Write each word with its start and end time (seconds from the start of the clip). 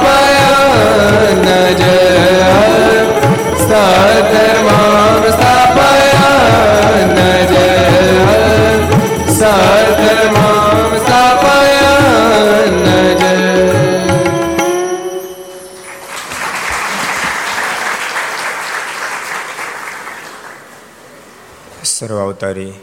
સર્વાવતારી 22.51 22.73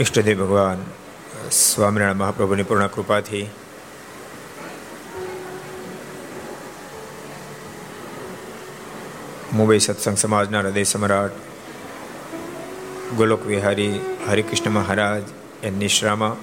ઈષ્ટદેવ 0.00 0.38
ભગવાન 0.38 0.80
સ્વામિનારાયણ 1.52 2.18
મહાપ્રભુની 2.18 2.64
પૂર્ણ 2.64 2.90
કૃપાથી 2.90 3.46
મુંબઈ 9.52 9.80
સત્સંગ 9.80 10.18
સમાજના 10.18 10.62
હૃદય 10.62 10.84
સમ્રાટ 10.86 11.34
ગોલોક 13.16 13.46
વિહારી 13.46 13.94
હરિકૃષ્ણ 14.26 14.72
મહારાજ 14.72 15.24
એ 15.62 15.70
નિશ્રામાં 15.72 16.36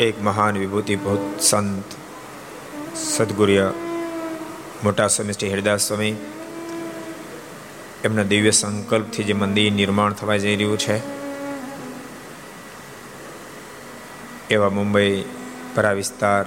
એક 0.00 0.16
મહાન 0.22 0.54
વિભૂતિ 0.56 0.96
ભૂત 0.98 1.24
સંત 1.42 1.88
સદગુર્ય 3.02 3.66
મોટા 4.84 5.08
સ્વામી 5.08 5.34
શ્રી 5.34 5.50
હરિદાસ 5.50 5.84
સ્વામી, 5.88 6.14
એમના 8.04 8.24
દિવ્ય 8.30 8.50
સંકલ્પથી 8.50 9.24
જે 9.24 9.34
મંદિર 9.34 9.72
નિર્માણ 9.72 10.12
થવા 10.12 10.36
જઈ 10.36 10.56
રહ્યું 10.56 10.78
છે, 10.78 10.96
એવા 14.50 14.70
મુંબઈ 14.70 15.14
પરા 15.74 15.94
વિસ્તાર, 15.94 16.46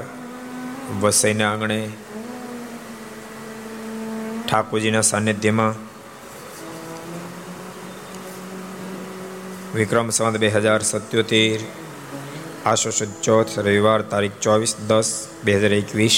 વસઈના 1.01 1.49
આંગણે, 1.51 1.79
ઠાકોરજીના 4.45 5.05
સાનિધ્યમાં, 5.11 5.75
વિક્રમ 9.75 10.09
સંવત 10.11 10.37
બે 10.37 10.49
હજાર 10.49 10.81
સત્યોતેર, 10.83 11.61
આશો 12.65 12.91
ચોથ 13.23 13.53
રવિવાર 13.59 14.01
તારીખ 14.11 14.37
ચોવીસ 14.39 14.73
દસ 14.89 15.09
બે 15.45 15.51
હજાર 15.53 15.73
એકવીસ 15.73 16.17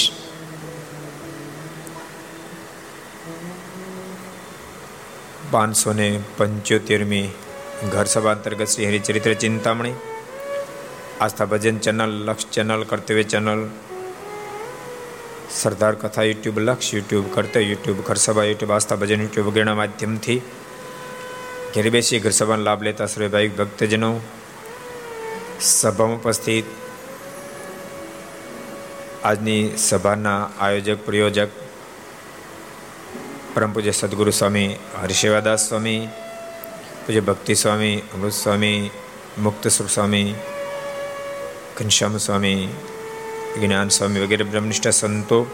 પાંચસો 5.50 5.92
ને 5.92 6.20
પંચોતેરમી 6.36 7.28
ઘર 7.92 8.04
સભા 8.04 8.30
અંતર્ગત 8.30 8.64
Shri 8.64 8.86
Haricharitra 8.86 9.34
Chintamani, 9.34 9.94
Aastha 11.20 11.44
Bhajan 11.44 11.78
channel, 11.78 12.10
Laksh 12.24 12.46
channel, 12.50 12.82
Kartavya 12.82 13.22
channel, 13.22 13.68
Sardar 15.50 15.94
Katha 15.94 16.22
YouTube, 16.22 16.58
Laksh 16.58 16.94
YouTube, 16.94 17.24
કર્તવ્ય 17.34 17.62
યુટ્યુબ, 17.62 18.00
ઘર 18.00 18.16
યુટ્યુબ, 18.44 18.72
આસ્થા 18.72 18.96
ભજન 18.96 19.20
યુટ્યુબ 19.20 19.46
વગેરેના 19.46 19.74
માધ્યમથી 19.74 20.42
ઘેર 21.74 21.90
બેસી 21.90 22.20
ઘર 22.20 22.30
લાભ 22.62 22.82
લેતા 22.82 23.06
ભાઈ 23.28 23.48
ભક્તજનો 23.48 24.20
સભામાં 25.60 26.16
ઉપસ્થિત. 26.16 26.64
આજની 29.24 29.76
સભાના 29.78 30.50
આયોજક, 30.60 31.06
પ્રયોજક 31.06 31.59
પરમ 33.54 33.72
પૂજ્ય 33.72 33.90
સદગુરુ 33.90 34.30
સ્વામી, 34.30 34.76
હરિશેવાદાસ 35.02 35.68
સ્વામી, 35.68 36.08
પૂજ્ય 37.06 37.20
ભક્તિ 37.20 37.54
સ્વામી, 37.54 37.96
અમૃત 37.96 38.32
સ્વામી, 38.32 38.90
મુક્ત 39.38 39.68
સ્વામી, 39.68 40.34
ઘનશ્યામ 41.76 42.16
સ્વામી, 42.16 42.68
જ્ઞાન 43.60 43.88
સ્વામી 43.88 44.20
વગેરે 44.20 44.44
બ્રહ્મનિષ્ઠ 44.44 44.88
સંતો, 44.88 45.46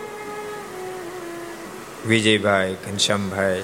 વિજયભાઈ, 2.06 2.74
ઘનશ્યામભાઈ, 2.74 3.62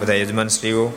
બધા 0.00 0.14
યજમાનશ્રીઓ 0.14 0.92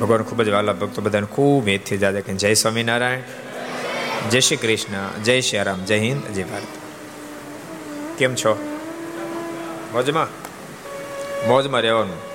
ભગવાન 0.00 0.22
ખૂબ 0.22 0.42
જ 0.42 0.48
વાલા 0.48 0.72
ભક્તો 0.72 1.02
બધાને 1.02 1.26
ખૂબ 1.26 1.68
હેતથી 1.68 1.98
જાદે 1.98 2.20
કે 2.20 2.34
જય 2.34 2.54
સ્વામિનારાયણ, 2.54 3.20
જય 4.30 4.40
શ્રી 4.40 4.56
કૃષ્ણ, 4.56 5.22
જય 5.22 5.40
શ્રી 5.40 5.62
રામ, 5.62 5.84
જય 5.84 5.98
હિન્દ, 5.98 6.24
જય 6.24 6.42
ભારત. 6.42 6.66
કેમ 8.18 8.34
છો? 8.34 8.77
મોજમાં? 9.92 10.26
મોજમાં 11.48 11.80
રહેવાનું. 11.80 12.28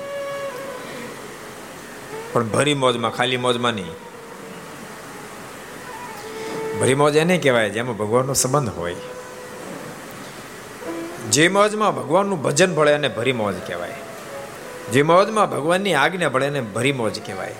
પણ 2.33 2.47
ભરી 2.47 2.73
મોજમાં, 2.73 3.11
ખાલી 3.11 3.37
મોજમાં 3.37 3.73
નહીં. 3.73 3.91
ભરી 6.79 6.95
મોજ 6.95 7.15
એને 7.15 7.37
કહેવાય 7.37 7.69
જેમાં 7.69 7.97
ભગવાનનો 7.97 8.33
સંબંધ 8.33 8.69
હોય. 8.77 8.95
જે 11.31 11.47
મોજમાં 11.47 11.95
ભગવાનનું 11.95 12.41
ભજન 12.41 12.75
ભળે 12.75 12.91
એને 12.91 13.07
ભરી 13.07 13.33
મોજ 13.33 13.55
કહેવાય. 13.67 13.93
જે 14.91 15.01
મોજમાં 15.01 15.51
ભગવાનની 15.51 15.93
આજ્ઞા 15.93 16.29
ભળે 16.29 16.45
એને 16.45 16.61
ભરી 16.61 16.91
મોજ 16.91 17.25
કહેવાય. 17.25 17.55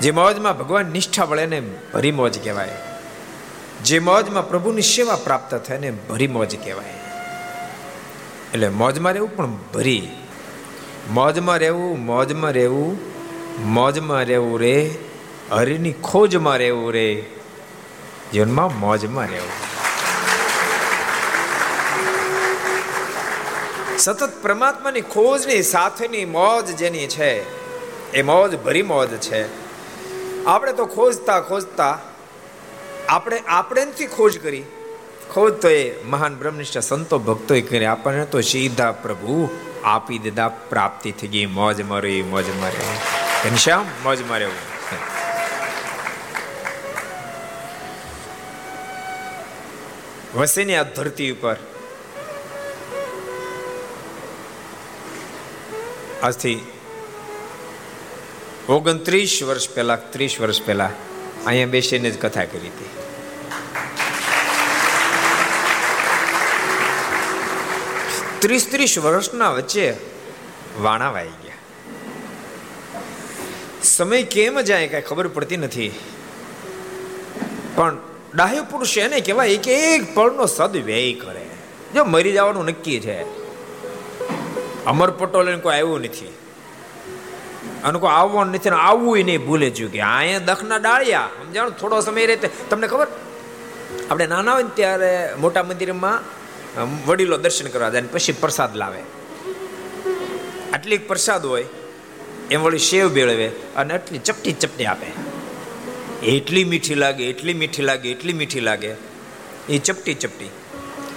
જે 0.00 0.10
મોજમાં 0.10 0.58
ભગવાન 0.58 0.86
નિષ્ઠા 0.86 1.24
ભળે 1.26 1.42
એને 1.42 1.62
ભરી 1.94 2.12
મોજ 2.12 2.44
કહેવાય. 2.44 2.68
જે 3.84 3.98
મોજમાં 3.98 4.48
પ્રભુની 4.48 4.82
સેવા 4.82 5.16
પ્રાપ્ત 5.16 5.54
થાય 5.54 5.76
એને 5.76 5.90
ભરી 5.90 6.26
મોજ 6.26 6.64
કહેવાય. 6.64 7.07
એટલે 8.54 8.68
મોજમાં 8.68 9.12
રહેવું 9.12 9.36
પણ 9.36 9.52
ભરી. 9.74 10.08
મોજમાં 11.10 11.58
રહેવું 11.58 12.04
મોજમાં 12.06 12.52
રહેવું 12.52 12.98
મોજમાં 13.72 14.24
રહેવું 14.24 14.60
રે, 14.60 14.98
હરિની 15.50 15.92
ખોજમાં 15.92 16.56
રહેવું 16.56 16.92
રે. 16.92 17.26
જીવનમાં 18.32 18.80
મોજમાં 18.80 19.26
રહેવું. 19.26 19.56
સતત 23.98 24.42
પરમાત્માની 24.42 25.00
ખોજની 25.00 25.62
સાથેની 25.62 26.24
મોજ 26.24 26.76
જેની 26.76 27.06
છે, 27.06 27.32
એ 28.12 28.22
મોજ 28.22 28.56
ભરી 28.56 28.82
મોજ 28.82 29.08
છે. 29.08 29.42
આપણે 30.46 30.72
તો 30.72 30.86
ખોજતા 30.86 31.40
ખોજતા 31.40 31.98
આપણે 33.08 33.38
આપણેથી 33.48 34.06
ખોજ 34.06 34.38
કરી 34.38 34.64
ખોજ 35.32 35.52
તો 35.62 35.68
એ 35.68 35.82
મહાન 36.12 36.36
બ્રહ્મનિષ્ઠ 36.40 36.80
સંતો 36.90 37.16
ભક્તોએ 37.28 37.60
કરી, 37.68 37.88
આપણને 37.94 38.26
તો 38.32 38.40
સીધા 38.50 38.92
પ્રભુ 39.04 39.34
આપી 39.84 40.18
દીધા, 40.24 40.48
પ્રાપ્તિ 40.70 41.10
થઈ 41.18 41.30
ગઈ, 41.34 41.46
મોજ 41.58 41.80
મરી, 41.90 42.22
મોજ 42.32 42.46
મરે. 42.60 42.84
ઘનશ્યામ 43.44 43.86
મોજ 44.04 44.22
મરે 44.30 44.48
વસીને 50.36 50.74
આ 50.78 50.86
ધરતી 50.96 51.30
ઉપર 51.34 51.56
આજથી 56.22 56.58
ઓગણત્રીસ 58.68 59.34
વર્ષ 59.48 59.68
પહેલા, 59.74 59.96
ત્રીસ 60.12 60.34
વર્ષ 60.40 60.60
પહેલા 60.66 60.92
અહીંયા 61.46 61.74
બેસીને 61.74 62.10
જ 62.10 62.16
કથા 62.22 62.46
કરી 62.52 62.72
હતી. 62.74 62.97
ત્રીસ 68.38 68.68
ત્રીસ 68.70 68.98
વર્ષના 68.98 69.50
વચ્ચે 69.50 69.96
વાણા 70.80 71.10
વાઈ 71.10 71.26
ગયા. 71.26 71.54
સમય 73.82 74.22
કેમ 74.22 74.60
જાય 74.60 74.88
કઈ 74.88 75.00
ખબર 75.00 75.28
પડતી 75.28 75.56
નથી. 75.56 75.92
પણ 77.74 77.96
ડાહ્ય 78.34 78.60
પુરુષ 78.60 78.98
એને 78.98 79.20
કહેવાય 79.20 79.56
કે 79.56 79.94
એક 79.94 80.14
પળનો 80.14 80.46
સદવ્યય 80.46 81.12
કરે. 81.12 81.46
જો 81.94 82.04
મરી 82.04 82.32
જવાનું 82.32 82.64
નક્કી 82.64 83.00
છે. 83.00 83.22
અમર 84.84 85.10
પટોલ 85.10 85.56
કોઈ 85.58 85.74
આવ્યું 85.74 86.00
નથી. 86.00 86.34
અને 87.84 87.98
કોઈ 87.98 88.10
આવવાનું 88.10 88.54
નથી 88.54 88.70
ને 88.70 88.76
આવવું 88.76 89.18
નહીં 89.18 89.46
ભૂલે 89.46 89.70
છું 89.70 89.92
કે 89.92 90.00
અહીંયા 90.00 90.38
દખના 90.38 90.76
ડાળિયા, 90.76 91.28
સમજાણું? 91.38 91.72
થોડો 91.72 92.00
સમય 92.00 92.26
રહે 92.26 92.36
તમને 92.70 92.86
ખબર? 92.86 93.06
આપણે 94.10 94.26
નાના 94.26 94.52
હોય 94.52 94.62
ને 94.62 94.68
ત્યારે 94.74 95.34
મોટા 95.40 95.62
મંદિરમાં 95.62 96.37
વડીલો 97.06 97.36
દર્શન 97.36 97.68
કરવા 97.68 97.90
જાય 97.90 98.02
પછી 98.02 98.32
પ્રસાદ 98.32 98.76
લાવે. 98.76 98.98
આટલી 100.72 100.98
પ્રસાદ 100.98 101.46
હોય, 101.46 101.64
એમ 102.50 102.62
વળી 102.62 102.78
શેવ 102.78 103.08
બેળવે 103.08 103.48
અને 103.48 103.94
આટલી 103.94 104.18
ચપટી 104.18 104.52
ચપટી 104.52 104.84
આપે. 104.84 105.06
એટલી 106.26 106.64
મીઠી 106.64 106.94
લાગે, 106.94 107.24
એટલી 107.24 107.54
મીઠી 107.54 107.82
લાગે, 107.82 108.10
એટલી 108.10 108.32
મીઠી 108.32 108.60
લાગે. 108.60 108.94
એ 109.68 109.78
ચપટી 109.78 110.14
ચપટી. 110.14 110.50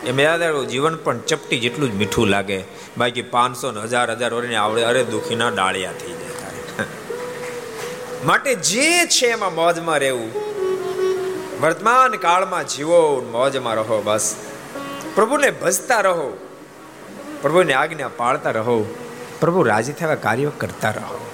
એમ 0.05 0.20
યાદ 0.20 0.41
આવ્યું, 0.41 0.67
જીવન 0.67 0.96
પણ 0.96 1.20
ચપટી 1.20 1.60
જેટલું 1.60 1.91
જ 1.91 1.96
મીઠું 1.96 2.27
લાગે. 2.27 2.63
બાકી 2.98 3.22
પાંચસો 3.22 3.72
ને 3.72 3.81
હજાર 3.81 4.12
હજાર 4.12 4.34
વર્ષને 4.34 4.55
આવડે, 4.55 4.84
અરે 4.84 5.03
દુખીના 5.03 5.50
ડાળિયા 5.50 5.91
થઈ 5.91 6.12
જાય 6.12 6.86
માટે 8.25 8.55
જે 8.55 9.05
છે 9.05 9.27
એમાં 9.27 9.55
મોજમાં 9.55 9.98
રહેવું. 9.98 10.51
વર્તમાન 11.62 12.12
કાળમાં 12.12 12.67
જીવો 12.67 13.25
મોજમાં 13.31 13.75
રહો 13.75 14.01
બસ. 14.05 14.36
પ્રભુને 15.15 15.51
ભજતા 15.51 16.01
રહો. 16.01 16.38
પ્રભુની 17.41 17.74
આજ્ઞા 17.74 18.10
પાળતા 18.18 18.51
રહો. 18.51 18.96
પ્રભુ 19.39 19.63
રાજી 19.63 19.94
થવા 19.94 20.15
કાર્યો 20.15 20.51
કરતા 20.58 20.89
રહો. 20.89 21.32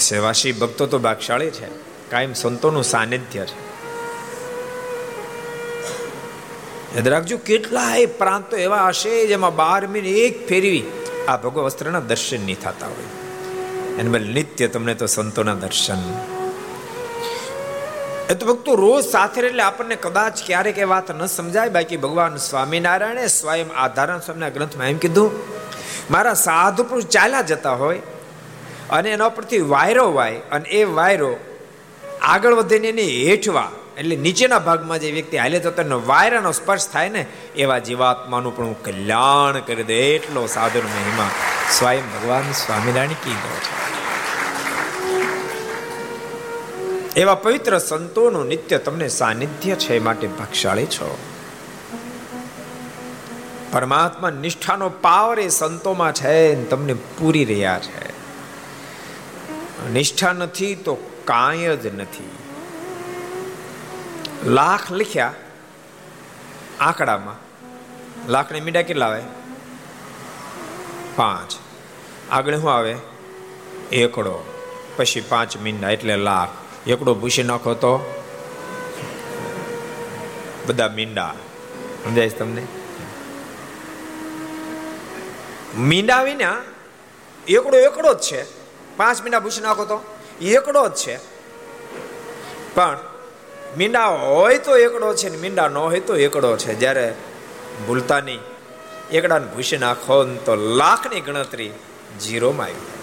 સેવાસી 0.00 0.52
ભક્તો 0.52 0.86
તો 0.86 0.98
ભાગશાળી 0.98 1.50
છે. 1.50 1.66
કાયમ 2.10 2.32
સંતોનું 2.32 2.84
સાનિધ્ય 2.84 3.40
છે. 3.40 3.74
યાદ 6.94 7.08
રાખજો, 7.08 7.36
કેટલાય 7.36 8.06
પ્રાંતો 8.06 8.56
એવા 8.56 8.88
હશે 8.88 9.26
જેમાં 9.26 9.56
બાર 9.56 9.86
મહિને 9.86 10.08
એક 10.08 10.48
ફેરવી 10.48 10.84
આ 11.28 11.36
ભગવ 11.36 11.62
વસ્ત્રના 11.62 12.00
દર્શન 12.00 12.40
નહીં 12.40 12.60
થતા 12.60 12.86
હોય. 12.86 13.04
એને 13.98 14.18
નિત્ય 14.18 14.66
તમને 14.66 14.94
તો 14.94 15.06
સંતોના 15.06 15.54
દર્શન 15.54 15.96
એ 18.30 18.34
તો 18.34 18.46
ભક્તો, 18.46 18.74
રોજ 18.74 19.04
સાથે 19.04 19.38
એટલે 19.40 19.62
આપણને 19.62 19.96
કદાચ 19.96 20.40
ક્યારેક 20.46 20.78
એ 20.78 20.86
વાત 20.92 21.08
ન 21.12 21.22
સમજાય. 21.28 21.68
બાકી 21.68 21.98
ભગવાન 22.04 22.36
સ્વામિનારાયણે 22.40 23.26
સ્વયં 23.28 23.70
આધારણ 23.76 24.20
સ્વામીના 24.20 24.48
ગ્રંથમાં 24.48 24.88
એમ 24.88 24.98
કીધું, 24.98 25.30
મારા 26.10 26.34
સાધુ 26.46 26.82
પુરુષ 26.84 27.08
ચાલ્યા 27.16 27.48
જતા 27.50 27.76
હોય 27.82 28.00
અને 28.90 29.08
એના 29.10 29.28
પરથી 29.28 29.62
વાયરો 29.74 30.06
વાય 30.12 30.40
અને 30.52 30.66
એ 30.70 30.82
વાયરો 30.98 31.32
આગળ 32.22 32.54
વધીને 32.54 32.88
એને 32.88 33.06
હેઠવા. 33.28 33.70
એટલે 33.98 34.16
નીચેના 34.16 34.58
ભાગમાં 34.58 34.98
જે 34.98 35.10
વ્યક્તિ 35.10 35.36
હાલે 35.36 35.58
તો 35.58 35.70
તેનો 35.70 36.00
વાયરાનો 36.06 36.52
સ્પર્શ 36.52 36.88
થાય 36.92 37.08
ને, 37.08 37.22
એવા 37.56 37.78
જીવાત્માનું 37.78 38.56
પણ 38.56 38.64
હું 38.64 38.78
કલ્યાણ 38.82 39.60
કરી 39.60 39.88
દે 39.92 39.98
એટલો 40.16 40.46
સાધુનો 40.46 40.88
મહિમા 40.88 41.30
સ્વયં 41.78 42.06
ભગવાન 42.14 42.52
સ્વામિનારાયણ 42.64 43.22
કીધો 43.24 43.56
છે. 43.64 43.73
એવા 47.16 47.34
પવિત્ર 47.34 47.78
સંતોનું 47.78 48.46
નિત્ય 48.46 48.78
તમને 48.78 49.08
સાનિધ્ય 49.08 49.74
છે 49.74 49.98
માટે 49.98 50.26
ભાગશાળી 50.26 50.86
છો. 50.86 51.18
પરમાત્મા 53.72 54.30
નિષ્ઠાનો 54.30 54.88
પાવર 54.88 55.40
એ 55.40 55.48
સંતોમાં 55.48 56.12
છે 56.12 56.64
તમને 56.64 56.94
પૂરી 56.94 57.44
રહ્યા 57.44 57.78
છે. 57.78 58.14
નિષ્ઠા 59.92 60.32
નથી 60.32 60.74
તો 60.74 60.94
કાંઈ 61.24 61.76
જ 61.76 61.86
નથી. 61.86 62.30
લાખ 64.44 64.92
લખ્યા 64.92 65.34
આંકડામાં. 66.80 67.36
લાખને 68.30 68.60
મીડા 68.60 68.82
કેટલા 68.82 69.06
આવે? 69.06 69.22
પાંચ. 71.16 71.54
આગળ 72.30 72.60
શું 72.60 72.74
આવે? 72.74 72.96
એકડો. 73.92 74.44
પછી 74.96 75.20
પાંચ 75.20 75.56
મીંડા 75.56 75.90
એટલે 75.90 76.16
લાખ. 76.16 76.63
એકડો 76.86 77.14
ભૂસી 77.14 77.42
નાખો 77.42 77.74
તો 77.74 78.22
બધા 80.66 80.88
મીંડા. 80.88 81.34
સમજાય 82.04 82.28
તમને? 82.28 82.66
મીંડા 85.78 86.22
વિના 86.22 86.56
એકડો 87.48 87.78
એકડો 87.78 88.14
જ 88.14 88.20
છે. 88.20 88.44
પાંચ 88.96 89.22
મીંડા 89.22 89.40
ભૂસી 89.40 89.60
નાખો 89.60 89.84
તો 89.84 90.00
એકડો 90.40 90.88
જ 90.88 90.94
છે. 90.94 91.16
પણ 92.74 92.98
મીંડા 93.76 94.06
હોય 94.06 94.58
તો 94.58 94.76
એકડો 94.76 95.14
છે 95.14 95.28
ને 95.28 95.36
મીંડા 95.36 95.68
ન 95.68 95.76
હોય 95.76 96.00
તો 96.00 96.16
એકડો 96.16 96.56
છે. 96.56 96.74
જ્યારે 96.74 97.14
ભૂલતા 97.86 98.20
નહીં. 98.20 98.40
એકડાને 99.10 99.46
ભૂસી 99.46 99.76
નાખો 99.76 100.24
ને 100.24 100.36
તો 100.36 100.54
લાખની 100.54 101.20
ગણતરી 101.20 101.70
જીરોમાં 102.24 102.66
આવી. 102.66 102.93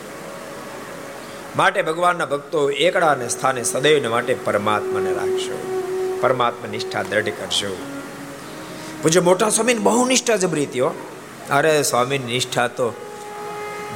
માટે 1.55 1.81
ભગવાનના 1.81 2.25
ભક્તો 2.25 2.69
એકડાને 2.69 3.29
સ્થાને 3.29 3.63
સદૈવને 3.63 4.07
માટે 4.07 4.33
પરમાત્માને 4.33 5.13
રાખશો. 5.13 5.57
પરમાત્મા 6.21 6.71
નિષ્ઠા 6.71 7.03
દ્રઢ 7.03 7.25
કરશો. 7.25 7.77
પૂછો 9.03 9.21
મોટા 9.21 9.49
સ્વામીને 9.49 9.79
બહુ 9.79 10.05
નિષ્ઠા 10.05 10.35
જબરી 10.35 10.65
હતી 10.65 10.79
અરે 11.49 11.83
સ્વામીની 11.83 12.25
નિષ્ઠા 12.25 12.67
તો 12.67 12.93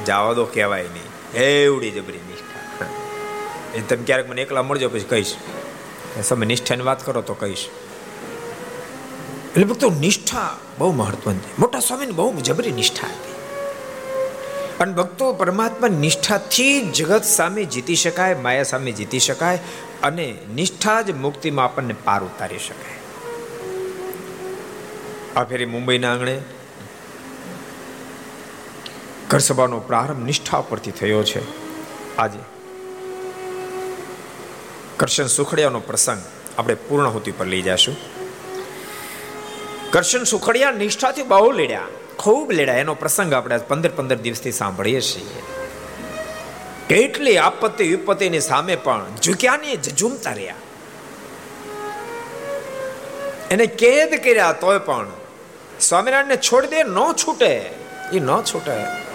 જાવા 0.07 0.33
દો 0.33 0.45
કહેવાય 0.45 0.83
નહીં. 0.83 1.38
એવડી 1.39 1.91
જબરી 1.91 2.17
નિષ્ઠા. 2.17 2.85
એ 3.74 3.81
તમે 3.81 4.03
ક્યારેક 4.03 4.29
મને 4.29 4.41
એકલા 4.41 4.63
મળજો 4.63 4.89
પછી 4.89 5.00
કહીશ. 5.00 5.35
સમય 6.24 6.45
નિષ્ઠાની 6.45 6.83
વાત 6.83 7.05
કરો 7.05 7.21
તો 7.21 7.33
કહીશ. 7.33 7.69
એટલે 9.51 9.65
ભક્તો 9.65 9.89
નિષ્ઠા 9.89 10.57
બહુ 10.77 10.91
મહત્વની 10.91 11.39
મોટા 11.59 11.79
સ્વામીની 11.79 12.12
બહુ 12.12 12.33
જબરી 12.33 12.71
નિષ્ઠા 12.71 13.07
હતી 13.07 13.34
અને 14.79 14.94
ભક્તો 14.94 15.34
પરમાત્મા 15.34 15.88
નિષ્ઠાથી 15.88 16.82
જગત 16.82 17.24
સામે 17.24 17.65
જીતી 17.65 17.96
શકાય, 17.96 18.34
માયા 18.34 18.63
સામે 18.63 18.91
જીતી 18.91 19.20
શકાય 19.20 19.60
અને 20.03 20.38
નિષ્ઠા 20.55 21.01
જ 21.01 21.12
મુક્તિમાં 21.12 21.65
આપણને 21.65 21.96
પાર 22.03 22.24
ઉતારી 22.24 22.60
શકાય. 22.60 22.96
આ 25.36 25.44
ફેરી 25.44 25.65
મુંબઈના 25.65 26.12
આંગણે 26.12 26.41
ઘરસભાનો 29.29 29.79
પ્રારંભ 29.79 30.25
નિષ્ઠા 30.25 30.62
પરથી 30.62 30.91
થયો 30.91 31.24
છે. 31.24 31.41
આજે 32.17 32.39
કરશન 34.98 35.27
સુખડિયાનો 35.27 35.79
પ્રસંગ 35.79 36.22
આપણે 36.58 36.75
પૂર્ણહુતિ 36.75 37.32
પર 37.32 37.46
લઈ 37.46 37.62
જશું. 37.62 37.96
કરશન 39.89 40.24
સુખડિયા 40.24 40.72
નિષ્ઠાથી 40.72 41.24
બહુ 41.24 41.51
લેડ્યા. 41.51 41.88
ખૂબ 42.19 42.51
લેડા 42.51 42.74
એનો 42.74 42.95
પ્રસંગ 42.95 43.34
આપણે 43.34 43.57
પંદર 43.57 43.89
પંદર 43.89 44.15
દિવસથી 44.15 44.51
સાંભળીએ 44.51 45.01
છીએ. 45.01 45.43
કેટલી 46.89 47.38
આપત્તિ 47.38 47.89
વિપત્તિની 47.89 48.39
સામે 48.39 48.75
પણ 48.75 49.05
ઝૂક્યા 49.24 49.57
ને 49.57 49.77
રહ્યા. 50.34 50.55
એને 53.51 53.65
કેદ 53.65 54.24
કર્યા 54.24 54.51
તોય 54.51 54.77
પણ 54.77 55.07
સ્વામિનારાયણને 55.79 56.38
છોડી 56.38 56.67
દે, 56.67 56.84
ન 56.84 56.95
છૂટે. 56.95 57.69
એ 58.13 58.19
ન 58.19 58.29
છૂટે. 58.41 59.05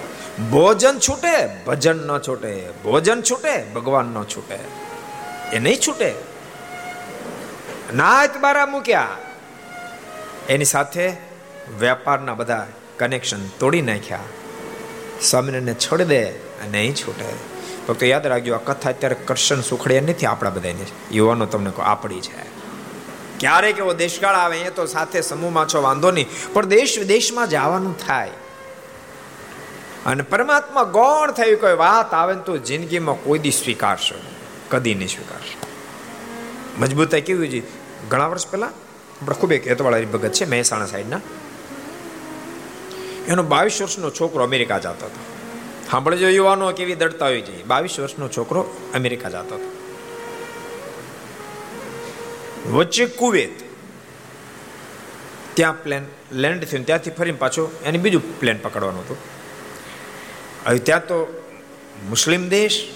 ભોજન 0.50 0.98
છૂટે, 0.98 1.46
ભજન 1.46 1.96
ન 1.96 2.18
છૂટે. 2.18 2.68
ભોજન 2.84 3.22
છૂટે, 3.22 3.62
ભગવાન 3.62 4.06
ન 4.06 4.24
છૂટે. 4.24 4.58
એ 5.52 5.58
નહીં 5.58 5.78
છૂટે. 5.88 6.14
નાત 7.94 8.36
બારા 8.36 8.66
મૂક્યા. 8.66 9.08
એની 10.48 10.64
સાથે 10.64 11.12
વેપારના 11.80 12.34
બધા 12.34 12.66
કનેક્શન 13.00 13.46
તોડી 13.46 13.82
નાખ્યા. 13.82 14.18
સ્વામિનારાયણને 15.22 15.74
છોડી 15.74 16.04
દે 16.04 16.24
અને 16.24 16.70
નહીં 16.70 16.94
છૂટે. 16.94 17.24
ફક્ત 17.88 18.02
યાદ 18.02 18.26
રાખજો, 18.26 18.54
આ 18.54 18.58
કથા 18.58 18.90
અત્યારે 18.90 19.14
કરશન 19.14 19.60
સુખડિયા 19.60 20.00
નથી 20.00 20.26
આપણા 20.26 20.50
બધાને. 20.50 20.86
યુવાનો 21.12 21.46
તમને 21.46 21.70
આપણી 21.78 22.20
છે. 22.20 22.50
ક્યારેક 23.38 23.78
એવો 23.78 23.92
દેશકાળ 23.92 24.34
આવે, 24.34 24.58
એ 24.58 24.70
તો 24.70 24.86
સાથે 24.86 25.20
સમૂહમાં 25.20 25.68
છો, 25.68 25.82
વાંધો 25.82 26.10
નહીં. 26.10 26.26
પણ 26.52 26.66
દેશ 26.66 26.98
વિદેશમાં 26.98 27.50
જવાનું 27.50 27.98
થાય. 27.98 28.30
અને 30.06 30.22
પરમાત્મા 30.22 30.82
ગૌણ 30.82 31.30
થઈ 31.30 31.54
કોઈ 31.54 31.74
વાત 31.74 32.14
આવે 32.14 32.34
ને 32.34 32.40
તો 32.40 32.56
જિંદગીમાં 32.56 33.14
કોઈ 33.14 33.38
દી 33.38 33.50
સ્વીકારશો 33.50 34.14
કદી 34.68 34.94
નહીં 34.94 35.08
સ્વીકારશો. 35.08 35.66
મજબૂતાઈ 36.78 37.20
કેવી 37.20 37.48
છે 37.48 37.62
ઘણા 38.08 38.26
વર્ષ 38.26 38.46
પહેલાં, 38.48 38.70
આપણે 39.22 39.34
ખૂબ 39.34 39.52
એક 39.52 39.66
હેતવાળા 39.66 40.00
ભગત 40.00 40.32
છે, 40.32 40.44
મહેસાણા 40.44 40.86
સાઈડના. 40.86 41.20
એનો 43.30 43.42
બાવીસ 43.42 43.82
વર્ષનો 43.82 44.10
છોકરો 44.10 44.44
અમેરિકા 44.44 44.78
જતો 44.78 45.06
હતો. 45.06 45.20
સાંભળજો, 45.90 46.28
યુવાનો 46.28 46.72
કેવી 46.72 46.94
દડતા 46.94 47.26
હોય 47.26 47.40
છે. 47.40 47.64
બાવીસ 47.64 48.00
વર્ષનો 48.00 48.28
છોકરો 48.28 48.60
અમેરિકા 48.94 49.28
જતો 49.28 49.54
હતો. 49.54 49.76
વચ્ચે 52.72 53.06
કુવેત. 53.06 53.62
ત્યાં 55.54 55.82
પ્લેન 55.82 56.04
લેન્ડ 56.32 56.64
થયું 56.64 56.86
ત્યાંથી 56.86 57.10
ફરીને 57.10 57.36
પાછો 57.36 57.70
એને 57.84 57.98
બીજું 57.98 58.40
પ્લેન 58.40 58.58
પકડવાનું 58.62 59.00
હતું. 59.00 59.16
હવે 60.66 60.78
ત્યાં 60.78 61.00
તો 61.00 61.44
મુસ્લિમ 62.08 62.48
દેશ, 62.48 62.94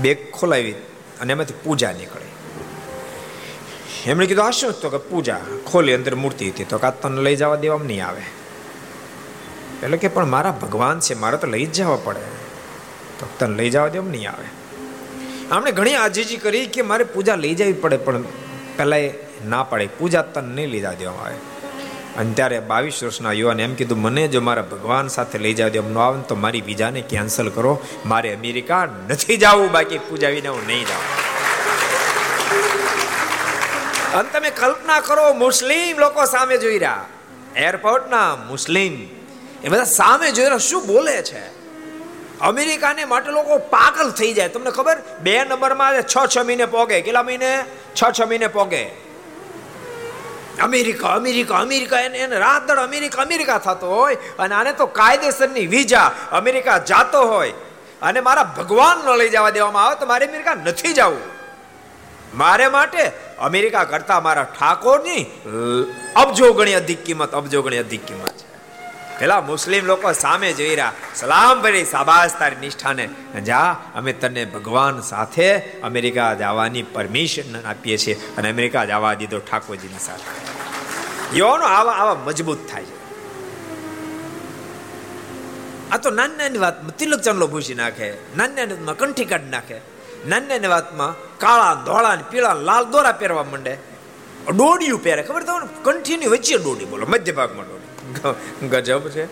બેગ 0.00 0.30
ખોલાવી 0.30 0.72
અને 1.20 1.32
એમાંથી 1.32 1.54
પૂજા 1.64 1.92
નીકળે. 1.92 2.26
એમણે 4.10 4.26
કીધું 4.26 4.46
આ 4.46 4.50
શું 4.50 4.72
તો 4.72 4.90
કે 4.90 4.96
પૂજા 4.96 5.40
ખોલી, 5.66 5.94
અંદર 5.94 6.14
મૂર્તિ 6.14 6.50
હતી. 6.50 6.64
તો 6.64 6.78
કાં 6.78 7.00
તને 7.00 7.22
લઈ 7.22 7.36
જવા 7.36 7.56
દેવામાં 7.56 7.86
નહીં 7.86 8.06
આવે. 8.06 8.39
એટલે 9.82 9.96
કે 9.96 10.08
પણ 10.08 10.26
મારા 10.26 10.50
ભગવાન 10.50 11.00
છે, 11.00 11.14
મારે 11.14 11.36
તો 11.36 11.46
લઈ 11.46 11.66
જ 11.66 11.72
જવા 11.72 11.98
પડે. 12.04 12.20
તો 13.18 13.28
તને 13.38 13.56
લઈ 13.56 13.70
જવા 13.70 13.88
દેમ 13.88 14.10
નહીં 14.10 14.30
આવે. 14.30 14.48
આમણે 15.50 15.72
ઘણી 15.72 15.94
આજીજી 15.94 16.36
કરી 16.36 16.66
કે 16.66 16.82
મારે 16.82 17.04
પૂજા 17.04 17.34
લઈ 17.34 17.54
જવી 17.54 17.72
પડે, 17.72 17.96
પણ 17.96 18.22
પહેલાં 18.76 18.98
એ 18.98 19.14
ના 19.48 19.62
પડે. 19.62 19.88
પૂજા 19.98 20.22
તન 20.22 20.44
નહીં 20.44 20.68
લઈ 20.68 20.80
જવા 20.80 20.92
દેવામાં 20.92 21.24
આવે. 21.24 21.36
અને 22.16 22.32
ત્યારે 22.32 22.60
બાવીસ 22.60 23.04
વર્ષના 23.04 23.32
યુવાને 23.32 23.62
એમ 23.62 23.74
કીધું, 23.74 23.98
મને 23.98 24.28
જો 24.28 24.40
મારા 24.40 24.62
ભગવાન 24.62 25.08
સાથે 25.08 25.38
લઈ 25.38 25.54
જવા 25.54 25.68
દેવા 25.68 25.90
ન 25.90 25.98
આવે 25.98 26.22
તો 26.22 26.34
મારી 26.34 26.60
વિઝાને 26.60 27.00
કેન્સલ 27.00 27.48
કરો. 27.48 27.80
મારે 28.06 28.34
અમેરિકા 28.34 28.88
નથી 29.08 29.36
જવું, 29.36 29.70
બાકી 29.70 29.98
પૂજા 29.98 30.28
વિના 30.28 30.50
હું 30.50 30.66
નહીં 30.66 30.84
જાઉં. 30.84 31.30
અને 34.14 34.28
તમે 34.28 34.50
કલ્પના 34.50 35.00
કરો, 35.00 35.32
મુસ્લિમ 35.32 35.98
લોકો 35.98 36.24
સામે 36.24 36.58
જોઈ 36.58 36.78
રહ્યા. 36.78 37.04
એરપોર્ટના 37.56 38.36
મુસ્લિમ 38.36 39.19
એ 39.64 39.68
બધા 39.68 39.84
સામે 39.84 40.30
જોઈને 40.32 40.58
શું 40.58 40.86
બોલે 40.86 41.16
છે? 41.22 41.44
અમેરિકાને 42.40 43.04
માટે 43.04 43.30
લોકો 43.30 43.58
પાગલ 43.58 44.10
થઈ 44.10 44.32
જાય. 44.32 44.48
તમને 44.48 44.70
ખબર? 44.70 44.96
બે 45.22 45.44
નંબરમાં 45.44 46.02
છ 46.02 46.16
છ 46.36 46.38
મહિને 46.38 46.66
પોગે. 46.66 47.00
કેટલા 47.00 47.22
મહિને? 47.22 47.64
છ 47.98 48.02
છ 48.20 48.20
મહિને 48.22 48.46
પોગે. 48.46 48.84
અમેરિકા 50.62 51.08
અમેરિકા 51.08 51.58
અમેરિકા, 51.58 52.00
એને 52.00 52.18
એને 52.18 52.38
રાત 52.38 52.66
દળ 52.68 52.76
અમેરિકા 52.76 53.22
અમેરિકા 53.22 53.58
થતો 53.58 53.90
હોય 53.94 54.16
અને 54.38 54.54
આને 54.54 54.72
તો 54.72 54.86
કાયદેસરની 54.86 55.66
વિઝા 55.66 56.06
અમેરિકા 56.32 56.78
જાતો 56.78 57.22
હોય. 57.22 57.52
અને 58.02 58.20
મારા 58.20 58.44
ભગવાન 58.58 58.98
ન 59.06 59.16
લઈ 59.16 59.28
જવા 59.28 59.50
દેવામાં 59.50 59.86
આવે 59.86 59.96
તો 60.00 60.06
મારે 60.06 60.26
અમેરિકા 60.26 60.54
નથી 60.54 60.92
જવું. 60.92 61.22
મારે 62.34 62.68
માટે 62.68 63.02
અમેરિકા 63.38 63.84
કરતા 63.84 64.20
મારા 64.20 64.46
ઠાકોરની 64.58 65.22
અબજો 66.16 66.52
ગણી 66.52 66.74
અધિક 66.74 67.04
કિંમત, 67.04 67.32
અબજો 67.32 67.62
ગણી 67.62 67.78
અધિક 67.78 68.06
કિંમત 68.06 68.36
છે. 68.36 68.49
પેલા 69.20 69.40
મુસ્લિમ 69.40 69.86
લોકો 69.86 70.12
સામે 70.12 70.52
જોઈ 70.52 70.68
રહ્યા 70.68 70.92
સલામ 71.14 71.62
ભરી 71.62 71.84
સાબાસ 71.84 72.38
તારી 72.38 72.56
નિષ્ઠાને. 72.56 73.08
જા, 73.44 73.76
અમે 73.94 74.12
તને 74.12 74.44
ભગવાન 74.44 75.00
સાથે 75.00 75.58
અમેરિકા 75.58 76.34
જવાની 76.34 76.82
પરમિશન 76.82 77.66
આપીએ 77.66 77.96
છીએ. 77.96 78.14
અને 78.36 78.50
અમેરિકા 78.50 78.84
જવા 78.84 79.14
દીધો 79.14 79.38
ઠાકોરજીની 79.38 79.98
સાથે. 79.98 81.38
યોનો 81.38 81.64
આવા 81.64 81.92
આવા 81.92 82.14
મજબૂત 82.14 82.58
થાય 82.70 82.84
છે. 82.84 83.00
આ 85.90 85.96
તો 85.96 86.10
નાની 86.10 86.36
નાની 86.36 86.58
વાત 86.58 86.90
તિલક 86.90 87.20
ચાંદલો 87.20 87.46
ભૂસી 87.46 87.74
નાખે, 87.74 88.10
નાની 88.10 88.54
નાની 88.54 88.72
વાતમાં 88.72 88.96
કંઠી 88.96 89.24
કાઢી 89.24 89.48
નાખે, 89.48 89.76
નાની 90.28 90.46
નાની 90.46 90.66
વાતમાં 90.66 91.38
કાળા, 91.38 91.74
ધોળા 91.74 92.18
પીળા 92.30 92.52
લાલ 92.52 92.84
દોરા 92.84 93.12
પહેરવા 93.12 93.44
માંડે. 93.44 93.76
ડોડિયું 94.56 95.02
પહેરે. 95.02 95.22
ખબર 95.22 95.42
તમને? 95.42 95.68
કંઠીની 95.82 96.26
વચ્ચે 96.26 96.56
ડોડી 96.56 96.84
બોલો, 96.84 97.06
મધ્ય 97.06 97.32
ભાગમાં 97.32 97.66
ગજબ 98.72 99.04
છે. 99.16 99.24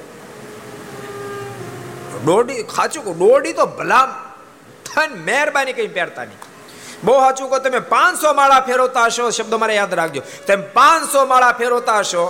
દોડી 2.27 2.63
ખાચું 2.75 3.03
દોડી 3.23 3.55
તો 3.61 3.67
ભલા 3.79 4.05
થઈને 4.89 5.17
મહેરબાની 5.29 5.77
કઈ 5.79 5.89
પહેરતા 5.97 6.25
નહીં. 6.25 6.41
બહુ 7.05 7.15
સાચું 7.25 7.47
કહો, 7.51 7.59
તમે 7.65 7.81
પાંચસો 7.95 8.29
માળા 8.41 8.67
ફેરવતા 8.69 9.07
હશો, 9.09 9.25
શબ્દ 9.31 9.55
મારે 9.63 9.75
યાદ 9.81 9.95
રાખજો. 10.01 10.23
તમે 10.47 10.65
પાંચસો 10.79 11.21
માળા 11.33 11.55
ફેરવતા 11.61 11.99
હશો, 12.03 12.25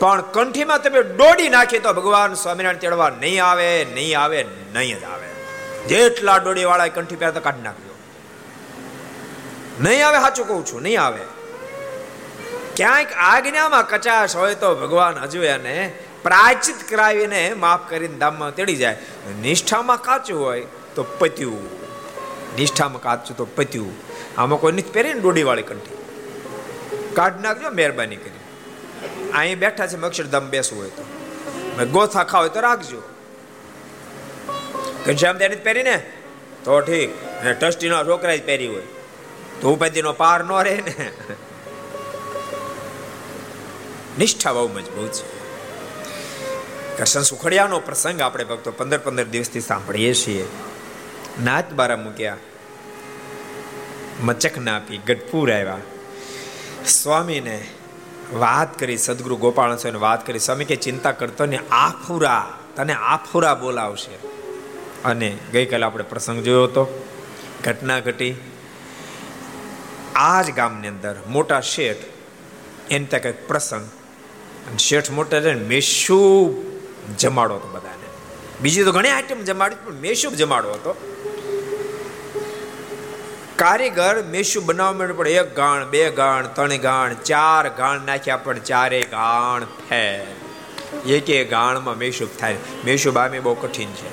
પણ 0.00 0.20
કંઠીમાં 0.34 0.82
તમે 0.84 1.00
દોડી 1.20 1.50
નાખી 1.56 1.82
તો 1.86 1.90
ભગવાન 1.98 2.34
સ્વામિનારાયણ 2.42 2.82
તેડવા 2.84 3.10
નહીં 3.22 3.40
આવે 3.48 3.68
નહીં 3.96 4.14
આવે, 4.22 4.40
નહીં 4.74 4.98
જ 5.00 5.04
આવે. 5.12 5.28
જેટલા 5.90 6.38
ડોડી 6.42 6.66
વાળા 6.70 6.94
કંઠી 6.96 7.20
પહેરતા 7.22 7.44
કાઢી 7.46 7.66
નાખજો 7.68 7.94
નહીં 9.84 10.02
આવે, 10.06 10.18
સાચું 10.24 10.46
કહું 10.48 10.62
છું, 10.68 10.82
નહીં 10.86 11.00
આવે. 11.06 11.22
ક્યાંક 12.76 13.08
આજ્ઞામાં 13.16 13.88
કચાશ 13.88 14.36
હોય 14.36 14.54
તો 14.54 14.74
ભગવાન 14.74 15.18
હજુ 15.18 15.42
એને 15.42 15.92
પ્રાચિત 16.22 16.90
કરાવીને 16.90 17.54
માફ 17.54 17.90
કરીને 17.90 18.18
ધામમાં 18.18 18.54
તેડી 18.54 18.76
જાય. 18.76 18.96
નિષ્ઠામાં 19.40 20.02
કાચું 20.02 20.40
હોય 20.40 20.66
તો 20.94 21.02
પત્યું. 21.02 21.64
નિષ્ઠામાં 22.56 23.02
કાચું 23.02 23.36
તો 23.36 23.44
પત્યું. 23.44 23.92
આમાં 24.38 24.60
કોઈ 24.60 24.72
નથી 24.72 24.82
પહેરીને 24.82 25.32
ને 25.32 25.42
વાળી 25.42 25.62
કંઠી. 25.62 25.96
કાઢ 27.14 27.40
નાખજો, 27.40 27.70
મહેરબાની 27.70 28.16
કરી. 28.16 28.40
અહીં 29.32 29.58
બેઠા 29.58 29.86
છે 29.86 30.00
અક્ષરધામ 30.00 30.50
બેસવું 30.50 30.80
હોય 30.80 30.90
તો. 30.90 31.04
ગોથા 31.86 32.24
ખાવ 32.24 32.46
તો 32.46 32.60
રાખજો. 32.60 33.02
ઘનશ્યામ 35.06 35.38
પહેરી 35.38 35.56
પહેરીને? 35.56 35.96
તો 36.64 36.80
ઠીક. 36.80 37.22
અને 37.24 37.54
ટ્રસ્ટીનો 37.54 38.04
છોકરા 38.04 38.36
જ 38.36 38.46
પહેરી 38.46 38.66
હોય. 38.66 38.82
તો 39.60 39.72
ઉપાધિનો 39.72 40.12
પાર 40.12 40.44
ન 40.44 40.62
રહે 40.62 40.82
ને. 40.86 41.10
નિષ્ઠા 44.18 44.52
બહુ 44.52 44.68
મજબૂત 44.68 45.12
છે. 45.12 45.44
કરશન 46.96 47.22
સુખડિયાનો 47.22 47.80
પ્રસંગ 47.80 48.20
આપણે 48.20 48.44
ભક્તો 48.44 48.70
પંદર 48.70 48.98
પંદર 48.98 49.24
દિવસથી 49.24 49.60
સાંભળીએ 49.60 50.14
છીએ. 50.14 50.48
નાત 51.42 51.72
બારા 51.72 51.96
મૂક્યા. 51.96 52.36
મચક 54.22 54.58
ના 54.58 54.76
આપી 54.76 54.96
ગઢપુર 54.96 55.52
આવ્યા. 55.52 55.78
સ્વામીને 56.86 57.66
વાત 58.32 58.78
કરી 58.78 58.98
સદગુરુ 58.98 59.36
ગોપાલ 59.36 59.76
સ્વામીને 59.76 59.98
વાત 59.98 60.26
કરી, 60.26 60.38
સ્વામી 60.38 60.64
કે 60.64 60.76
ચિંતા 60.76 61.12
કરતો 61.12 61.46
ને 61.46 61.58
આફુરા, 61.70 62.58
તને 62.76 62.92
આફુરા 62.92 63.54
બોલાવશે. 63.54 64.28
અને 65.04 65.38
ગઈકાલે 65.52 65.84
આપણે 65.84 66.04
પ્રસંગ 66.04 66.42
જોયો 66.42 66.64
હતો. 66.64 67.08
ઘટના 67.64 68.00
ઘટી. 68.00 68.34
આ 70.14 70.42
જ 70.42 70.50
ગામની 70.50 70.88
અંદર 70.88 71.16
મોટા 71.28 71.60
શેઠ 71.60 71.96
એને 72.90 73.06
ત્યાં 73.06 73.22
કંઈક 73.22 73.48
પ્રસંગ 73.48 73.88
શેઠ 74.78 75.10
મોટા 75.10 75.40
છે 75.40 75.52
ને 75.52 75.64
મેશુબ 75.64 76.54
જમાડો 77.18 77.54
હતો 77.54 77.68
બધાને. 77.68 78.08
બીજી 78.62 78.84
તો 78.84 78.92
ઘણી 78.92 79.08
આઈટમ 79.08 79.44
જમાડી, 79.44 79.74
પણ 79.84 79.92
મેશુબ 79.92 80.34
જમાડો 80.34 80.72
હતો. 80.72 81.10
કારીગર 83.56 84.22
મેશુ 84.22 84.60
બનાવવા 84.60 84.92
માટે 84.92 85.12
પણ 85.12 85.28
એક 85.28 85.56
ગાણ, 85.56 85.84
બે 85.84 86.10
ગાણ, 86.10 86.46
ત્રણ 86.46 86.76
ગાણ, 86.76 87.14
ચાર 87.14 87.68
ગાણ 87.68 88.00
નાખ્યા, 88.00 88.36
પણ 88.36 88.58
ચારે 88.58 89.02
ગાણ 89.02 89.64
ફેર 89.64 90.26
એક 91.06 91.50
ગાણમાં 91.50 91.96
મેશુબ 91.96 92.28
થાય. 92.40 92.56
મેશુબ 92.84 93.18
આમે 93.18 93.40
બહુ 93.40 93.54
કઠિન 93.54 93.88
છે. 93.88 94.08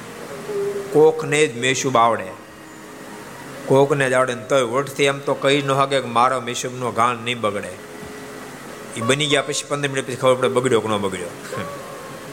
કોકને 0.92 1.48
જ 1.48 1.58
મેશુબ 1.58 1.98
આવડે. 1.98 2.24
કોકને 3.66 4.10
જાવડે 4.10 4.34
ને 4.34 4.44
તોય 4.44 4.62
ઓઠથી 4.62 5.04
એમ 5.04 5.20
તો 5.20 5.34
કહી 5.34 5.62
ન 5.62 5.72
હકે 5.72 6.00
કે 6.00 6.08
મારો 6.08 6.42
મેશુબનો 6.42 6.92
ગાણ 6.92 7.16
નહીં 7.16 7.42
બગડે. 7.42 7.90
એ 8.97 9.01
બની 9.01 9.27
ગયા 9.27 9.41
પછી 9.41 9.67
પંદર 9.67 9.89
મિનિટ 9.89 10.08
પછી 10.08 10.15
ખબર 10.15 10.36
પડે 10.36 10.47
બગડ્યો 10.47 10.82
કે 10.82 10.88
ન 10.88 10.97
બગડ્યો. 10.97 11.32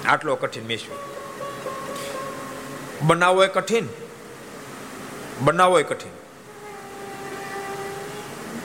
આટલો 0.07 0.37
કઠિન 0.37 0.65
મિશું 0.65 0.97
બનાવવો 3.07 3.45
એ 3.45 3.49
કઠિન. 3.49 3.89
બનાવવો 5.41 5.81
એ 5.81 5.83
કઠિન. 5.83 6.15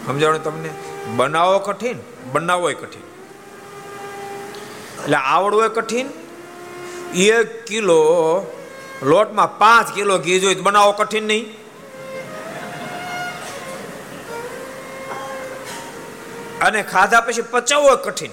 સમજાવો 0.05 0.37
તમને? 0.37 0.69
બનાવો 1.15 1.59
કઠિન 1.59 1.97
બનાવવો 2.31 2.69
એ 2.69 2.73
કઠિન. 2.73 3.05
એટલે 5.01 5.17
આવડવું 5.17 5.65
એ 5.65 5.69
કઠિન. 5.69 6.07
એક 7.15 7.65
કિલો 7.65 7.99
લોટમાં 9.03 9.57
પાંચ 9.57 9.93
કિલો 9.95 10.19
ઘી 10.19 10.39
જોઈએ 10.39 10.55
તો 10.55 10.61
બનાવો 10.61 10.91
કઠિન 10.91 11.23
નહીં. 11.23 11.62
અને 16.63 16.83
ખાધા 16.83 17.21
પછી 17.21 17.41
પચાવવો 17.41 17.95
કઠિન. 17.95 18.31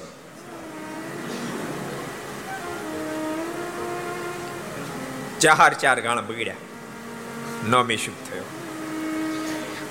ચાર 5.41 5.75
ચાર 5.75 6.01
ગાણા 6.01 6.21
બગડ્યા. 6.21 6.55
ન 7.69 7.83
મિશુક 7.83 8.33
થયો. 8.33 8.43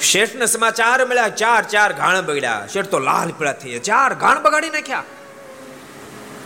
શેઠને 0.02 0.46
સમાચાર 0.46 1.06
મળ્યા, 1.06 1.30
ચાર 1.30 1.64
ચાર 1.64 1.94
ઘાણ 1.94 2.22
બગડ્યા. 2.22 2.68
શેઠ 2.74 2.86
તો 2.86 3.00
લાલ 3.00 3.32
પીળા 3.32 3.54
થઈ 3.54 3.80
ચાર 3.80 4.14
ઘાણ 4.14 4.42
બગાડી 4.42 4.70
નાખ્યા. 4.70 5.04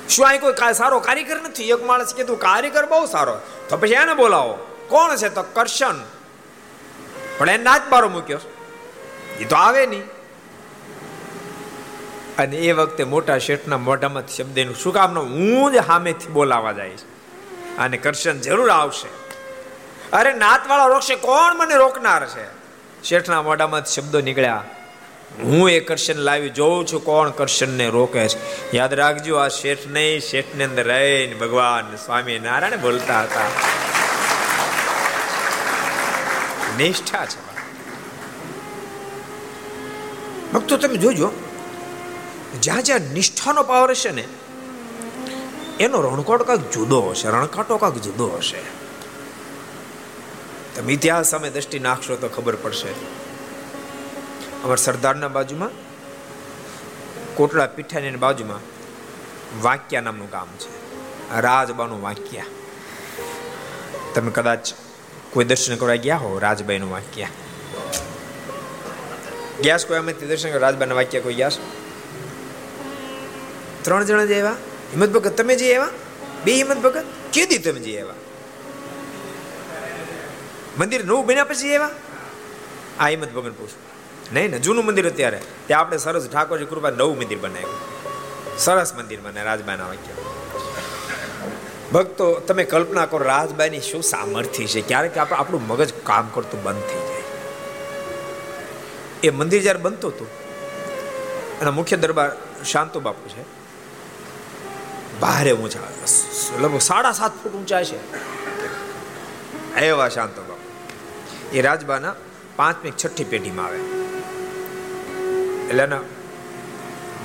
શું 0.10 0.26
અહીં 0.26 0.42
કોઈ 0.42 0.54
સારો 0.74 1.00
કારીગર 1.00 1.42
નથી? 1.42 1.64
એક 1.64 1.84
માણસ 1.84 2.14
કીધું 2.16 2.40
કારીગર 2.40 2.86
બહુ 2.86 3.06
સારો. 3.06 3.40
તો 3.70 3.78
પછી 3.78 3.92
એને 3.92 4.14
બોલાવો. 4.14 4.86
કોણ 4.90 5.16
છે? 5.16 5.30
તો 5.30 5.44
કરશન. 5.44 6.04
પણ 7.38 7.50
એને 7.50 7.64
નાચ 7.64 7.82
બારો 7.90 8.10
મૂક્યો. 8.10 8.40
એ 9.40 9.46
તો 9.46 9.56
આવે 9.56 9.86
નહીં. 9.86 10.23
અને 12.38 12.58
એ 12.58 12.72
વખતે 12.72 13.04
મોટા 13.04 13.38
શેઠના 13.38 13.78
મોઢામાં 13.78 14.28
શબ્દ 14.28 14.76
શું 14.76 14.94
કામનો? 14.94 15.22
હું 15.22 15.72
જ 15.72 15.76
સામેથી 15.86 16.28
બોલાવા 16.28 16.72
જાય 16.72 16.90
છે 16.90 17.14
અને 17.78 17.98
કરશન 17.98 18.40
જરૂર 18.40 18.70
આવશે. 18.70 19.08
અરે 20.16 20.34
નાતવાળા 20.34 20.86
રોકશે 20.86 21.16
કોણ 21.16 21.56
મને 21.56 21.76
રોકનાર 21.76 22.26
છે? 22.26 22.64
શેઠના 23.04 23.42
મોઢામાં 23.42 23.86
શબ્દો 23.86 24.22
નીકળ્યા. 24.22 24.64
હું 25.44 25.70
એ 25.70 25.80
કરશન 25.80 26.16
લાવી 26.16 26.50
જોઉં 26.50 26.88
છું, 26.88 27.06
કોણ 27.06 27.30
કરશનને 27.30 27.90
રોકે 27.90 28.28
છે? 28.28 28.76
યાદ 28.76 28.94
રાખજો, 28.94 29.36
આ 29.36 29.48
શેઠ 29.48 29.78
નહીં, 29.88 30.20
શેઠની 30.20 30.64
અંદર 30.64 30.88
રહીને 30.88 31.36
ભગવાન 31.36 31.96
સ્વામી 31.96 32.40
નારાયણ 32.40 32.82
બોલતા 32.82 33.22
હતા. 33.22 33.42
નિષ્ઠા 36.78 37.26
છે. 37.26 37.54
ભક્તો, 40.54 40.78
તમે 40.78 40.98
જોજો. 40.98 41.32
જ્યાં 42.62 42.84
જ્યાં 42.84 43.02
નિષ્ઠાનો 43.02 43.64
પાવર 43.64 43.90
હશે 43.90 44.12
ને, 44.12 44.28
એનો 45.80 46.02
રણકોટ 46.02 46.44
કાંક 46.44 46.72
જુદો 46.72 47.02
હશે, 47.02 47.28
રણકાટો 47.28 47.78
કાંક 47.78 47.98
જુદો 47.98 48.28
હશે. 48.28 48.58
તમે 50.76 50.94
ઇતિહાસ 50.94 51.30
સામે 51.30 51.50
દ્રષ્ટિ 51.50 51.80
નાખશો 51.80 52.16
તો 52.16 52.28
ખબર 52.28 52.56
પડશે. 52.56 52.90
અમારા 54.64 54.76
સરદારના 54.76 55.28
બાજુમાં, 55.28 55.70
કોટડા 57.36 57.66
પીઠાની 57.66 58.12
બાજુમાં 58.12 58.60
વાક્યા 59.62 60.02
નામનું 60.02 60.30
ગામ 60.30 60.48
છે. 60.58 60.84
રાજબાનું 61.42 62.02
વાક્યા. 62.02 62.46
તમે 64.16 64.32
કદાચ 64.32 64.74
કોઈ 65.32 65.46
દર્શન 65.46 65.76
કરવા 65.76 65.96
ગયા 65.96 66.18
હો, 66.18 66.40
રાજબાઈનું 66.40 66.92
વાક્યા? 66.92 67.28
ગયા 69.64 69.78
કોઈ 69.78 69.98
અમે? 69.98 70.14
દર્શન 70.14 70.50
કરવા? 70.50 70.62
રાજબાના 70.62 70.96
વાક્યા 70.96 71.22
કોઈ 71.22 71.34
ગયા 71.34 71.50
ત્રણ 73.84 74.04
જણા 74.04 74.26
જે 74.26 74.36
એવા? 74.36 74.52
હિંમત 74.92 75.10
ભગત, 75.10 75.38
તમે 75.38 75.56
જે 75.56 75.68
એવા? 75.68 75.90
બે 76.46 76.54
હિંમત 76.54 76.78
ભગત, 76.78 77.06
કેદી 77.34 77.58
તમે 77.58 77.80
જે 77.80 77.92
એવા? 77.92 78.14
મંદિર 80.78 81.06
નવું 81.06 81.26
બન્યા 81.26 81.44
પછી 81.44 81.70
એવા? 81.70 81.90
આ 83.00 83.08
હિંમત 83.08 83.32
ભગત 83.34 83.54
પૂછું. 83.58 83.82
નહીં 84.34 84.52
ને 84.52 84.60
જૂનું 84.60 84.86
મંદિર 84.86 85.10
અત્યારે. 85.10 85.40
ત્યાં 85.68 85.82
આપણે 85.82 85.98
સરસ 85.98 86.30
ઠાકોરજી 86.30 86.66
કૃપા 86.66 86.90
નવું 86.90 87.18
મંદિર 87.18 87.38
બનાવ્યું. 87.38 87.80
સરસ 88.58 88.94
મંદિર 88.94 89.20
બને, 89.20 89.44
રાજબાના 89.44 89.88
વાક્ય. 89.88 90.14
ભક્તો, 91.94 92.34
તમે 92.34 92.64
કલ્પના 92.64 93.06
કરો 93.06 93.26
રાજબાઈની 93.26 93.82
શું 93.82 94.04
સામર્થ્ય 94.04 94.68
છે? 94.68 94.82
ક્યારેક 94.82 95.18
આપણે 95.18 95.38
આપણું 95.38 95.68
મગજ 95.68 95.94
કામ 96.04 96.30
કરતું 96.34 96.64
બંધ 96.64 96.82
થઈ 96.82 97.02
જાય. 97.10 97.24
એ 99.24 99.30
મંદિર 99.30 99.62
જ્યારે 99.62 99.80
બનતું 99.80 100.12
હતું, 100.12 100.28
એના 101.62 101.72
મુખ્ય 101.72 101.98
દરબાર 101.98 102.32
શાંતુ 102.66 103.00
બાપુ 103.00 103.30
છે. 103.30 103.63
ભારે 105.22 105.52
ઊંચા 105.52 105.80
લગભગ 106.60 106.80
સાડા 106.80 107.12
સાત 107.12 107.32
ફૂટ 107.44 107.54
ઊંચા 107.54 107.84
છે. 107.84 108.00
એવા 109.80 110.10
શાંત 110.10 110.38
એ 111.54 111.62
રાજબાના 111.62 112.16
પાંચમી 112.56 112.92
છઠ્ઠી 112.92 113.24
પેઢીમાં 113.24 113.66
આવે. 113.66 113.78
એટલે 115.70 115.84
એના 115.84 116.00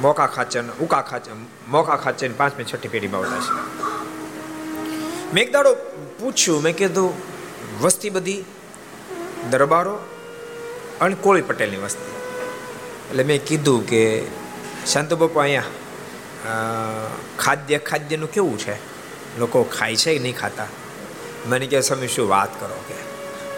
મોકા 0.00 0.26
ખાચર, 0.26 0.64
ઉકા 0.80 1.02
ખાચર, 1.02 1.30
મોકા 1.68 1.96
ખાચર 1.96 2.28
પાંચમી 2.32 2.64
છઠ્ઠી 2.64 2.88
પેઢીમાં 2.88 3.20
આવતા 3.20 3.38
છે. 3.38 3.78
મેં 5.34 5.44
એક 5.44 5.52
દાડો 5.52 5.74
પૂછ્યું, 6.20 6.62
મેં 6.62 6.76
કીધું, 6.76 7.12
વસ્તી 7.80 8.10
બધી 8.10 8.44
દરબારો 9.50 9.98
અને 11.00 11.16
કોળી 11.20 11.42
પટેલની 11.42 11.76
વસ્તી. 11.76 12.10
એટલે 13.10 13.24
મેં 13.24 13.44
કીધું 13.44 13.86
કે, 13.86 14.26
શાંતુ 14.86 15.26
અહીંયા 15.26 15.62
ખાદ્ય, 17.38 17.78
ખાદ્યનું 17.78 18.30
કેવું 18.32 18.58
છે? 18.58 18.76
લોકો 19.38 19.62
ખાય 19.62 19.96
છે 19.96 20.14
કે 20.14 20.20
નહીં 20.22 20.36
ખાતા? 20.36 20.66
મને 21.46 21.66
કહે 21.66 21.80
તમે 21.80 22.06
શું 22.06 22.28
વાત 22.28 22.60
કરો 22.60 22.78
કે? 22.88 22.98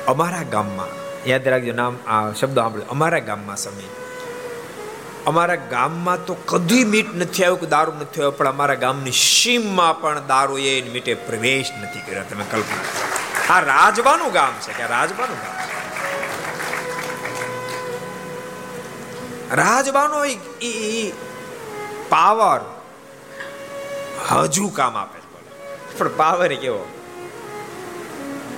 અમારા 0.06 0.42
ગામમાં, 0.42 0.92
યાદ 1.28 1.48
રાખજો 1.48 1.72
નામ 1.72 1.94
આ 2.06 2.32
શબ્દ 2.32 2.56
સાંભળ્યો 2.58 2.88
અમારા 2.90 3.18
ગામમાં 3.18 3.56
સમય 3.56 3.88
અમારા 5.26 5.54
ગામમાં 5.70 6.24
તો 6.24 6.34
કદી 6.34 6.84
મીટ 6.84 7.10
નથી 7.14 7.44
આવ્યું 7.44 7.60
કે 7.60 7.66
દારૂ 7.66 7.94
નથી 8.00 8.20
આવ્યો, 8.20 8.30
પણ 8.30 8.48
અમારા 8.48 8.74
ગામની 8.74 9.12
સીમમાં 9.12 10.00
પણ 10.00 10.26
દારૂ 10.26 10.58
એ 10.58 10.82
મીટે 10.92 11.14
પ્રવેશ 11.14 11.70
નથી 11.82 12.00
કર્યો. 12.06 12.24
તમે 12.30 12.44
કલ્પના 12.50 12.84
આ 13.50 13.60
રાજવાનું 13.60 14.32
ગામ 14.32 14.54
છે 14.60 14.72
કે 14.72 14.84
રાજવાનું 14.86 15.38
ગામ 15.42 15.56
રાજબાનો 19.60 20.18
પાવર 22.10 22.60
હજુ 24.30 24.68
કામ 24.68 24.96
આપે 24.96 25.18
પણ 25.98 26.08
પાવર 26.16 26.52
કેવો? 26.54 26.84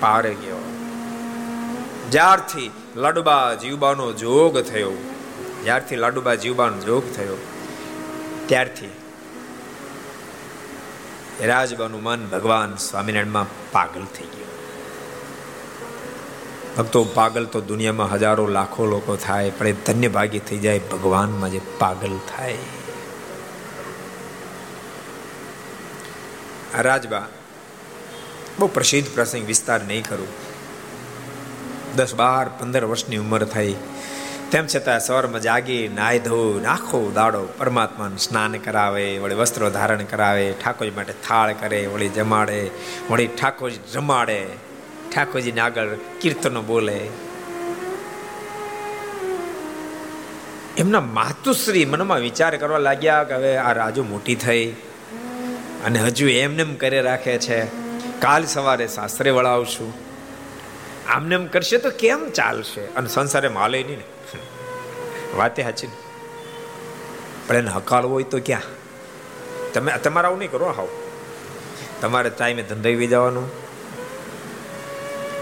પાવર 0.00 0.26
કેવો? 0.32 0.62
જ્યારથી 2.10 2.70
લડબા 2.96 3.54
જીવબાનો 3.54 4.12
જોગ 4.12 4.58
થયો, 4.60 4.92
જ્યારથી 5.64 5.96
લાડુબા 5.96 6.34
જીવબાનો 6.34 6.78
જોગ 6.78 7.04
થયો, 7.16 7.36
ત્યારથી 8.46 8.92
રાજબાનું 11.46 12.02
મન 12.02 12.26
ભગવાન 12.26 12.76
સ્વામિનારાયણમાં 12.76 13.72
પાગલ 13.72 14.04
થઈ 14.04 14.24
ગયું. 14.24 14.50
ભક્તો, 16.76 17.04
પાગલ 17.04 17.44
તો 17.46 17.60
દુનિયામાં 17.60 18.10
હજારો 18.10 18.46
લાખો 18.46 18.86
લોકો 18.86 19.16
થાય, 19.16 19.50
પણ 19.50 19.68
એ 19.68 19.72
ધન્ય 19.72 20.08
ભાગી 20.08 20.38
થઈ 20.38 20.58
જાય, 20.58 20.78
ભગવાનમાં 20.92 21.50
જે 21.50 21.60
પાગલ 21.78 22.14
થાય. 22.36 22.58
રાજબા 26.78 27.26
બહુ 28.58 28.66
પ્રસિદ્ધ 28.66 29.10
પ્રસંગ 29.14 29.46
વિસ્તાર 29.46 29.82
નહીં 29.82 30.04
કરું. 30.08 30.28
દસ 31.96 32.14
બાર, 32.14 32.48
પંદર 32.48 32.84
વર્ષની 32.84 33.16
ઉંમર 33.16 33.44
થઈ. 33.44 33.74
તેમ 34.50 34.66
છતાં 34.66 35.00
સવારમાં 35.00 35.40
જાગી 35.40 35.88
નાય 35.88 36.18
ધોઈ 36.18 36.64
આખો 36.64 37.12
દાડો, 37.14 37.48
પરમાત્માનું 37.58 38.18
સ્નાન 38.18 38.52
કરાવે, 38.52 39.18
વળી 39.18 39.34
વસ્ત્રો 39.34 39.70
ધારણ 39.70 40.02
કરાવે, 40.02 40.54
ઠાકોરજી 40.64 40.90
માટે 40.90 41.12
થાળ 41.12 41.52
કરે, 41.52 41.86
વળી 41.86 42.08
જમાડે, 42.08 42.70
વળી 43.10 43.26
ઠાકોરજી 43.26 43.78
જમાડે, 43.92 44.46
ઠાકોરજીને 45.14 45.60
આગળ 45.60 45.88
કીર્તનો 46.20 46.62
બોલે. 46.62 47.08
એમના 50.78 51.00
માતુશ્રી 51.00 51.84
મનમાં 51.84 52.18
વિચાર 52.18 52.56
કરવા 52.56 52.78
લાગ્યા 52.78 53.24
કે 53.24 53.34
હવે 53.34 53.56
આ 53.56 53.72
રાજુ 53.72 54.04
મોટી 54.04 54.34
થઈ. 54.34 54.74
અને 55.84 55.98
હજુ 55.98 56.28
એમને 56.28 56.62
એમ 56.62 56.74
કરે 56.74 57.00
રાખે 57.00 57.38
છે. 57.38 57.64
કાલ 58.20 58.44
સવારે 58.44 58.86
સાસરે 58.86 59.30
વળાવશું 59.30 59.94
આમને 61.08 61.34
એમ 61.34 61.46
કરશે 61.46 61.78
તો 61.78 61.90
કેમ 61.90 62.30
ચાલશે? 62.30 62.80
અને 62.80 63.08
સંસારે 63.08 63.48
માલે 63.48 63.82
નહીં 63.82 63.98
ને. 63.98 64.04
વાતે 65.36 65.62
સાચી 65.62 65.86
ને. 65.86 65.92
પણ 67.46 67.56
એને 67.56 67.70
હકાલવો 67.70 68.12
હોય 68.12 68.22
તો 68.22 68.40
ક્યાં? 68.46 68.62
તમે 69.72 69.98
તમારે 69.98 70.26
આવું 70.26 70.38
નહીં 70.38 70.50
કરો 70.50 70.66
હાવ. 70.66 70.88
તમારે 72.00 72.30
ટાઈમે 72.30 72.62
ધંધે 72.62 72.94
વી 72.94 73.06
જવાનું. 73.06 73.50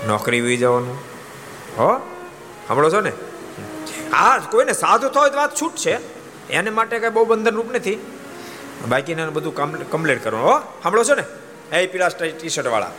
નોકરી 0.07 0.41
વી 0.41 0.57
જવાનું. 0.57 0.99
હો? 1.79 1.99
સાંભળો 2.69 2.91
છો 2.91 3.01
ને? 3.01 3.13
હા, 4.13 4.39
કોઈને 4.39 4.73
સાધુ 4.73 5.09
થયો 5.09 5.29
તો 5.29 5.37
વાત 5.37 5.63
છૂટ 5.63 5.77
છે. 5.77 5.99
એને 6.49 6.71
માટે 6.71 6.99
કઈ 6.99 7.09
બહુ 7.09 7.25
બંધન 7.25 7.55
રૂપ 7.55 7.75
નથી. 7.75 8.20
બાકીને 8.89 9.27
બધું 9.27 9.55
કમ્પ્લીટ 9.91 10.25
કરવાનું. 10.25 10.49
હો, 10.49 10.59
સાંભળો 10.59 11.05
છો 11.05 11.15
ને? 11.15 11.25
એ 11.77 11.87
પીળા 11.87 12.09
ટી 12.09 12.49
શર્ટ 12.49 12.67
વાળા 12.67 12.91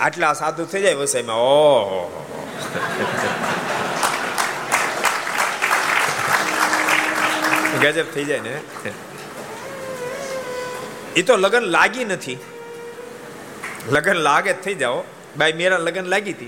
આટલા 0.00 0.32
સાધુ 0.32 0.64
થઈ 0.64 0.82
જાય 0.82 0.94
વસાઈમાં. 0.94 1.36
ઓહો 1.36 2.26
ગજબ 7.82 8.04
થઈ 8.14 8.24
જાય 8.24 8.40
ને. 8.40 8.60
એ 11.16 11.22
તો 11.22 11.36
લગન 11.36 11.60
લાગી 11.60 12.04
નથી. 12.04 12.38
લગન 13.88 14.14
લાગે 14.14 14.52
થઈ 14.52 14.74
જાઓ. 14.74 15.02
બાઈ 15.36 15.52
મેરા 15.52 15.78
લગન 15.78 16.04
લાગી 16.04 16.32
હતી. 16.32 16.46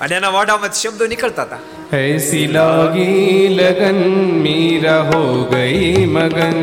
અને 0.00 0.16
એના 0.16 0.28
વાડામાં 0.28 0.72
શબ્દો 0.72 1.06
નીકળતા 1.06 1.42
હતા. 1.42 1.58
ऐसी 1.97 2.45
लागी 2.53 3.47
लगन 3.55 3.97
मीरा 4.43 4.95
हो 5.09 5.23
गई 5.51 6.05
मगन 6.13 6.55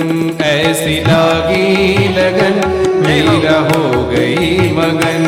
ऐसी 0.44 0.96
लागी 1.08 2.08
लगन 2.16 2.56
मीरा 3.06 3.58
हो 3.68 3.82
गई 4.10 4.70
मगन 4.78 5.22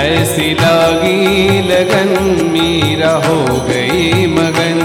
ऐसी 0.00 0.50
लागी 0.60 1.60
लगन 1.70 2.12
मीरा 2.52 3.12
हो 3.26 3.38
गई 3.70 4.26
मगन 4.36 4.78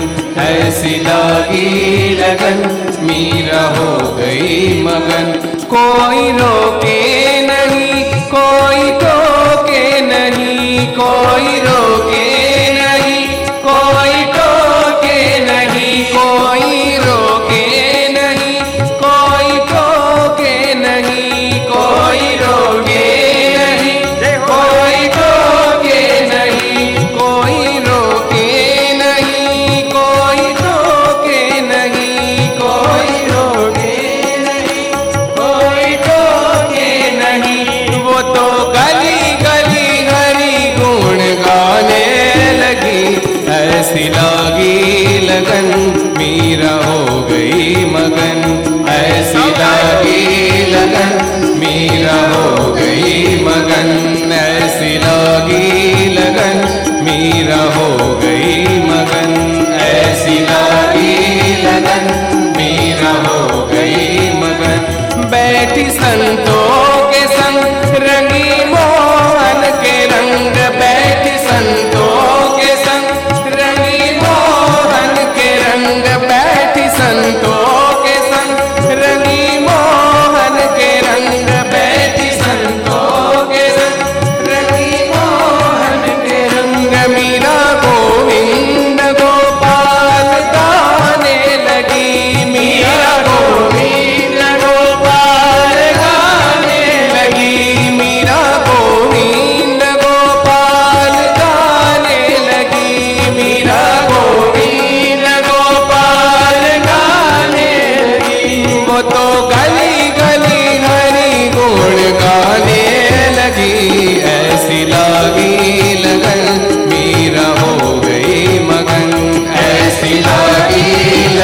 ऐसी 0.48 0.96
लागी 1.08 2.16
लगन 2.22 2.64
मीरा 3.10 3.62
हो 3.78 3.92
गई 4.18 4.82
मगन 4.84 5.32
कोई 5.76 6.32
रोके 6.40 7.00
नहीं 7.48 8.04
कोई 8.36 8.90
टोके 9.04 9.84
नहीं 10.12 10.88
कोई 11.00 11.60
रोके 11.68 12.25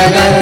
ಜಗದ 0.03 0.42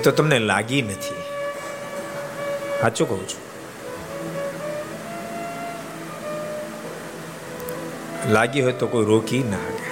એ 0.00 0.02
તો 0.02 0.10
તમને 0.10 0.38
લાગી 0.38 0.82
નથી. 0.82 1.22
સાચું 2.80 3.08
કહું 3.08 3.28
છું. 3.28 3.50
લાગી 8.32 8.62
હોય 8.62 8.72
તો 8.72 8.86
કોઈ 8.86 9.04
રોકી 9.04 9.38
ના 9.38 9.56
શકે. 9.56 9.90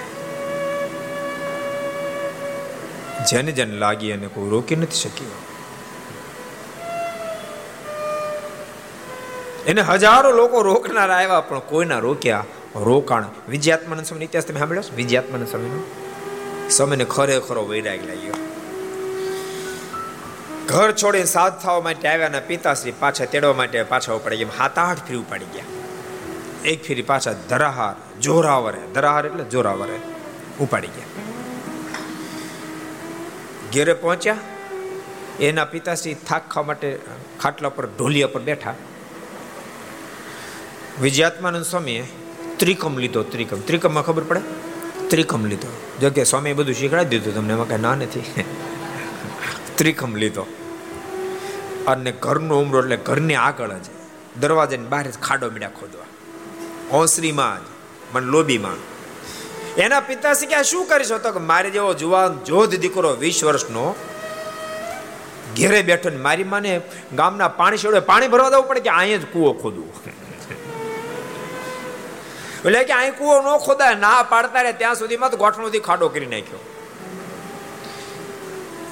જેને 3.25 3.53
જેને 3.53 3.77
લાગી 3.77 4.13
અને 4.13 4.27
કોઈ 4.27 4.51
રોકી 4.51 4.77
નથી 4.77 4.97
શક્યું. 4.97 5.31
એને 9.67 9.83
હજારો 9.83 10.33
લોકો 10.33 10.63
રોકનાર 10.63 11.11
આવ્યા, 11.11 11.41
પણ 11.41 11.59
કોઈના 11.59 11.99
રોક્યા 11.99 12.45
રોકાણ. 12.77 13.25
વિજયાત્માનંદ 13.49 14.07
સ્વામી 14.07 14.25
ઇતિહાસ 14.25 14.47
તમે 14.47 14.59
સાંભળ્યો 14.59 14.83
વિજયાત્માનંદ 14.97 15.49
સ્વામીનો? 15.49 15.85
સ્વામીને 16.71 17.05
ખરેખરો 17.05 17.67
વૈરાગ 17.67 18.09
લાગ્યો. 18.09 18.58
ઘર 20.69 20.93
છોડીને 20.93 21.25
સાધ 21.25 21.53
થવા 21.53 21.81
માટે 21.81 22.09
આવ્યા 22.09 22.27
અને 22.27 22.41
પિતાશ્રી 22.41 22.93
પાછા 22.93 23.25
તેડવા 23.25 23.53
માટે 23.53 23.83
પાછા 23.83 24.13
ઉપાડી 24.13 24.37
ગયા. 24.37 24.49
હાથ 24.59 24.79
આઠ 24.79 24.99
ફેરી 24.99 25.17
ઉપાડી 25.19 25.45
ગયા. 25.45 25.65
એક 26.65 26.85
ફેરી 26.85 27.03
પાછા 27.03 27.33
ધરાહાર, 27.33 28.21
જોરાવરે. 28.21 28.79
ધરાહાર 28.95 29.27
એટલે 29.27 29.45
જોરાવરે. 29.45 29.99
ઉપાડી 30.61 30.87
ગયા. 30.87 31.05
ઘેરે 33.73 33.93
પહોંચ્યા. 33.93 34.37
એના 35.41 35.65
પિતાશ્રી 35.65 36.15
થાક 36.15 36.49
ખાવા 36.49 36.67
માટે 36.67 36.99
ખાટલા 37.41 37.69
પર 37.69 37.87
ઢોલિયા 37.87 38.27
પર 38.27 38.41
બેઠા. 38.41 38.75
વિજયાત્માનંદ 41.01 41.65
સ્વામીએ 41.65 42.07
ત્રિકમ 42.57 42.99
લીધો, 42.99 43.23
ત્રિકમ. 43.23 43.61
ત્રિકમમાં 43.61 44.05
ખબર 44.05 44.23
પડે? 44.23 44.41
ત્રિકમ 45.09 45.47
લીધો. 45.47 45.69
જો 46.01 46.11
કે 46.11 46.25
સ્વામીએ 46.25 46.53
બધું 46.53 46.75
શીખડાવી 46.75 47.05
દીધું 47.05 47.35
તમને, 47.35 47.53
એમાં 47.53 47.69
કાંઈ 47.69 47.81
ના 47.81 47.95
નથી. 47.95 48.21
ત્રિકમ 49.75 50.17
લીધો. 50.17 50.47
અને 51.91 52.13
ઘરનો 52.25 52.55
ઉમરો 52.63 52.79
એટલે 52.83 52.97
ઘરની 53.09 53.41
આગળ 53.47 53.73
જ. 53.85 53.89
દરવાજાની 54.43 54.91
બહાર 54.93 55.07
જ 55.15 55.17
ખાડો 55.27 55.47
મીડા 55.55 55.73
ખોદવા. 55.79 56.09
ઓસરીમાં 57.01 57.59
જ, 57.65 57.67
મને 58.15 58.27
લોબીમાં 58.35 58.79
એના 59.85 60.01
પિતાશ્રી 60.01 60.51
ક્યાં 60.53 60.69
શું 60.71 60.85
કરીશો? 60.91 61.19
તો 61.25 61.31
મારે 61.51 61.69
જેવો 61.75 61.91
જુવાન, 62.03 62.39
જોધ 62.45 62.75
દીકરો 62.85 63.11
વીસ 63.25 63.41
વર્ષનો 63.49 63.85
ઘેરે 65.57 65.81
બેઠો 65.91 66.09
ને 66.15 66.21
મારી 66.27 66.49
માને 66.55 66.73
ગામના 67.19 67.51
પાણી 67.61 67.83
છોડે 67.83 68.01
પાણી 68.11 68.33
ભરવા 68.33 68.53
દેવું 68.55 68.69
પડે 68.71 68.83
કે 68.87 68.91
અહીંયા 68.91 69.23
જ 69.25 69.27
કૂવો 69.35 69.53
ખોદવું? 69.63 69.91
એટલે 72.65 72.81
કે 72.89 72.95
અહીં 73.01 73.15
કૂવો 73.19 73.37
ન 73.43 73.47
ખોદાય, 73.67 73.95
ના 74.07 74.19
પાડતા 74.33 74.63
રહે 74.67 74.73
ત્યાં 74.83 74.99
સુધીમાં 75.01 75.31
તો 75.33 75.37
ગોઠણોથી 75.45 75.87
ખાડો 75.89 76.09
કરી 76.15 76.31
નાખ્યો. 76.35 76.63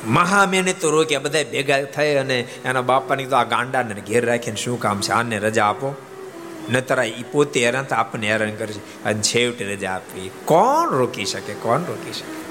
મહામેને 0.06 0.72
તો 0.72 0.90
રોક્યા 0.90 1.20
બધા 1.20 1.42
ભેગા 1.42 1.82
થઈ 1.82 2.14
અને 2.14 2.40
એના 2.64 2.80
બાપાની 2.80 3.26
તો 3.26 3.36
આ 3.36 3.44
ગાંડાને 3.44 3.94
ઘેર 3.94 4.26
રાખીને 4.26 4.56
શું 4.56 4.80
કામ 4.80 5.00
છે? 5.00 5.12
આને 5.12 5.38
રજા 5.38 5.66
આપો. 5.66 5.96
નતર 6.70 7.02
એ 7.02 7.24
પોતે 7.32 7.64
હેરાન 7.64 7.84
તો 7.84 7.94
આપણને 7.94 8.32
હેરાન 8.32 8.54
કરશે 8.54 9.04
અને 9.04 9.22
છેવટે 9.22 9.64
રજા 9.64 9.92
આપવી. 9.92 10.30
કોણ 10.44 10.90
રોકી 10.90 11.24
શકે? 11.24 11.54
કોણ 11.54 11.80
રોકી 11.80 12.12
શકે? 12.12 12.46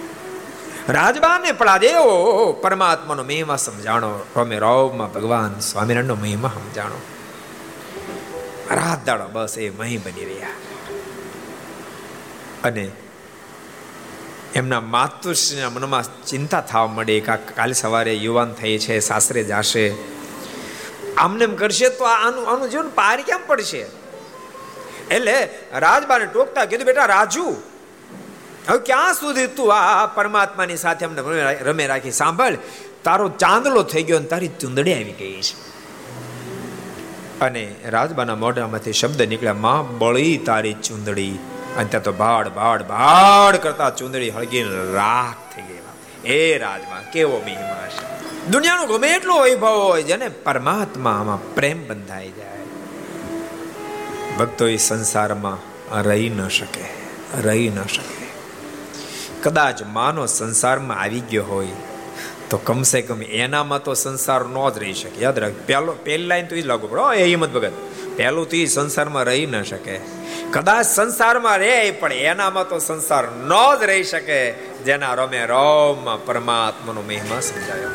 રાજબાને 0.93 1.51
પણ 1.51 1.77
દેવો 1.77 2.51
પરમાત્માનો 2.53 3.23
મહિમા 3.23 3.55
સમજાણો. 3.55 4.19
રોમે 4.35 4.57
રોમમાં 4.57 5.13
ભગવાન 5.13 5.59
સ્વામિનારાયણનો 5.59 6.15
મહિમા 6.15 6.49
સમજાણો. 6.49 7.01
રાત 8.71 9.05
દાડો 9.05 9.23
બસ 9.33 9.57
એ 9.57 9.69
મહી 9.69 9.97
બની 9.97 10.25
રહ્યા. 10.25 10.47
અને 12.63 12.91
એમના 14.55 14.81
માતુશ્રીના 14.81 15.69
મનમાં 15.69 16.25
ચિંતા 16.25 16.61
થવા 16.61 16.87
મળે 16.87 17.19
કાલે 17.19 17.73
સવારે 17.73 18.13
યુવાન 18.13 18.51
થઈ 18.53 18.77
છે, 18.77 18.99
સાસરે 18.99 19.43
જાશે. 19.43 19.93
આમને 21.17 21.43
એમ 21.43 21.55
કરશે 21.55 21.89
તો 21.89 22.03
આનું 22.03 22.49
આનું 22.49 22.69
જીવન 22.69 22.87
પાર 22.87 23.21
કેમ 23.21 23.39
પડશે? 23.47 23.85
એટલે 25.11 25.49
રાજબાને 25.73 26.25
ટોકતા 26.25 26.65
કીધું, 26.65 26.85
બેટા, 26.85 27.05
રાજુ, 27.05 27.55
હવે 28.67 28.77
ક્યાં 28.77 29.13
સુધી 29.13 29.47
તું 29.47 29.73
આ 29.73 30.05
પરમાત્માની 30.05 30.77
સાથે 30.77 31.05
અમને 31.05 31.21
રમે 31.61 31.87
રાખી? 31.87 32.11
સાંભળ, 32.11 32.57
તારો 33.03 33.29
ચાંદલો 33.29 33.83
થઈ 33.83 34.03
ગયો 34.03 34.17
અને 34.17 34.25
તારી 34.25 34.47
ચુંદડી 34.47 34.93
આવી 34.93 35.11
ગઈ 35.11 35.41
છે. 35.41 35.55
અને 37.39 37.75
રાજબાના 37.85 38.35
મોઢામાંથી 38.35 38.93
શબ્દ 38.93 39.21
નીકળ્યા, 39.21 39.53
માં, 39.53 39.97
બળી 39.97 40.37
તારી 40.37 40.73
ચુંદડી. 40.73 41.37
અને 41.75 41.89
ત્યાં 41.89 42.03
તો 42.03 42.11
ભાડ 42.11 42.47
ભાડ 42.47 42.83
ભાડ 42.83 43.55
કરતા 43.55 43.89
ચુંદડી 43.89 44.29
હળગીને 44.29 44.93
રાખ 44.93 45.55
થઈ 45.55 45.61
ગઈ 45.61 45.75
એ 46.25 46.57
રાજમાં, 46.57 47.11
કેવો 47.11 47.41
મહિમા 47.45 47.87
છે. 47.87 48.47
દુનિયાનો 48.47 48.85
ગમે 48.85 49.09
એટલો 49.09 49.41
વૈભવ 49.41 49.67
હોય 49.67 50.03
જેને 50.03 50.27
પરમાત્મામાં 50.27 51.55
પ્રેમ 51.55 51.87
બંધાઈ 51.87 52.31
જાય. 52.31 52.63
ભક્તો 54.39 54.67
એ 54.67 54.77
સંસારમાં 54.77 55.57
રહી 56.01 56.29
ન 56.29 56.47
શકે, 56.47 56.85
રહી 57.41 57.69
ન 57.69 57.83
શકે. 57.83 58.25
કદાચ 59.41 59.83
માનો 59.83 60.25
સંસારમાં 60.25 61.01
આવી 61.01 61.19
ગયો 61.19 61.43
હોય, 61.43 61.67
તો 62.49 62.57
કમસે 62.57 63.01
કમ 63.01 63.21
એનામાં 63.21 63.83
તો 63.83 63.93
સંસાર 63.93 64.41
નો 64.45 64.71
જ 64.71 64.79
રહી 64.79 64.93
શકે. 64.93 65.21
યાદ 65.21 65.39
રાખ, 65.39 65.51
પહેલો, 65.65 65.91
પહેલી 65.91 66.43
તો 66.43 66.55
એ 66.55 66.61
લાગુ 66.61 66.87
પડો. 66.87 67.13
એ 67.13 67.23
હિંમત 67.23 67.53
ભગત. 67.53 67.71
પહેલું 68.17 68.49
તો 68.49 68.65
સંસારમાં 68.65 69.23
રહી 69.23 69.45
ન 69.45 69.63
શકે. 69.63 69.99
કદાચ 70.51 70.85
સંસારમાં 70.85 71.57
રહે 71.57 71.91
પણ 71.91 72.13
એનામાં 72.13 72.69
તો 72.69 72.79
સંસાર 72.79 73.23
ન 73.23 73.79
જ 73.79 73.83
રહી 73.83 74.03
શકે 74.03 74.53
જેના 74.85 75.13
રમે 75.13 75.45
રોમમાં 75.45 76.25
પરમાત્માનો 76.25 77.01
મહિમા 77.01 77.39
સમજાયો. 77.39 77.89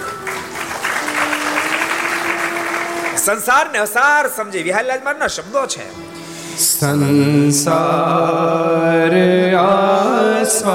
સંસારને 3.17 3.79
અસાર 3.79 4.29
સમજી. 4.29 4.63
વિહારલાલ 4.63 5.27
શબ્દો 5.27 5.67
છે. 5.67 6.11
સંસાર 6.57 9.55
આસ્વ 9.55 10.71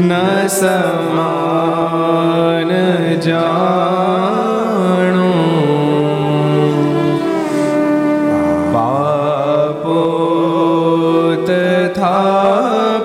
ન 0.00 0.46
સમાન 0.46 3.20
જાણો 3.20 4.31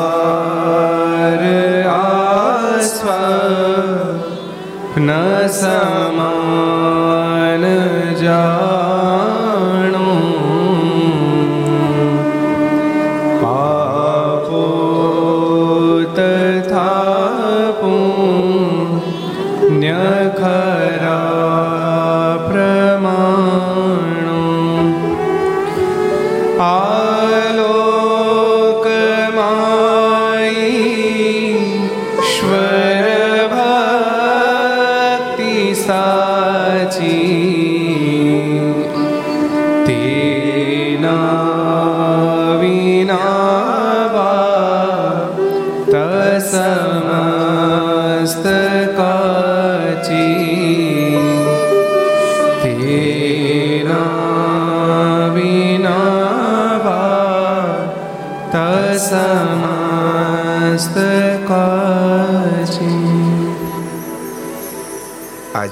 આસ્વ 1.94 3.08
ન 4.98 5.10
સમાન 5.52 6.05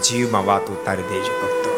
જીવમાં 0.03 0.45
વાત 0.45 0.69
ઉતારી 0.69 1.01
દેજો 1.01 1.33
ભક્તો. 1.41 1.71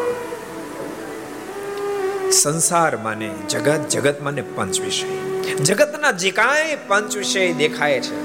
સંસાર 2.30 2.96
માને 2.96 3.30
જગત 3.48 3.88
જગત 3.88 4.22
માને 4.22 4.42
પંચ 4.42 4.80
વિષય. 4.80 5.08
જગતના 5.54 6.10
જે 6.10 6.30
કાંઈ 6.30 6.76
પંચ 6.88 7.16
વિષય 7.16 7.52
દેખાય 7.52 8.00
છે, 8.00 8.16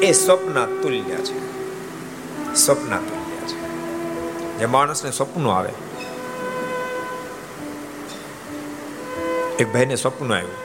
એ 0.00 0.12
સ્વપ્ન 0.12 0.80
તુલ્ય 0.82 1.02
છે. 1.02 1.38
સ્વપ્ન 2.54 2.96
તુલ્ય 2.96 3.36
છે. 3.46 4.58
જે 4.58 4.66
માણસને 4.66 5.10
સ્વપ્ન 5.10 5.48
આવે, 5.48 5.72
એક 9.58 9.72
ભાઈને 9.72 9.96
સ્વપ્ન 9.96 10.32
આવ્યું. 10.32 10.56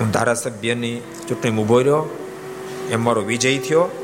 હું 0.00 0.10
ધારાસભ્યની 0.10 1.00
ચૂંટણી 1.28 1.56
ઊભો 1.56 1.78
રહ્યો, 1.78 2.26
એમ 2.90 3.04
મારો 3.04 3.22
વિજય 3.22 3.58
થયો. 3.58 3.99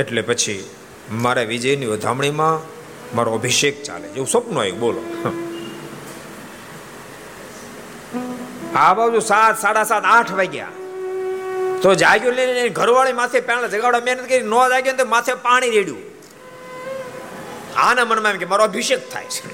એટલે 0.00 0.22
પછી 0.22 0.70
મારા 1.10 1.42
વિજયની 1.42 1.86
વધામણીમાં 1.86 2.58
મારો 3.16 3.34
અભિષેક 3.34 3.82
ચાલે 3.82 4.06
એવું 4.08 4.28
સ્વપ્ન 4.28 4.58
આવ્યું 4.58 4.80
બોલો. 4.80 5.02
આ 8.74 8.94
બાજુ 8.94 9.20
સાત, 9.20 9.58
સાડા 9.60 9.84
સાત, 9.84 10.04
આઠ 10.04 10.32
વાગ્યા. 10.32 10.72
તો 11.82 11.94
જાગ્યું 11.94 12.34
લઈને 12.34 12.68
ઘરવાળી 12.68 13.12
માથે 13.12 13.40
પેલા 13.40 13.66
જગાડવા 13.66 14.00
મહેનત 14.00 14.22
કરી, 14.28 14.42
ન 14.42 14.54
જાગ્યો 14.68 14.96
તો 14.96 15.04
માથે 15.04 15.32
પાણી 15.34 15.70
રેડ્યું. 15.70 16.02
આના 17.76 18.04
મનમાં 18.04 18.32
એમ 18.32 18.38
કે 18.38 18.46
મારો 18.46 18.64
અભિષેક 18.64 19.02
થાય 19.12 19.24
છે. 19.24 19.48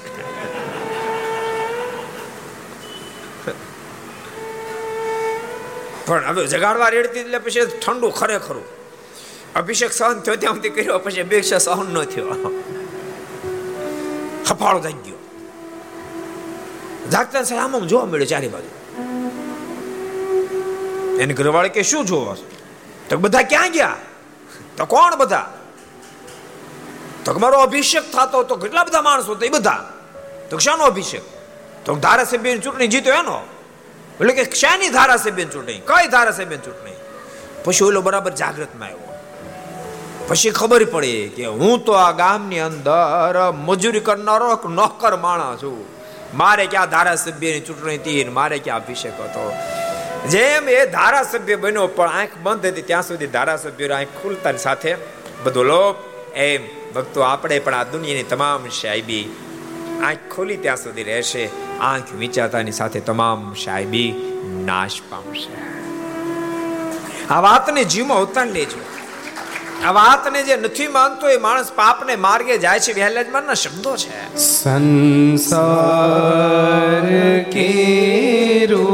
પણ 6.05 6.23
હવે 6.27 6.47
જગાડવા 6.47 6.89
રેડતી 6.89 7.19
એટલે 7.19 7.39
પછી 7.39 7.65
ઠંડુ 7.83 8.09
ખરેખરું. 8.09 8.76
અભિષેક 9.57 9.93
સહન 9.93 10.19
થયો 10.19 10.35
ત્યાં 10.35 10.53
સુધી 10.53 10.69
કર્યો, 10.69 10.99
પછી 10.99 11.21
અભિષેક 11.21 11.59
સહન 11.59 11.93
ન 11.93 12.03
થયો. 12.03 12.29
હફાળો 14.49 14.79
થઈ 14.79 14.91
ગયો. 14.91 15.15
જાગતા 17.11 17.43
સાહેબ 17.43 17.63
આમ 17.63 17.79
જોવા 17.79 18.05
મળ્યો 18.05 18.25
ચારે 18.25 18.47
બાજુ. 18.47 18.67
એને 21.19 21.33
ઘરવાળે 21.33 21.69
કે, 21.69 21.83
શું 21.83 22.05
જોવો 22.05 22.35
તો 23.09 23.17
બધા 23.17 23.41
ક્યાં 23.41 23.71
ગયા? 23.71 23.95
તો 24.77 24.85
કોણ 24.85 25.15
બધા? 25.15 25.57
તો 27.25 27.39
મારો 27.39 27.59
અભિષેક 27.59 28.03
થતો 28.11 28.43
તો 28.43 28.55
કેટલા 28.55 28.83
બધા 28.83 29.01
માણસો 29.01 29.35
તો 29.35 29.45
એ 29.45 29.49
બધા? 29.49 29.93
તો 30.49 30.57
શાનો 30.57 30.83
અભિષેક? 30.83 31.21
તો 31.85 31.95
ધારાસભ્યની 31.95 32.59
ચૂંટણી 32.59 32.87
જીતો 32.87 33.09
એનો. 33.09 33.47
એટલે 34.21 34.33
કે, 34.33 34.55
શાની 34.55 34.89
ધારાસભ્ય 34.89 35.45
ચૂંટણી? 35.45 35.73
કઈ 35.73 36.07
ધારાસભ્ય 36.07 36.57
ચૂંટણી? 36.57 36.91
પછી 37.63 37.85
ઓલો 37.85 38.01
બરાબર 38.01 38.31
જાગૃતમાં 38.31 38.89
આવ્યો. 38.89 39.16
પછી 40.27 40.51
ખબર 40.51 40.83
પડી 40.83 41.29
કે 41.35 41.45
હું 41.45 41.85
તો 41.85 41.91
આ 41.91 42.11
ગામની 42.11 42.59
અંદર 42.59 43.51
મજૂરી 43.55 43.99
કરનારો 43.99 44.59
નોકર 44.69 45.15
માણસ 45.15 45.63
છું. 45.63 45.85
મારે 46.37 46.65
ક્યાં 46.65 46.89
ધારાસભ્યની 46.89 47.59
ચૂંટણી 47.59 47.97
હતી 47.97 48.23
મારે 48.23 48.57
ક્યાં 48.57 48.83
અભિષેક 48.83 49.21
હતો. 49.21 49.53
જેમ 50.29 50.69
એ 50.69 50.85
ધારાસભ્ય 50.85 51.55
બન્યો, 51.55 51.87
પણ 51.87 52.09
આંખ 52.09 52.29
બંધ 52.43 52.65
હતી, 52.65 52.81
ત્યાં 52.81 53.03
સુધી 53.03 53.27
ધારાસભ્ય 53.27 53.87
આંખ 53.87 54.07
ખુલતા 54.23 54.51
સાથે 54.51 54.95
બધો 55.43 55.63
લોપ 55.63 55.95
એમ 56.35 56.61
ભક્તો, 56.95 57.21
આપણે 57.21 57.59
પણ 57.59 57.73
આ 57.73 57.83
દુનિયાની 57.83 58.23
તમામ 58.23 58.69
શાયબી 58.81 59.35
આંખ 60.03 60.17
ખોલી 60.35 60.57
ત્યાં 60.57 60.77
સુધી 60.77 61.03
રહેશે. 61.03 61.49
આંખ 61.79 62.13
વિચારતાની 62.13 62.71
સાથે 62.71 62.99
તમામ 62.99 63.53
શાયબી 63.53 64.09
નાશ 64.65 65.01
પામશે. 65.09 65.53
આ 67.29 67.41
વાતને 67.41 67.83
જીવમાં 67.83 68.21
ઉતાર 68.21 68.47
લેજો. 68.47 68.96
આ 69.85 69.91
વાતને 69.93 70.39
જે 70.43 70.55
નથી 70.57 70.89
માનતો 70.89 71.25
એ 71.29 71.37
માણસ 71.37 71.69
પાપને 71.75 72.13
માર્ગે 72.17 72.55
જાય 72.57 72.79
છે 72.79 72.91
વહેલાજમાનના 72.93 73.55
શબ્દો 73.55 73.91
છે. 73.95 74.09
સંસાર 74.35 75.77
કેરો 77.53 78.89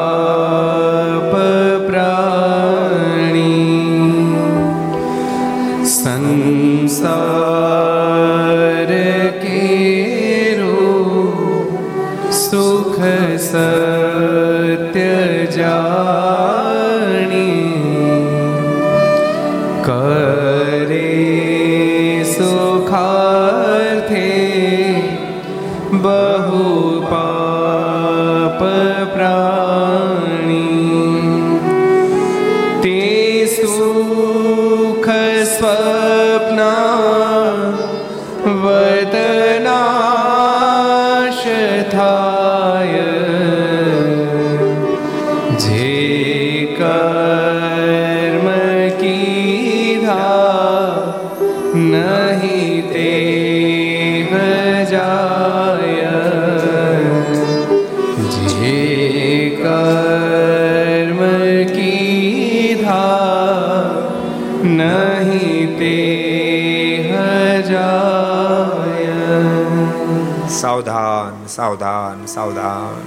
સાવધાન 71.61 72.27
સાવધાન. 72.27 73.03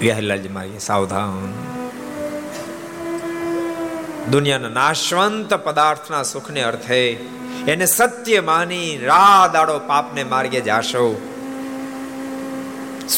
વ્યાહલાલજી 0.00 0.48
મારી 0.48 0.78
સાવધાન. 0.78 1.52
દુનિયાના 4.30 4.68
નાશવંત 4.68 5.54
પદાર્થના 5.54 6.22
સુખને 6.22 6.62
અર્થે 6.62 7.02
એને 7.68 7.86
સત્ય 7.86 8.40
માની 8.40 8.98
રા 8.98 9.50
દાડો 9.52 9.78
પાપને 9.78 10.24
માર્ગે 10.24 10.60
જાશો. 10.60 11.04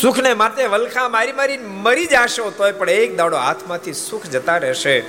સુખને 0.01 0.35
માટે 0.35 0.67
વલખા 0.67 1.09
મારી 1.09 1.33
મારી 1.33 1.59
મરી 1.59 2.07
જાશો, 2.07 2.51
તોય 2.51 2.73
પણ 2.73 2.91
એક 2.91 3.17
દાડો 3.17 3.37
હાથમાંથી 3.37 3.93
સુખ 3.93 4.27
જતા 4.27 4.57
રહેશે. 4.57 5.01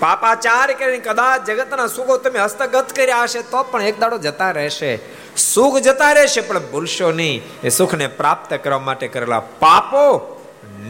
પાપાચાર 0.00 0.72
કરીને 0.72 0.98
કદાચ 0.98 1.50
જગતના 1.50 1.86
સુખો 1.86 2.16
તમે 2.16 2.38
હસ્તગત 2.38 2.92
કર્યા 2.96 3.22
હશે, 3.22 3.42
તો 3.42 3.62
પણ 3.62 3.82
એક 3.82 4.00
દાડો 4.00 4.18
જતા 4.18 4.50
રહેશે. 4.50 5.19
સુખ 5.36 5.78
જતા 5.78 6.12
રહેશે, 6.12 6.40
પણ 6.40 6.58
ભૂલશો 6.58 7.12
નહીં. 7.12 7.42
એ 7.64 7.68
સુખને 7.68 8.06
પ્રાપ્ત 8.06 8.54
કરવા 8.54 8.78
માટે 8.78 9.08
કરેલા 9.08 9.40
પાપો 9.40 10.36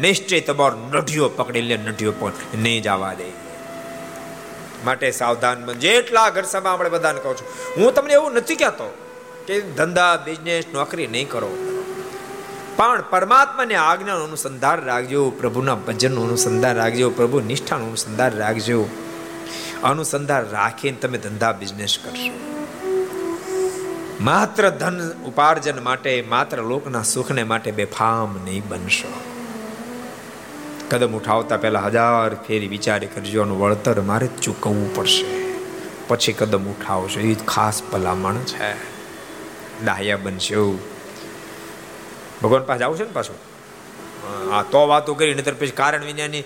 નિશ્ચય 0.00 0.40
તમારો 0.40 0.78
નઢિયો 0.90 1.28
પકડી 1.28 1.60
લે, 1.60 1.76
નઢિયો 1.76 2.12
પણ 2.12 2.32
નહીં 2.54 2.82
જવા 2.82 3.14
દે. 3.14 3.24
માટે 4.84 5.10
સાવધાન 5.10 5.72
જેટલા 5.72 6.30
ઘર 6.30 6.42
સભા 6.42 6.70
આપણે 6.70 6.88
બધાને 6.88 7.20
કહું 7.20 7.36
છું, 7.36 7.46
હું 7.76 7.94
તમને 7.94 8.12
એવું 8.12 8.32
નથી 8.32 8.54
કહેતો 8.54 8.94
કે 9.46 9.60
ધંધા 9.60 10.16
બિઝનેસ 10.16 10.64
નોકરી 10.72 11.06
નહીં 11.06 11.28
કરો. 11.28 11.50
પણ 12.76 13.04
પરમાત્માને 13.10 13.74
આજ્ઞાનું 13.74 14.24
અનુસંધાન 14.24 14.84
રાખજો, 14.84 15.30
પ્રભુના 15.30 15.74
ભજનનું 15.74 16.24
અનુસંધાન 16.24 16.76
રાખજો, 16.76 17.10
પ્રભુ 17.10 17.40
નિષ્ઠાનું 17.40 17.86
અનુસંધાન 17.86 18.36
રાખજો. 18.36 18.88
અનુસંધાન 19.84 20.50
રાખીને 20.50 20.96
તમે 20.96 21.18
ધંધા 21.18 21.52
બિઝનેસ 21.52 21.98
કરશો. 21.98 22.59
માત્ર 24.20 24.70
ધન 24.70 25.12
ઉપાર્જન 25.12 25.84
માટે, 25.84 26.22
માત્ર 26.22 26.62
લોકના 26.62 27.02
સુખને 27.02 27.42
માટે 27.42 27.70
બેફામ 27.70 28.40
નહીં 28.44 28.68
બનશો. 28.68 29.12
કદમ 30.90 31.12
ઉઠાવતા 31.12 31.56
પહેલા 31.56 31.80
હજાર 31.80 32.34
ફેરી 32.34 32.68
વિચારી 32.68 33.06
કરજો 33.06 33.42
અને 33.42 33.52
વળતર 33.52 34.00
મારે 34.00 34.26
ચૂકવવું 34.26 34.94
પડશે. 34.94 35.54
પછી 36.08 36.32
કદમ 36.32 36.64
ઉઠાવશો, 36.64 37.20
એ 37.20 37.34
ખાસ 37.34 37.82
ભલામણ 37.92 38.34
છે. 38.34 38.74
દાહ્યા 39.84 40.16
બનશો. 40.16 40.78
ભગવાન 42.42 42.62
પાસે 42.62 42.84
આવશે 42.84 43.04
ને 43.04 43.10
પાછું? 43.10 43.36
આ 44.54 44.62
તો 44.62 44.88
વાતો 44.88 45.14
કરી, 45.14 45.34
નહીતર 45.34 45.54
પછી 45.54 45.66
કારણ 45.66 46.04
વિનાની 46.04 46.44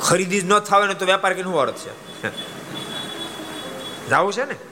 ખરીદી 0.00 0.40
જ 0.40 0.44
ન 0.44 0.58
થાવે 0.58 0.86
ને 0.86 0.94
તો 0.94 1.06
વેપાર 1.06 1.32
કે 1.32 1.42
અર્થ 1.42 1.74
છે? 1.74 1.92
જવું 4.10 4.32
છે 4.32 4.44
ને? 4.44 4.71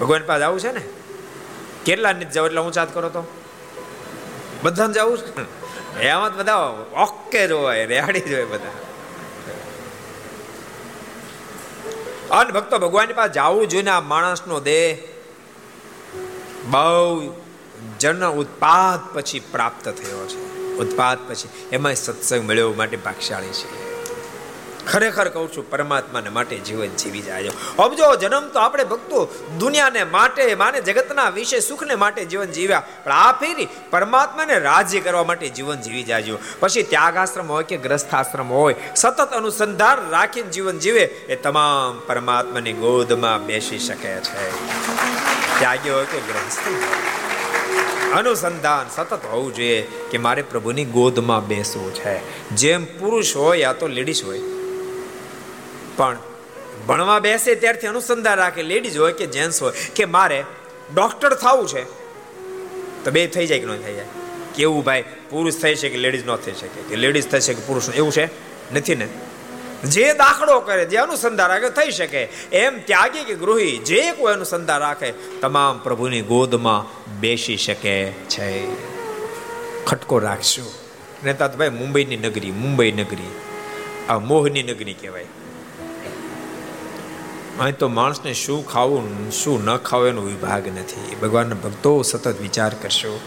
ભગવાન 0.00 0.22
પાસે 0.26 0.44
જવું 0.44 0.60
છે 0.60 0.72
ને? 0.72 0.80
કેટલા 1.84 2.12
ને 2.12 2.24
જાવ 2.24 2.46
એટલે 2.46 2.60
ઊંચાત 2.60 2.94
કરો 2.94 3.08
તો? 3.08 3.24
બધાને 4.62 4.92
જવું 4.92 5.18
છે? 5.18 5.62
એમાં 6.00 6.36
બધા 6.36 6.56
ઓકે 6.96 7.48
જ 7.48 7.52
હોય 7.52 7.86
રેહાડી 7.86 8.20
જ 8.20 8.48
બધા. 8.48 8.68
અન 12.30 12.50
ભક્તો, 12.50 12.78
ભગવાનની 12.78 13.12
પાસે 13.12 13.32
જવું 13.32 13.68
જોઈને 13.68 13.90
આ 13.90 14.00
માણસનો 14.00 14.60
દેહ 14.60 14.98
બહુ 16.64 17.34
જન 18.00 18.26
ઉત્પાદ 18.26 19.14
પછી 19.14 19.40
પ્રાપ્ત 19.40 19.84
થયો 19.84 20.26
છે. 20.26 20.58
ઉત્પાદ 20.58 21.30
પછી 21.30 21.48
એમાં 21.72 21.94
સત્સંગ 21.94 22.48
મળ્યો 22.48 22.72
માટે 22.72 22.96
ભાગશાળી 22.96 23.48
છે. 23.48 23.91
ખરેખર 24.90 25.28
કહું 25.28 25.56
છું, 25.56 25.70
પરમાત્માને 25.70 26.28
માટે 26.28 26.56
જીવન 26.56 26.86
જીવી 26.86 27.20
જાય 27.20 27.48
અમજો 27.78 28.16
જન્મ 28.16 28.48
તો 28.48 28.58
આપણે 28.58 28.84
ભક્તો 28.84 29.28
દુનિયાને 29.58 30.04
માટે, 30.04 30.54
માને 30.54 30.80
જગતના 30.80 31.28
વિશે 31.30 31.60
સુખને 31.60 31.94
માટે 31.94 32.24
જીવન 32.24 32.46
જીવ્યા. 32.46 32.82
પણ 33.04 33.12
આ 33.12 33.32
ફેરી 33.32 33.68
પરમાત્માને 33.90 34.58
રાજ્ય 34.58 35.00
કરવા 35.00 35.24
માટે 35.24 35.48
જીવન 35.48 35.80
જીવી 35.80 36.02
જાજો. 36.02 36.38
પછી 36.60 36.82
ત્યાગાશ્રમ 36.82 37.52
હોય 37.52 37.64
કે 37.64 37.76
ગ્રસ્થાશ્રમ 37.76 38.48
હોય, 38.48 38.74
સતત 38.96 39.20
અનુસંધાન 39.20 40.10
રાખીને 40.10 40.50
જીવન 40.50 40.78
જીવે, 40.78 41.00
એ 41.00 41.36
તમામ 41.36 42.02
પરમાત્માની 42.06 42.72
ગોદમાં 42.72 43.46
બેસી 43.46 43.78
શકે 43.78 44.16
છે. 44.20 44.50
ત્યાગી 45.58 45.90
હોય 45.90 46.04
કે 46.04 46.18
ગ્રસ્થ 46.18 46.60
અનુસંધાન 48.12 48.86
સતત 48.96 49.24
હોવું 49.24 49.54
જોઈએ 49.54 49.82
કે 50.10 50.18
મારે 50.18 50.42
પ્રભુની 50.42 50.84
ગોદમાં 50.84 51.46
બેસવું 51.46 51.94
છે. 51.94 52.48
જેમ 52.50 52.84
પુરુષ 52.84 53.36
હોય, 53.36 53.58
યા 53.58 53.72
તો 53.72 53.86
લેડીઝ 53.86 54.24
હોય. 54.24 54.40
પણ 55.96 56.18
ભણવા 56.88 57.18
બેસે 57.18 57.54
ત્યારથી 57.54 57.86
અનુસંધાન 57.86 58.38
રાખે. 58.38 58.62
લેડીઝ 58.62 58.96
હોય 58.96 59.12
કે 59.12 59.26
જેન્ટ્સ 59.26 59.62
હોય 59.62 59.72
કે 59.94 60.04
મારે 60.04 60.44
ડોક્ટર 60.94 61.34
થવું 61.34 61.68
છે, 61.68 61.84
તો 63.04 63.10
બે 63.10 63.26
થઈ 63.26 63.46
જાય 63.46 63.58
કે 63.58 63.66
ન 63.66 63.76
થઈ 63.76 63.94
જાય? 63.94 64.04
કેવું 64.54 64.84
ભાઈ? 64.84 65.04
પુરુષ 65.30 65.54
થઈ 65.54 65.74
શકે 65.74 65.96
લેડીઝ 65.96 66.26
ન 66.26 66.36
થઈ 66.36 66.52
શકે? 66.52 66.88
કે 66.88 66.96
લેડીઝ 66.96 67.28
થઈ 67.28 67.40
શકે 67.40 67.62
પુરુષ 67.66 67.88
એવું 67.94 68.12
છે? 68.12 68.26
નથી 68.74 68.94
ને? 68.94 69.08
જે 69.84 70.12
દાખલો 70.12 70.60
કરે, 70.60 70.84
જે 70.84 70.96
અનુસંધાન 70.96 71.48
રાખે, 71.48 71.68
થઈ 71.68 71.90
શકે. 71.90 72.28
એમ 72.52 72.80
ત્યાગી 72.80 73.24
કે 73.24 73.34
ગૃહી, 73.34 73.78
જે 73.78 74.12
કોઈ 74.12 74.32
અનુસંધાન 74.32 74.80
રાખે, 74.80 75.12
તમામ 75.40 75.78
પ્રભુની 75.78 76.22
ગોદમાં 76.22 76.80
બેસી 77.20 77.56
શકે 77.56 78.10
છે. 78.10 78.66
ખટકો 79.84 80.18
રાખશું 80.18 80.82
તો 81.38 81.48
ભાઈ 81.48 81.68
મુંબઈની 81.68 82.16
નગરી, 82.16 82.50
મુંબઈ 82.50 82.92
નગરી, 82.92 83.30
આ 84.08 84.18
મોહની 84.18 84.62
નગરી 84.62 84.94
કહેવાય. 84.94 85.26
અહીં 87.60 87.78
તો 87.78 87.88
માણસને 87.88 88.34
શું 88.34 88.72
ખાવું 88.72 89.30
શું 89.30 89.64
ન 89.64 89.76
ખાવું 89.76 90.08
એનો 90.08 90.22
વિભાગ 90.22 90.68
નથી. 90.68 91.16
ભગવાનના 91.22 91.54
ભક્તો 91.54 92.02
સતત 92.02 92.40
વિચાર 92.40 92.74
કરશો. 92.74 93.20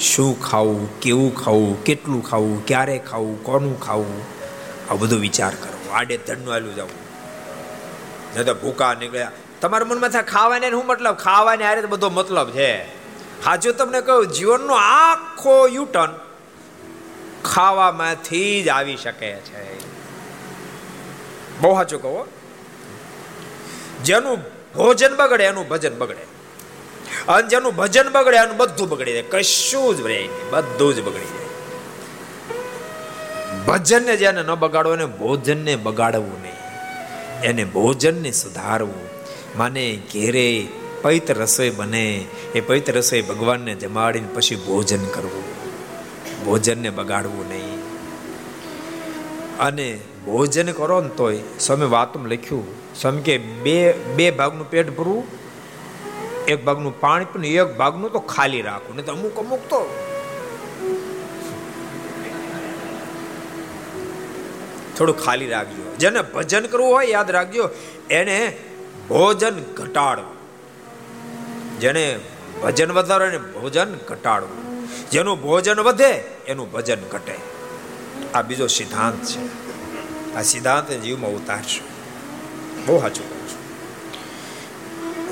શું 0.00 0.42
ખાવું, 0.42 1.00
કેવું 1.00 1.44
ખાવું, 1.44 1.84
કેટલું 1.84 2.24
ખાવું, 2.30 2.66
ક્યારે 2.66 2.98
ખાવું, 2.98 3.44
કોનું 3.44 3.80
ખાવું? 3.80 4.22
આ 4.90 4.94
બધો 4.94 5.16
વિચાર 5.16 5.50
કરો. 5.50 5.92
આડે 5.92 6.16
ધડનું 6.16 6.54
આલું 6.54 6.74
જવું 6.74 8.44
તો 8.44 8.54
ભૂકા 8.54 8.94
નીકળ્યા. 8.94 9.32
તમારા 9.60 9.86
મનમાં 9.86 10.10
થાય 10.10 10.22
ખાવાને 10.22 10.70
શું 10.70 10.86
મતલબ? 10.86 11.14
ખાવાને 11.14 11.64
આરે 11.64 11.80
બધો 11.86 12.10
મતલબ 12.10 12.50
છે. 12.50 12.82
હાજુ 13.44 13.72
તમને 13.72 14.00
કહું, 14.00 14.26
જીવનનો 14.26 14.74
આખો 14.74 15.68
યુટર્ન 15.68 16.12
ખાવામાંથી 17.44 18.62
જ 18.62 18.68
આવી 18.68 18.96
શકે 18.96 19.32
છે. 19.32 19.89
બહુ 21.60 21.74
સાચું 21.74 22.02
કહો 22.02 22.26
જેનું 24.04 24.38
ભોજન 24.74 25.16
બગડે, 25.16 25.44
એનું 25.44 25.68
ભજન 25.68 25.98
બગડે. 25.98 26.40
અને 27.28 27.48
જેનું 27.48 27.76
ભજન 27.76 28.08
બગડે, 28.08 28.36
એનું 28.36 28.56
બધું 28.56 28.88
બગડી 28.88 29.12
જાય. 29.12 29.22
કશું 29.22 29.96
જ 29.96 30.00
રહે 30.00 30.28
બધું 30.50 30.94
જ 30.94 31.00
બગડી 31.00 31.24
જાય. 31.24 31.40
ભજનને 33.66 34.16
જેને 34.16 34.42
ન 34.42 34.54
બગાડવો 34.54 34.94
એને 34.94 35.06
ભોજનને 35.06 35.76
બગાડવું 35.76 36.42
નહીં. 36.42 36.52
એને 37.42 37.64
ભોજનને 37.64 38.32
સુધારવું. 38.32 39.10
માને 39.58 39.96
ઘેરે 39.96 40.66
પવિત્ર 41.02 41.34
રસોઈ 41.34 41.70
બને, 41.70 42.24
એ 42.54 42.60
પવિત્ર 42.60 42.92
રસોઈ 42.92 43.22
ભગવાનને 43.22 43.74
જમાડીને 43.74 44.28
પછી 44.34 44.56
ભોજન 44.56 45.04
કરવું. 45.04 45.44
ભોજનને 46.44 46.90
બગાડવું 46.90 47.44
નહીં. 47.50 47.80
અને 49.58 49.98
ભોજન 50.30 50.68
કરો 50.72 51.00
ને 51.00 51.08
તોય. 51.18 51.38
સ્વામી 51.60 51.86
વાતમાં 51.86 52.28
લખ્યું, 52.28 52.66
સ્વામી 53.00 53.22
કે 53.22 53.38
બે 53.64 53.76
બે 54.16 54.26
ભાગનું 54.30 54.70
પેટ 54.70 54.88
ભરવું 54.96 55.24
એક 56.48 56.64
ભાગનું 56.64 57.00
પાણી 57.00 57.30
પણ 57.32 57.44
એક 57.44 57.76
ભાગનું 57.76 58.12
તો 58.12 58.20
ખાલી 58.32 58.62
રાખવું 58.62 58.96
નહીં 58.96 59.06
તો 59.06 59.12
અમુક 59.12 59.38
અમુક 59.38 59.62
તો 59.68 59.80
થોડું 64.96 65.16
ખાલી 65.24 65.48
રાખજો. 65.48 65.84
જેને 65.98 66.20
ભજન 66.34 66.64
કરવું 66.66 66.92
હોય 66.94 67.06
યાદ 67.06 67.30
રાખજો, 67.30 67.64
એને 68.10 68.36
ભોજન 69.08 69.56
ઘટાડવું. 69.78 70.36
જેને 71.80 72.04
ભજન 72.62 72.92
વધારો 72.92 73.24
એને 73.26 73.38
ભોજન 73.38 73.90
ઘટાડવું. 74.08 74.60
જેનું 75.10 75.42
ભોજન 75.42 75.80
વધે, 75.80 76.12
એનું 76.46 76.72
ભજન 76.72 77.02
ઘટે. 77.12 77.36
આ 78.34 78.42
બીજો 78.42 78.66
સિદ્ધાંત 78.66 79.24
છે. 79.24 79.69
આ 80.32 80.44
સિદ્ધાંત 80.44 80.90
જીવમાં 80.98 81.34
ઉતારશો 81.34 81.82
બહુ 82.82 82.98
સાચું 82.98 83.26
કહું 83.28 83.46
છું 83.46 83.62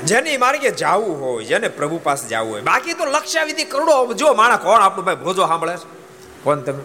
જેની 0.05 0.37
માર્ગે 0.37 0.69
જવું 0.73 1.13
હોય 1.19 1.45
જેને 1.45 1.67
પ્રભુ 1.71 1.99
પાસે 1.99 2.25
જવું 2.25 2.49
હોય 2.49 2.63
બાકી 2.63 2.95
તો 2.95 3.05
લક્ષ્યાવિધિ 3.07 3.65
કરોડો 3.65 3.95
જો 4.15 4.33
માણા 4.33 4.59
કોણ 4.59 4.81
આપણું 4.81 5.05
ભાઈ 5.05 5.23
ભોજો 5.23 5.47
સાંભળે 5.47 5.75
છે 5.75 5.87
કોણ 6.43 6.59
તમે 6.63 6.81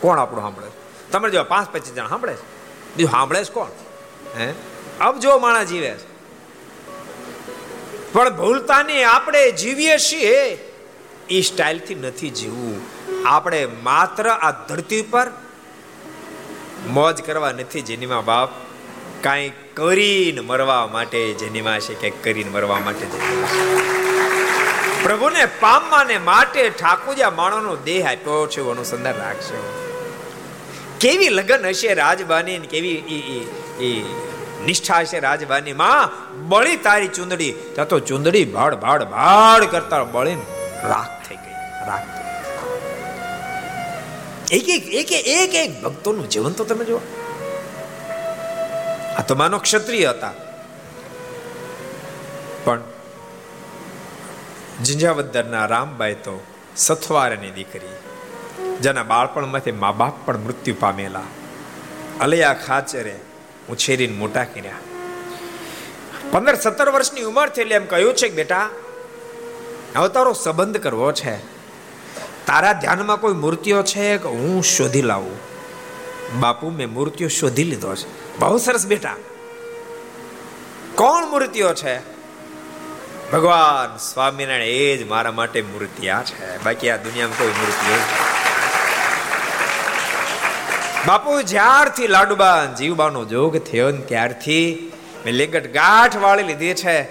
કોણ 0.00 0.18
આપણું 0.18 0.42
સાંભળે 0.42 0.68
છે 0.68 0.78
તમે 1.10 1.30
જો 1.30 1.44
પાંચ 1.46 1.68
પચીસ 1.70 1.92
જણા 1.92 2.08
સાંભળે 2.08 2.34
છે 2.34 2.46
બીજું 2.94 3.12
સાંભળે 3.12 3.40
છે 3.40 3.52
કોણ 3.52 3.72
હે 4.36 4.48
અબ 5.00 5.14
જો 5.18 5.36
માણા 5.38 5.66
જીવે 5.66 5.92
છે 5.92 6.10
પણ 8.12 8.34
ભૂલતાને 8.34 8.98
આપણે 9.06 9.46
જીવીએ 9.58 9.96
છીએ 10.00 10.42
એ 11.30 11.38
સ્ટાઇલથી 11.42 12.00
નથી 12.00 12.32
જીવવું 12.32 12.82
આપણે 13.28 13.60
માત્ર 13.82 14.26
આ 14.30 14.52
ધરતી 14.66 15.04
પર 15.04 15.28
મોજ 16.88 17.16
કરવા 17.22 17.52
નથી 17.52 17.82
જેનીમાં 17.82 18.24
બાપ. 18.24 18.50
કાંઈ 19.22 19.52
કરીને 19.74 20.40
મરવા 20.40 20.86
માટે 20.86 21.20
જેનીમાં 21.32 21.80
છે 21.80 21.94
કે 21.94 22.10
કરીને 22.10 22.50
મરવા 22.50 22.80
માટે 22.80 23.06
પ્રભુને 25.04 25.44
પામવાને 25.60 26.16
માટે 26.18 26.60
ઠાકોરજા 26.70 27.30
માણસનો 27.30 27.74
દેહ 27.84 28.02
આપ્યો 28.10 28.46
છે 28.46 28.60
અનુસંધાન 28.60 29.16
રાખશો 29.16 29.62
કેવી 31.00 31.28
લગન 31.28 31.66
હશે 31.66 31.94
રાજબાની 31.94 32.58
કેવી 32.58 32.98
નિષ્ઠા 34.66 35.00
હશે 35.00 35.18
રાજવાની 35.18 35.72
માં 35.72 36.10
બળી 36.48 36.76
તારી 36.76 37.08
ચુંદડી. 37.08 37.52
ત્યાં 37.74 37.88
તો 37.88 38.00
ચુંદડી 38.00 38.44
ભાડ 38.44 38.74
ભાડ 38.74 39.02
ભાડ 39.02 39.64
કરતા 39.64 40.04
બળીને 40.04 40.44
રાખ 40.84 41.14
થઈ 41.28 41.36
ગઈ, 41.36 41.56
રાખ 41.88 42.21
એક 44.52 44.68
એક 44.68 44.94
એક 44.94 45.12
એક 45.12 45.54
એક 45.54 45.82
ભક્તોનું 45.82 46.28
જીવન 46.28 46.52
તો 46.52 46.64
તમે 46.64 46.84
જુઓ. 46.84 46.98
આ 49.18 49.22
તો 49.22 49.34
માનો 49.34 49.58
ક્ષત્રિય 49.58 50.06
હતા. 50.06 50.32
પણ 52.64 52.80
ઝિંઝાવદરના 54.84 55.66
રામબાઈ 55.66 56.14
તો 56.14 56.42
સથવારની 56.76 57.50
દીકરી. 57.50 57.96
જેના 58.80 59.02
બાળપણમાંથી 59.02 59.72
મા 59.72 59.92
બાપ 59.92 60.26
પણ 60.26 60.38
મૃત્યુ 60.38 60.74
પામેલા. 60.80 61.22
અલયા 62.20 62.54
ખાચરે 62.54 63.18
ઉછેરીને 63.70 64.16
મોટા 64.16 64.44
કર્યા. 64.44 64.72
પંદર, 66.30 66.54
સત્તર 66.54 66.88
વર્ષની 66.88 67.22
ઉંમર 67.22 67.48
થઈ 67.48 67.62
એટલે 67.62 67.74
એમ 67.74 67.86
કહ્યું 67.86 68.14
છે 68.14 68.28
કે 68.28 68.34
બેટા 68.34 68.70
હવે 69.96 70.08
તારો 70.08 70.32
સંબંધ 70.32 70.76
કરવો 70.76 71.12
છે. 71.12 71.51
તારા 72.46 72.72
ધ્યાનમાં 72.72 73.20
કોઈ 73.20 73.32
મૂર્તિઓ 73.32 73.82
છે 73.82 74.18
કે 74.18 74.28
હું 74.28 74.62
શોધી 74.62 75.02
લાવું? 75.02 75.36
બાપુ, 76.40 76.70
મેં 76.70 76.92
મૂર્તિઓ 76.92 77.28
શોધી 77.28 77.64
લીધો 77.64 77.94
છે. 77.94 78.38
બહુ 78.38 78.58
સરસ 78.58 78.86
બેટા. 78.86 79.16
કોણ 80.94 81.26
મૂર્તિઓ 81.26 81.74
છે? 81.74 81.98
ભગવાન 83.30 83.96
સ્વામિનારાયણ 83.96 84.62
એ 84.62 84.96
જ 84.96 85.08
મારા 85.08 85.32
માટે 85.32 85.62
મૂર્તિયા 85.62 86.22
છે. 86.22 86.64
બાકી 86.64 86.90
આ 86.90 86.96
દુનિયામાં 86.96 87.38
કોઈ 87.38 87.46
મૂર્તિઓ 87.46 87.96
બાપુ, 91.06 91.42
જ્યારથી 91.42 92.06
લાડુબા 92.06 92.64
જીવબાનો 92.64 93.24
જોગ 93.24 93.58
થયો 93.58 93.90
ને 93.90 93.98
ત્યારથી 93.98 94.92
મેં 95.24 95.34
લેગટ 95.34 95.72
ગાંઠ 95.72 96.16
વાળી 96.16 96.42
લીધી 96.42 96.74
છે. 96.74 97.02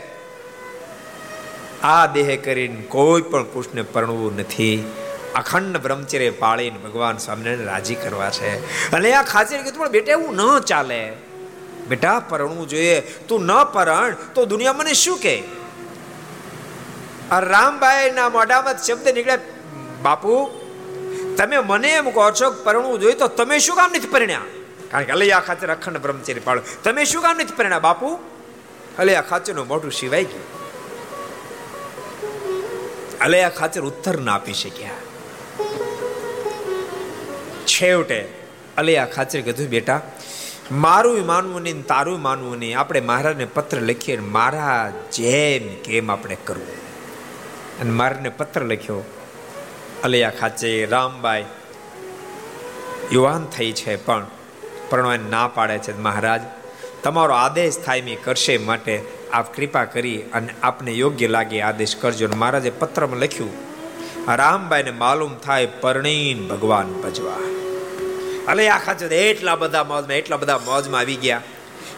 આ 1.83 2.05
દેહ 2.05 2.35
કરીને 2.35 2.81
કોઈ 2.81 3.21
પણ 3.21 3.43
પુરુષને 3.43 3.81
પરણવું 3.81 4.35
નથી. 4.35 4.91
અખંડ 5.35 5.77
બ્રહ્મચર્ય 5.77 6.29
પાળીને 6.29 6.77
ભગવાન 6.77 7.17
સ્વામિનારાયણ 7.17 7.65
રાજી 7.65 7.95
કરવા 7.95 8.29
છે. 8.29 8.55
અને 8.91 9.13
આ 9.13 9.23
ખાચર 9.23 9.57
કીધું 9.57 9.83
પણ 9.83 9.89
બેટા 9.89 10.11
એવું 10.11 10.35
ન 10.35 10.59
ચાલે. 10.59 11.13
બેટા, 11.87 12.19
પરણવું 12.19 12.67
જોઈએ. 12.67 13.01
તું 13.01 13.45
ન 13.45 13.63
પરણ, 13.63 14.15
તો 14.35 14.45
દુનિયા 14.45 14.73
મને 14.73 14.93
શું 14.93 15.17
કહે? 15.17 15.43
આ 17.31 17.39
રામભાઈ 17.39 18.11
ના 18.11 18.29
મોઢામાં 18.29 18.77
શબ્દ 18.77 19.09
નીકળ્યા. 19.09 19.37
બાપુ, 20.01 20.49
તમે 21.37 21.57
મને 21.57 21.89
એમ 21.89 22.09
કહો 22.09 22.31
છો 22.31 22.51
પરણવું 22.51 22.99
જોઈએ 22.99 23.13
તો 23.13 23.27
તમે 23.27 23.59
શું 23.59 23.75
કામ 23.75 23.91
નથી 23.91 24.07
પરણ્યા? 24.07 24.41
કારણ 24.91 25.03
કે 25.03 25.11
અલૈયા 25.11 25.39
ખાચર 25.39 25.71
અખંડ 25.71 25.97
બ્રહ્મચર્ય 25.97 26.39
પાળો. 26.39 26.61
તમે 26.83 27.05
શું 27.05 27.21
કામ 27.21 27.35
નથી 27.35 27.53
પરણ્યા, 27.55 27.79
બાપુ? 27.79 28.19
અલૈયા 28.99 29.21
ખાચરનું 29.21 29.67
મોઢું 29.67 29.91
સિવાય 29.91 30.23
ગયું. 30.23 30.61
અલૈયા 33.19 33.49
ખાચર 33.49 33.81
ઉત્તર 33.81 34.19
ના 34.19 34.35
આપી 34.35 34.53
શક્યા. 34.53 34.89
છેવટે, 37.71 38.19
અલિયા 38.77 39.05
ખાચર 39.05 39.41
કીધું 39.41 39.69
બેટા, 39.69 40.01
મારું 40.83 41.25
માનવું 41.25 41.61
નહીં 41.61 41.81
તારું 41.85 42.19
માનવું 42.21 42.59
નહીં. 42.59 42.79
આપણે 42.79 43.01
મહારાજને 43.01 43.45
પત્ર 43.45 43.79
લખીએ 43.81 44.19
મારા 44.35 44.93
જેમ 45.11 45.65
કેમ 45.83 46.11
આપણે 46.11 46.37
કરવું. 46.45 46.79
અને 47.81 47.91
મારાને 47.91 48.29
પત્ર 48.29 48.61
લખ્યો, 48.61 49.01
અલૈયા 50.03 50.37
ખાચે 50.39 50.69
રામબાઈ 50.85 51.45
યુવાન 53.11 53.45
થઈ 53.45 53.71
છે 53.71 53.95
પણ 53.95 54.25
પરણવાને 54.89 55.29
ના 55.29 55.47
પાડે 55.47 55.77
છે 55.77 55.93
મહારાજ. 55.97 56.41
તમારો 57.03 57.33
આદેશ 57.33 57.77
થાય 57.85 58.01
મેં 58.01 58.17
કરશે 58.23 58.55
માટે 58.57 58.95
આપ 59.33 59.47
કૃપા 59.55 59.85
કરી 59.85 60.19
અને 60.33 60.51
આપને 60.63 60.91
યોગ્ય 60.91 61.27
લાગે 61.27 61.61
આદેશ 61.61 61.95
કરજો. 62.01 62.27
મહારાજે 62.35 62.71
પત્રમાં 62.79 63.19
લખ્યું 63.19 63.53
રામબાઈને 64.27 64.91
માલુમ 64.91 65.35
થાય 65.35 65.65
પરણીન 65.65 66.47
ભગવાન 66.47 66.93
ભજવા. 66.93 67.37
અલે 68.47 68.69
આખા 68.69 68.93
છે 68.93 69.15
એટલા 69.15 69.55
બધા 69.55 69.83
મોજમાં, 69.83 70.13
એટલા 70.13 70.37
બધા 70.37 70.57
મોજમાં 70.57 70.99
આવી 70.99 71.15
ગયા. 71.15 71.41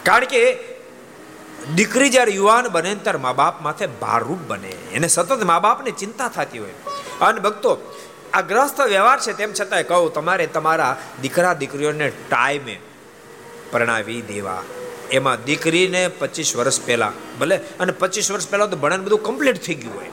કારણ 0.04 0.26
કે 0.26 0.58
દીકરી 1.76 2.10
જ્યારે 2.10 2.32
યુવાન 2.32 2.68
બને 2.68 2.96
ત્યારે 2.96 3.20
મા 3.20 3.34
બાપ 3.34 3.62
માથે 3.62 3.88
ભારરૂપ 3.88 4.40
બને. 4.48 4.68
એને 4.68 5.08
સતત 5.08 5.44
મા 5.44 5.60
બાપની 5.60 5.92
ચિંતા 5.92 6.28
થતી 6.28 6.60
હોય. 6.60 6.74
અને 7.22 7.40
ભક્તો, 7.40 7.98
આ 8.34 8.42
ગ્રસ્ત 8.42 8.82
વ્યવહાર 8.82 9.20
છે 9.20 9.34
તેમ 9.34 9.54
છતાંય 9.54 9.84
કહું, 9.84 10.14
તમારે 10.14 10.48
તમારા 10.48 10.98
દીકરા 11.22 11.54
દીકરીઓને 11.54 12.10
ટાઈમે 12.10 12.80
પરણાવી 13.72 14.22
દેવા. 14.22 14.64
એમાં 15.12 15.44
દીકરીને 15.44 16.08
પચીસ 16.08 16.56
વર્ષ 16.56 16.86
પહેલાં, 16.86 17.40
ભલે, 17.40 17.58
અને 17.58 17.92
પચીસ 17.92 18.32
વર્ષ 18.32 18.50
પહેલાં 18.50 18.70
તો 18.70 18.78
ભણન 18.78 19.04
બધું 19.04 19.24
કમ્પ્લીટ 19.24 19.64
થઈ 19.64 19.74
ગયું 19.74 19.96
હોય. 19.96 20.10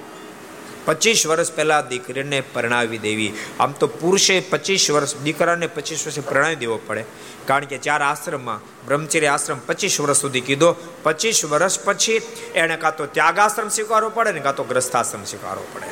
પચીસ 0.85 1.27
વર્ષ 1.27 1.53
પહેલા 1.53 1.81
દીકરીને 1.81 2.41
પરણાવી 2.41 2.99
દેવી. 2.99 3.33
આમ 3.61 3.73
તો 3.73 3.87
પુરુષે 3.87 4.41
પચીસ 4.41 4.91
વર્ષ, 4.91 5.17
દીકરાને 5.17 5.67
પચીસ 5.67 6.07
વર્ષે 6.07 6.21
પરણાવી 6.21 6.57
દેવો 6.57 6.81
પડે. 6.87 7.05
કારણ 7.47 7.65
કે 7.65 7.79
ચાર 7.79 8.03
આશ્રમમાં, 8.03 8.87
બ્રહ્મચર્ય 8.87 9.27
આશ્રમ 9.27 9.59
પચીસ 9.67 10.01
વર્ષ 10.01 10.17
સુધી 10.17 10.41
કીધો. 10.41 10.77
પચીસ 11.03 11.45
વર્ષ 11.45 11.85
પછી 11.85 12.21
એને 12.55 12.77
કાં 12.77 12.97
તો 12.97 13.07
ત્યાગાશ્રમ 13.07 13.69
સ્વીકારવો 13.69 14.09
પડે 14.09 14.33
ને 14.33 14.41
કાં 14.41 14.57
તો 14.57 14.65
ગ્રસ્થાશ્રમ 14.65 15.25
સ્વીકારવો 15.25 15.67
પડે. 15.75 15.87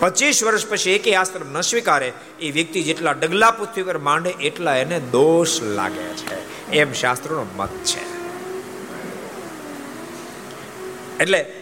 પચીસ 0.00 0.44
વર્ષ 0.44 0.66
પછી 0.66 0.90
એકે 0.90 1.14
આશ્રમ 1.14 1.58
ન 1.58 1.60
સ્વીકારે, 1.60 2.12
એ 2.40 2.50
વ્યક્તિ 2.50 2.82
જેટલા 2.82 3.12
ડગલા 3.12 3.50
પૃથ્વી 3.50 3.82
પર 3.82 3.98
માંડે 3.98 4.30
એટલા 4.30 4.76
એને 4.76 5.00
દોષ 5.00 5.62
લાગે 5.62 6.02
છે. 6.02 6.70
એમ 6.70 6.92
શાસ્ત્રોનો 6.92 7.46
મત 7.56 7.68
છે. 7.68 8.12
એટલે 11.18 11.61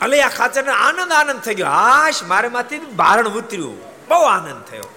અલે 0.00 0.22
આ 0.22 0.28
ખાચરને 0.28 0.70
આનંદ 0.70 1.12
આનંદ 1.12 1.40
થઈ 1.40 1.54
ગયો 1.54 1.66
હાશ 1.66 2.22
મારે 2.22 2.48
માંથી 2.48 2.78
બારણ 2.78 3.28
ઉતર્યું. 3.28 3.78
બહુ 4.08 4.22
આનંદ 4.22 4.64
થયો. 4.70 4.88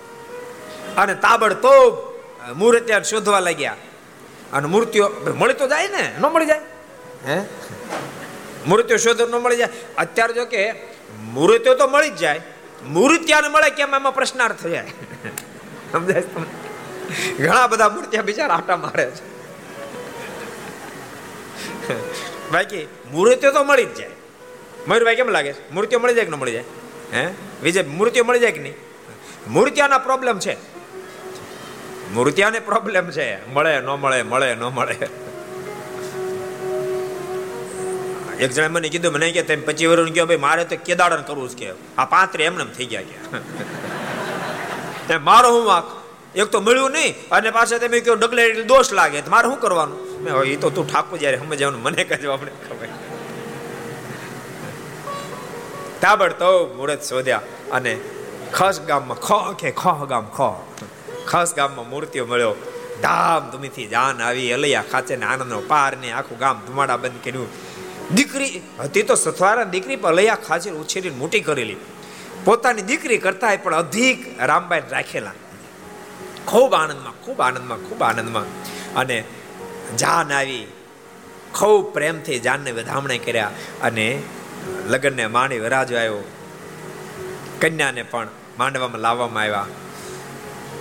અને 0.97 1.15
તાબડતોબ 1.15 1.93
મૂર્તિયા 2.53 3.01
શોધવા 3.01 3.39
લાગ્યા. 3.39 3.75
અને 4.53 4.67
મૂર્તિઓ 4.67 5.09
મળી 5.35 5.53
તો 5.53 5.67
જાય 5.67 5.87
ને? 5.87 6.15
ન 6.19 6.25
મળી 6.25 6.45
જાય? 6.45 6.61
હે? 7.27 7.37
મૂર્તિઓ 8.67 8.97
શોધવા 8.97 9.27
ન 9.27 9.41
મળી 9.41 9.57
જાય? 9.57 9.69
અત્યારે 9.97 10.33
જો 10.33 10.45
કે 10.45 10.73
મૂર્તિઓ 11.19 11.75
તો 11.75 11.87
મળી 11.87 12.09
જ 12.09 12.15
જાય. 12.15 12.41
મૂર્તિયાને 12.87 13.47
મળે 13.47 13.69
કેમ 13.69 13.95
એમાં 13.95 14.15
પ્રશ્નાર્થ 14.15 14.67
જાય 14.67 14.85
સમજાય 15.91 16.23
ઘણા 17.39 17.67
બધા 17.67 17.89
મૂર્તિયા 17.89 18.23
બિચારા 18.23 18.55
આટા 18.55 18.77
મારે 18.77 19.11
છે. 19.11 19.23
બાકી 22.51 22.87
મૂર્તિઓ 23.11 23.51
તો 23.51 23.63
મળી 23.63 23.85
જ 23.85 23.95
જાય. 23.95 24.09
મયુરભાઈ 24.88 25.15
કેમ 25.15 25.29
લાગે 25.29 25.53
મૂર્તિઓ 25.71 25.99
મળી 25.99 26.13
જાય 26.13 26.25
કે 26.25 26.31
ન 26.31 26.36
મળી 26.36 26.51
જાય? 26.51 26.63
હે? 27.13 27.27
વિજય 27.63 27.84
મૂર્તિઓ 27.84 28.23
મળી 28.23 28.39
જાય 28.39 28.51
કે 28.51 28.61
નહીં? 28.61 28.73
મૂર્તિયાના 29.47 29.97
પ્રોબ્લેમ 29.97 30.39
છે. 30.39 30.57
મૂર્તિયાને 32.13 32.59
પ્રોબ્લેમ 32.59 33.11
છે. 33.11 33.49
મળે, 33.49 33.79
ન 33.79 33.86
મળે 33.86 34.23
મળે, 34.23 34.55
ન 34.55 34.63
મળે. 34.63 35.09
એક 38.39 38.51
જણા 38.51 38.67
મને 38.67 38.89
કીધું, 38.89 39.13
મને 39.13 39.31
કે 39.31 39.43
તમે 39.43 39.55
પચીસ 39.55 39.89
વર્ષ 39.89 40.11
ગયો 40.11 40.25
ભાઈ, 40.25 40.38
મારે 40.38 40.65
તો 40.65 40.75
કેદારણ 40.75 41.21
કરવું 41.21 41.49
છે 41.49 41.65
કે. 41.65 41.73
આ 41.97 42.05
પાંત્રી 42.05 42.43
એમને 42.43 42.65
થઈ 42.65 42.86
ગયા 42.86 43.01
કે. 43.01 43.15
મારો 45.17 45.51
હું 45.51 45.65
વાંક? 45.65 45.86
એક 46.36 46.43
તો 46.43 46.61
મળ્યું 46.61 46.91
નહીં, 46.91 47.15
અને 47.31 47.51
પાછા 47.51 47.77
તમે 47.77 47.99
કહો, 47.99 48.15
ડગલે 48.15 48.63
દોષ 48.63 48.93
લાગે 48.93 49.29
મારે 49.29 49.47
શું 49.47 49.59
કરવાનું? 49.59 50.23
મેં 50.23 50.34
એ 50.34 50.55
તો 50.55 50.69
તું 50.69 50.91
ઠાકુર 50.91 51.19
જયારે 51.19 51.38
સમજાવવાનું, 51.38 51.81
મને 51.81 52.03
કહેજો 52.03 52.31
આપણે 52.31 52.51
ખબર. 52.69 52.88
તાબડતો 56.03 56.73
મુહૂર્ત 56.75 57.03
શોધ્યા 57.03 57.41
અને 57.71 57.99
ખસ 58.53 58.81
ગામમાં 58.81 59.19
ખ 59.19 59.55
કે 59.55 59.71
ખ 59.71 60.03
ગામ 60.09 60.25
ખ. 60.25 60.41
ખસ 61.27 61.53
ગામમાં 61.55 61.89
મૂર્તિઓ 61.89 62.25
મળ્યો. 62.25 62.55
ધામ 63.01 63.51
ધૂમીથી 63.51 63.87
જાન 63.87 64.21
આવી, 64.21 64.51
અલૈયા 64.53 64.83
ખાચે 64.91 65.15
ને 65.15 65.25
આનંદનો 65.25 65.61
પાર 65.67 65.97
ને 65.97 66.11
આખું 66.11 66.37
ગામ 66.37 66.59
ધુમાડા 66.67 66.97
બંધ 66.97 67.23
કર્યું. 67.23 67.47
દીકરી, 68.15 68.61
હતી 68.79 69.01
તો 69.01 69.15
સથવારા 69.15 69.63
દીકરી 69.63 69.95
પર 69.95 70.09
અલૈયા 70.09 70.35
ખાચે 70.35 70.69
ઉછેરીને 70.71 71.15
મોટી 71.15 71.39
કરેલી. 71.39 71.75
પોતાની 72.45 72.81
દીકરી 72.81 73.17
કરતા 73.17 73.55
પણ 73.63 73.75
અધિક 73.75 74.39
રામબાઈ 74.39 74.81
રાખેલા. 74.89 75.31
ખૂબ 76.47 76.73
આનંદમાં 76.73 77.13
ખૂબ 77.13 77.41
આનંદમાં 77.41 77.77
ખૂબ 77.77 78.01
આનંદમાં. 78.03 78.47
અને 78.95 79.23
જાન 79.97 80.33
આવી, 80.33 80.67
ખૂબ 81.53 81.93
પ્રેમથી 81.93 82.39
જાનને 82.39 82.71
વધામણે 82.71 83.17
કર્યા 83.17 83.51
અને 83.81 84.23
લગ્નને 84.88 85.28
માણી 85.28 85.59
વરાજો 85.59 85.97
આવ્યો. 85.97 86.24
કન્યાને 87.61 88.03
પણ 88.03 88.28
માંડવામાં 88.57 88.99
લાવવામાં 88.99 89.43
આવ્યા. 89.43 89.66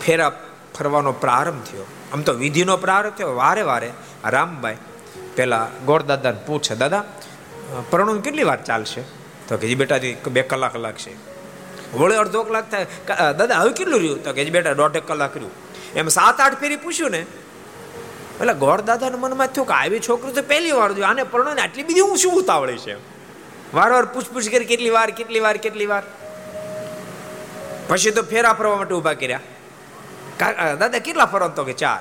ફેરા 0.05 0.31
ફરવાનો 0.79 1.13
પ્રારંભ 1.13 1.63
થયો. 1.65 1.85
આમ 2.13 2.23
તો 2.23 2.33
વિધિનો 2.33 2.77
પ્રારંભ 2.77 3.15
થયો. 3.15 3.35
વારે 3.35 3.63
વારે 3.63 3.91
રામભાઈ 4.25 4.77
પેલા 5.37 5.69
ગોરદાદાને 5.87 6.41
પૂછે, 6.47 6.75
દાદા 6.75 7.05
પ્રણવ 7.91 8.21
કેટલી 8.21 8.43
વાર 8.43 8.61
ચાલશે? 8.65 9.03
તો 9.49 9.57
કે 9.57 9.75
બેટા 9.75 9.99
બે 10.31 10.43
કલાક 10.43 10.77
લાગશે. 10.77 11.13
વળે 11.95 12.17
અડધો 12.17 12.43
કલાક 12.43 12.71
થાય. 12.71 12.87
દાદા, 13.39 13.55
હવે 13.55 13.73
કેટલું 13.73 14.01
રહ્યું? 14.01 14.25
તો 14.25 14.33
કે 14.33 14.45
બેટા, 14.51 14.73
દોઢેક 14.73 15.07
કલાક 15.07 15.37
રહ્યું. 15.37 15.53
એમ 15.95 16.09
સાત 16.09 16.41
આઠ 16.41 16.59
ફેરી 16.61 16.77
પૂછ્યું 16.77 17.11
ને. 17.11 17.21
એટલે 18.41 18.55
ગોર 18.55 18.81
દાદાના 18.81 19.17
મનમાં 19.17 19.47
થયું 19.47 19.67
કે, 19.67 19.75
આવી 19.75 20.01
છોકરી 20.09 20.33
તો 20.33 20.43
પહેલી 20.43 20.73
વાર 20.73 20.93
જોયું 20.93 21.11
આને 21.11 21.23
પરણો 21.23 21.55
ને 21.55 21.61
આટલી 21.61 21.83
બધી 21.83 22.01
હું 22.01 22.17
શું 22.17 22.33
ઉતાવળી 22.33 22.79
છે. 22.79 23.12
વારવાર 23.75 24.05
પૂછપૂછ 24.05 24.43
કરી 24.43 24.65
કેટલી 24.65 24.91
વાર 24.91 25.11
કેટલી 25.11 25.41
વાર 25.41 25.57
કેટલી 25.57 25.87
વાર. 25.87 26.03
પછી 27.89 28.11
તો 28.11 28.23
ફેરા 28.23 28.53
ફરવા 28.53 28.77
માટે 28.77 28.95
ઊભા 28.95 29.15
કર્યા. 29.15 29.41
દાદા, 30.75 30.99
કેટલા 30.99 31.27
ફરવા 31.27 31.49
તો 31.49 31.65
કે 31.65 31.73
ચાર? 31.73 32.01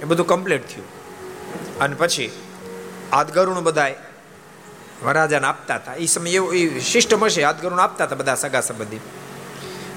એ 0.00 0.04
બધું 0.04 0.26
કમ્પ્લીટ 0.26 0.66
થયું. 0.66 0.86
અને 1.78 1.94
પછી 1.94 2.30
આદગરુણ 3.12 3.60
બધાય 3.60 3.94
વરાજાને 5.02 5.46
આપતા 5.46 5.74
હતા. 5.74 5.94
એ 5.94 6.06
સમય 6.06 6.30
એવું 6.30 6.54
એ 6.54 6.80
સિસ્ટમ 6.80 7.24
હશે, 7.24 7.44
આદગરુણ 7.44 7.80
આપતા 7.80 8.04
હતા 8.04 8.16
બધા 8.16 8.34
સગા 8.34 8.60
સંબંધી. 8.60 9.00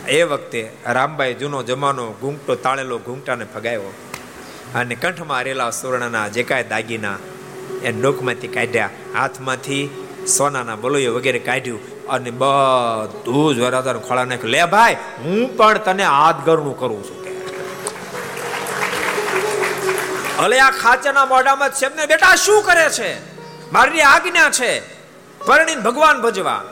એ 0.08 0.24
વખતે 0.24 0.72
રામભાઈ 0.86 1.34
જૂનો 1.34 1.64
જમાનો 1.64 2.12
ઘૂંઘટો 2.12 2.56
તાળેલો 2.56 2.98
ઘૂંઘટાને 2.98 3.46
ફગાવ્યો 3.46 3.94
અને 4.76 4.96
કંઠમાં 4.96 5.44
રેલા 5.44 5.70
સુવર્ણના 5.70 6.28
જે 6.28 6.44
કાંઈ 6.44 6.64
દાગીના 6.64 7.18
એ 7.84 7.92
ડોકમાંથી 7.92 8.48
કાઢ્યા. 8.48 8.90
હાથમાંથી 9.18 10.06
સોનાના 10.38 10.76
બલોય 10.76 11.10
વગેરે 11.10 11.40
કાઢ્યું 11.40 12.08
અને 12.08 12.32
બધું 12.32 13.56
જ 13.56 13.60
વરાદાર 13.60 13.98
ખોળા 13.98 14.26
નાખ્યું. 14.26 14.50
લે 14.50 14.66
ભાઈ, 14.66 14.98
હું 15.24 15.58
પણ 15.58 15.78
તને 15.78 16.04
હાથ 16.04 16.46
ગરનું 16.46 16.80
કરું 16.80 17.04
છું 17.04 17.20
ભલે 20.38 20.60
આ 20.60 20.72
ખાચરના 20.72 21.26
મોઢામાં 21.26 21.70
છે. 21.70 21.96
ને 21.96 22.06
બેટા 22.06 22.36
શું 22.36 22.64
કરે 22.64 22.90
છે? 22.90 23.14
મારી 23.72 24.02
આજ્ઞા 24.02 24.50
છે. 24.50 24.80
પરણીને 25.46 25.82
ભગવાન 25.82 26.22
ભજવા. 26.22 26.64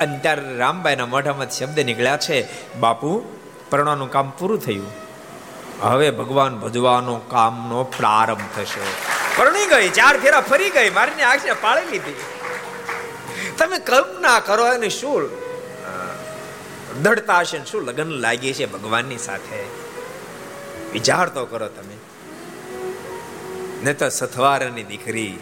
અને 0.00 0.18
ત્યારે 0.18 0.56
રામબાઈના 0.56 1.06
મોઢામાં 1.06 1.50
શબ્દ 1.50 1.80
નીકળ્યા 1.80 2.16
છે, 2.16 2.48
બાપુ, 2.74 3.22
પરણવાનું 3.70 4.10
કામ 4.10 4.30
પૂરું 4.30 4.58
થયું. 4.58 4.86
હવે 5.82 6.10
ભગવાન 6.10 6.58
ભજવાનો 6.58 7.16
કામનો 7.16 7.84
પ્રારંભ 7.84 8.40
થશે. 8.56 8.80
પરણી 9.36 9.66
ગઈ, 9.66 9.88
ચાર 9.88 10.18
ફેરા 10.18 10.40
ફરી 10.40 10.70
ગઈ, 10.70 10.90
મારીને 10.90 11.22
આજ્ઞા 11.22 11.54
પાળી 11.60 11.90
લીધી. 11.90 12.14
તમે 13.58 13.78
કલ્પના 13.78 14.40
કરો 14.40 14.64
અને 14.64 14.88
શું 14.88 15.44
દડતા 17.02 17.40
હશે 17.40 17.64
શું 17.64 17.82
લગ્ન 17.82 18.06
લાગી 18.06 18.52
છે 18.52 18.66
ભગવાનની 18.66 19.18
સાથે? 19.18 19.64
વિચાર 20.92 21.28
તો 21.28 21.46
કરો 21.46 21.68
તમે. 21.68 21.96
ને 23.84 23.94
તો 23.94 24.08
સથવારની 24.08 24.82
દીકરી 24.82 25.38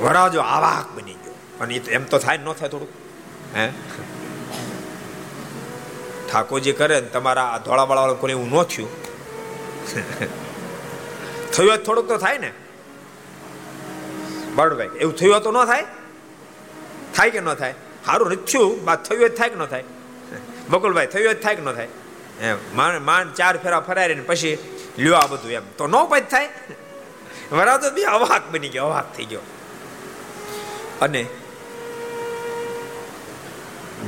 વરાજો 0.00 0.40
આવાક 0.40 0.96
બની 0.96 1.12
ગયો. 1.12 1.34
અને 1.60 1.74
એમ 1.74 2.04
તો 2.04 2.18
થાય 2.18 2.38
ન 2.38 2.52
થાય 2.52 2.68
થોડુંક, 2.68 2.90
હે? 3.56 3.72
ઠાકોરજી 6.32 6.72
કરે 6.72 7.00
ને 7.00 7.06
તમારા 7.06 7.44
આ 7.44 7.58
ધોળાવાળા 7.58 8.00
વાળા 8.00 8.14
કોઈ 8.14 8.30
એવું 8.30 8.50
ન 8.50 8.62
થયું. 8.62 8.88
થયું 11.52 11.76
થોડુંક 11.76 12.08
તો 12.08 12.16
થાય 12.16 12.38
ને. 12.38 12.52
બળભાઈ, 14.54 14.90
એવું 15.00 15.14
થયું 15.16 15.40
તો 15.42 15.50
ન 15.52 15.64
થાય? 15.64 15.84
થાય 17.14 17.30
કે 17.30 17.40
ન 17.40 17.54
થાય? 17.54 17.74
સારું 18.06 18.28
નથી 18.30 18.44
થયું. 18.52 18.84
બાદ 18.84 19.02
થયું 19.02 19.30
જ 19.30 19.34
થાય 19.38 19.48
કે 19.48 19.56
ન 19.56 19.64
થાય? 19.64 19.84
બકુલભાઈ, 20.70 21.06
થયું 21.06 21.34
જ 21.34 21.42
થાય 21.42 21.56
કે 21.56 21.62
ન 21.62 21.72
થાય? 21.72 21.88
માન 22.74 23.02
માંડ 23.02 23.34
ચાર 23.34 23.54
ફેરા 23.56 23.80
ફરાય 23.80 24.14
પછી 24.14 24.58
લ્યો 24.98 25.14
આ 25.14 25.26
બધું 25.26 25.50
એમ. 25.52 25.66
તો 25.78 25.86
ન 25.86 25.94
પછી 26.10 26.26
થાય? 26.30 26.48
વરાતો 27.52 27.90
બી 27.90 28.06
અવાક 28.14 28.42
બની 28.52 28.68
ગયો, 28.68 28.84
અવાક 28.84 29.08
થઈ 29.16 29.24
ગયો. 29.24 29.42
અને 31.00 31.22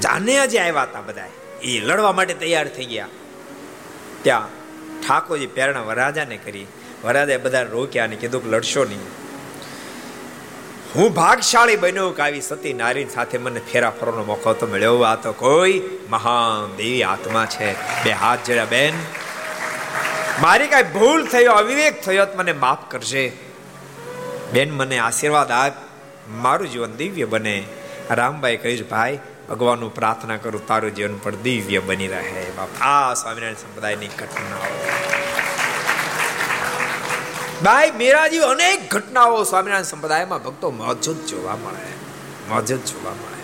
જાને 0.01 0.35
જે 0.47 0.59
આવ્યા 0.59 0.83
હતા 0.83 1.01
બધા 1.01 1.29
એ 1.63 1.81
લડવા 1.81 2.13
માટે 2.13 2.35
તૈયાર 2.35 2.69
થઈ 2.69 2.85
ગયા. 2.85 3.09
ત્યાં 4.23 4.47
ઠાકોરજી 5.03 5.47
પ્રેરણા 5.47 5.81
વરાજાને 5.81 6.37
કરી. 6.37 6.67
વરાજાએ 7.05 7.37
બધા 7.37 7.63
રોક્યા 7.63 8.05
અને 8.05 8.17
કીધું 8.17 8.45
કે 8.45 8.51
લડશો 8.51 8.85
નહીં. 8.85 9.03
હું 10.97 11.15
ભાગશાળી 11.15 11.77
બન્યો 11.77 12.11
કે 12.11 12.23
આવી 12.23 12.41
સતી 12.41 12.73
નારી 12.73 13.05
સાથે 13.05 13.39
મને 13.39 13.61
ફેરા 13.73 13.91
ફરવાનો 13.91 14.25
મોકો 14.25 14.53
તો 14.53 14.67
મળ્યો. 14.67 15.01
આ 15.01 15.15
તો 15.15 15.33
કોઈ 15.33 15.83
મહાન 16.11 16.77
દેવી 16.77 17.03
આત્મા 17.03 17.47
છે. 17.47 17.73
બે 18.05 18.11
હાથ 18.11 18.39
જડ્યા 18.51 18.65
બેન. 18.65 18.93
મારી 20.41 20.67
કાંઈ 20.67 20.83
ભૂલ 20.83 21.27
થયો 21.27 21.53
અવિવેક 21.53 22.03
થયો 22.03 22.27
તો 22.27 22.39
મને 22.39 22.53
માફ 22.53 22.91
કરજે. 22.91 23.33
બેન, 24.53 24.71
મને 24.71 24.99
આશીર્વાદ 24.99 25.51
આપ. 25.51 25.73
મારું 26.29 26.71
જીવન 26.71 26.93
દિવ્ય 26.93 27.25
બને. 27.25 27.65
રામભાઈ 28.11 28.57
કહીશ 28.57 28.89
ભાઈ, 28.89 29.19
ભગવાનનું 29.49 29.95
પ્રાર્થના 29.95 30.37
કરું, 30.37 30.67
તારું 30.67 30.95
જીવન 30.95 31.17
પણ 31.17 31.37
દિવ્ય 31.37 31.79
બની 31.79 32.07
રહે. 32.07 32.47
બાપ, 32.57 32.69
આ 32.81 33.15
સ્વામિનારાયણ 33.15 33.55
સંપ્રદાયની 33.55 34.07
ઘટનાઓ. 34.07 34.61
ભાઈ 37.65 37.91
મેરા 37.91 38.29
જેવી 38.29 38.45
અનેક 38.45 38.91
ઘટનાઓ 38.91 39.43
સ્વામિનારાયણ 39.43 39.85
સંપ્રદાયમાં 39.85 40.43
ભક્તો 40.43 40.71
મોજૂદ 40.71 41.27
જોવા 41.27 41.57
મળે. 41.57 41.93
મોજૂદ 42.49 42.79
જોવા 42.79 43.11
મળે. 43.11 43.43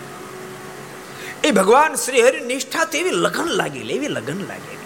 એ 1.47 1.51
ભગવાન 1.51 1.95
શ્રી 1.95 2.21
હરિ 2.21 2.39
નિષ્ઠા 2.39 2.87
એવી 2.93 3.09
લગન 3.09 3.43
લાગેલી 3.43 3.93
એવી 3.93 4.07
લગન 4.07 4.47
લાગેલી 4.47 4.79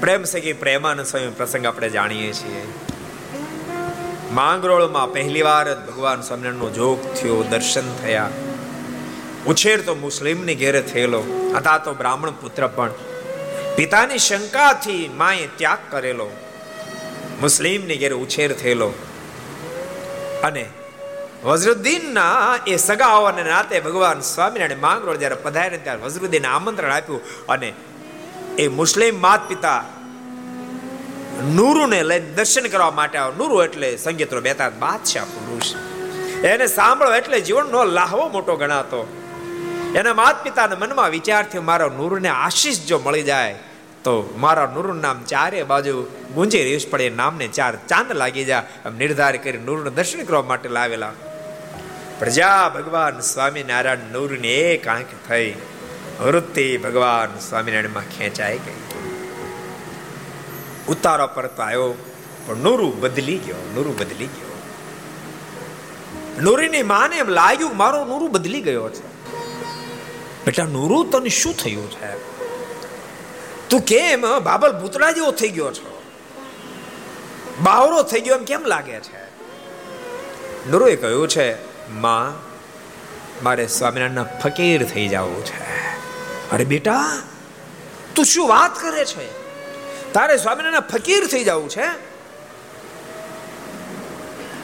પ્રેમ 0.00 0.24
સગી 0.24 0.52
પ્રેમાનંદ 0.52 1.06
સ્વામી, 1.06 1.28
પ્રસંગ 1.28 1.66
આપણે 1.66 1.88
જાણીએ 1.88 2.32
છીએ. 2.32 2.66
માંગરોળમાં 4.32 5.12
પહેલી 5.12 5.42
વાર 5.42 5.74
ભગવાન 5.74 6.20
સ્વામિનારાયણનો 6.20 6.70
જોગ 6.70 7.14
થયો, 7.14 7.42
દર્શન 7.42 7.94
થયા. 7.96 8.30
ઉછેર 9.46 9.80
તો 9.80 9.94
મુસ્લિમની 9.94 10.54
ઘેરે 10.54 10.82
થયેલો, 10.82 11.52
હતા 11.56 11.78
તો 11.78 11.94
બ્રાહ્મણ 11.94 12.30
પુત્ર 12.30 12.66
પણ. 12.66 12.90
પિતાની 13.76 14.18
શંકાથી 14.18 15.08
માએ 15.16 15.46
ત્યાગ 15.46 15.78
કરેલો. 15.90 16.28
મુસ્લિમની 17.40 17.96
ઘેરે 17.96 18.14
ઉછેર 18.14 18.52
થયેલો. 18.52 18.88
અને 20.42 20.64
વજરુદ્દીનના 21.44 22.58
એ 22.66 22.76
સગાઓને 22.76 23.42
નાતે 23.42 23.80
ભગવાન 23.80 24.20
સ્વામિનારાયણ 24.20 24.78
માંગરોળ 24.78 25.16
જ્યારે 25.16 25.34
પધાર્યા 25.34 25.84
ત્યારે 25.84 26.00
વજરુદ્દીન 26.02 26.46
આમંત્રણ 26.46 26.92
આપ્યું 26.92 27.46
અને 27.46 27.72
એ 28.58 28.68
મુસ્લિમ 28.68 29.20
માત 29.20 29.48
પિતા 29.48 29.84
નૂરુને 31.54 32.02
લઈને 32.02 32.30
દર્શન 32.30 32.66
કરવા 32.68 32.90
માટે 32.90 33.18
આવ્યો. 33.18 33.36
નૂરુ 33.38 33.62
એટલે 33.62 33.96
સંગીતનો 33.96 34.40
બેતા 34.40 34.70
બાદશાહ 34.70 35.24
પુરુષ. 35.24 35.74
એને 36.44 36.66
સાંભળો 36.66 37.14
એટલે 37.14 37.40
જીવનનો 37.40 37.84
લાહવો 37.84 38.28
મોટો 38.28 38.56
ગણાતો. 38.56 39.22
એના 39.94 40.14
માત 40.14 40.44
પિતાના 40.44 40.76
મનમાં 40.78 41.10
વિચાર 41.10 41.44
થયો, 41.44 41.62
મારા 41.62 41.86
નૂરને 41.86 42.28
આશીષ 42.28 42.80
જો 42.80 42.98
મળી 42.98 43.22
જાય 43.22 43.54
તો 44.06 44.34
મારા 44.36 44.70
નૂરનું 44.74 45.00
નામ 45.00 45.24
ચારે 45.24 45.62
બાજુ 45.62 46.06
ગુંજી 46.34 46.62
રહ્યું 46.64 46.90
પડે 46.90 47.10
નામને 47.10 47.48
ચાર 47.48 47.76
ચાંદ 47.76 48.12
લાગી 48.12 48.44
જાય 48.44 48.62
નિર્ધાર 48.98 49.36
કરી 49.36 49.58
નૂરનું 49.58 49.94
દર્શન 49.94 50.24
કરવા 50.24 50.42
માટે 50.42 50.68
લાવેલા. 50.68 51.12
પ્રજા 52.18 52.68
ભગવાન 52.68 53.20
સ્વામિનારાયણ 53.20 53.98
નૂરની 54.12 54.48
એક 54.48 54.88
આંખ 54.88 55.06
થઈ. 55.28 55.54
વૃત્તિ 56.20 56.76
ભગવાન 56.76 57.38
સ્વામિનારાયણમાં 57.38 58.02
ખેંચાઈ 58.18 58.58
ગઈ. 58.58 58.80
ઉતારો 60.88 61.26
પરતો 61.26 61.62
આવ્યો, 61.62 61.94
પણ 62.46 62.56
નુરુ 62.56 62.92
બદલી 63.00 63.38
ગયો, 63.38 63.56
નુરુ 63.74 63.92
બદલી 63.92 64.26
ગયો. 64.26 64.62
નૂરીની 66.42 66.82
માને 66.82 67.16
એમ 67.16 67.28
લાગ્યું 67.28 67.76
મારો 67.76 68.04
નુરુ 68.04 68.28
બદલી 68.28 68.60
ગયો 68.60 68.88
છે. 68.88 69.32
બેટા, 70.44 70.64
નુરુ 70.64 71.04
તને 71.04 71.28
શું 71.28 71.56
થયું 71.56 71.90
છે? 71.90 72.35
તું 73.70 73.80
કેમ? 73.80 74.38
બાબલ 74.38 74.80
ભૂતડા 74.80 75.10
જેવો 75.10 75.30
થઈ 75.30 75.48
ગયો 75.48 75.72
છો. 75.72 76.02
બાવરો 77.62 78.02
થઈ 78.02 78.20
ગયો 78.20 78.36
એમ 78.36 78.44
કેમ 78.44 78.64
લાગે 78.64 79.00
છે? 79.00 79.26
નુરુએ 80.70 80.96
કહ્યું 80.96 81.28
છે, 81.28 81.54
માં, 81.90 82.46
મારે 83.44 83.66
સ્વામિનારાયણના 83.66 84.24
ફકીર 84.24 84.84
થઈ 84.84 85.08
જવું 85.08 85.44
છે. 85.44 85.60
અરે 86.50 86.64
બેટા, 86.64 87.22
તું 88.14 88.24
શું 88.24 88.48
વાત 88.48 88.82
કરે 88.82 89.04
છે? 89.04 89.46
તારે 90.12 90.36
સ્વામિનારાયણ 90.36 90.80
ફકીર 90.80 91.26
થઈ 91.26 91.44
જવું 91.44 91.68
છે? 91.68 92.16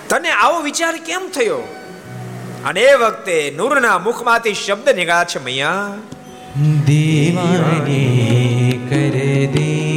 તને 0.08 0.30
આવો 0.30 0.60
વિચાર 0.60 0.96
કેમ 0.96 1.28
થયો? 1.28 1.58
અને 2.64 2.80
એ 2.80 2.94
વખતે 2.94 3.54
નૂરના 3.56 3.98
મુખમાંથી 3.98 4.54
શબ્દ 4.54 4.88
નીકળ્યા 4.88 5.24
છે, 5.24 5.44
મૈયા. 5.44 5.94
દીવાની 6.86 8.00
કર 8.88 9.16
દેને 9.52 9.91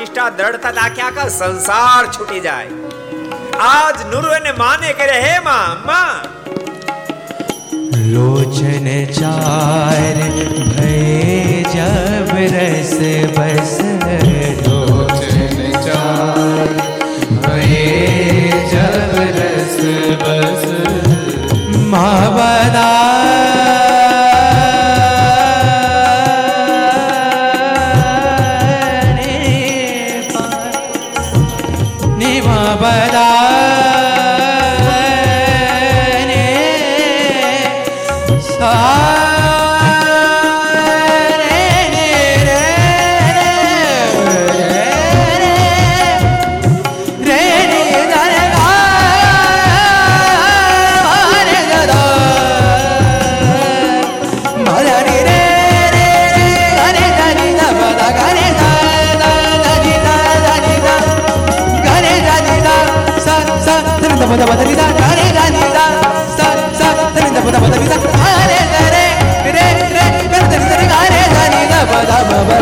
નિષ્ઠા 0.00 0.30
દ્રઢતા 0.30 0.74
આખે 0.82 1.02
આખા 1.06 1.28
સંસાર 1.28 2.02
છૂટી 2.16 2.40
જાય. 2.40 2.70
આજ 3.70 3.98
નુરુ 4.12 4.30
એને 4.36 4.52
માને 4.52 4.90
કરે, 5.00 5.16
હે 5.24 5.34
માં 5.40 5.82
માં. 5.86 6.20
લોચન 8.12 8.88
ચાર 9.18 10.16
ભય 10.76 11.62
જબ 11.74 12.32
રસ 12.52 12.94
બસ 13.36 13.76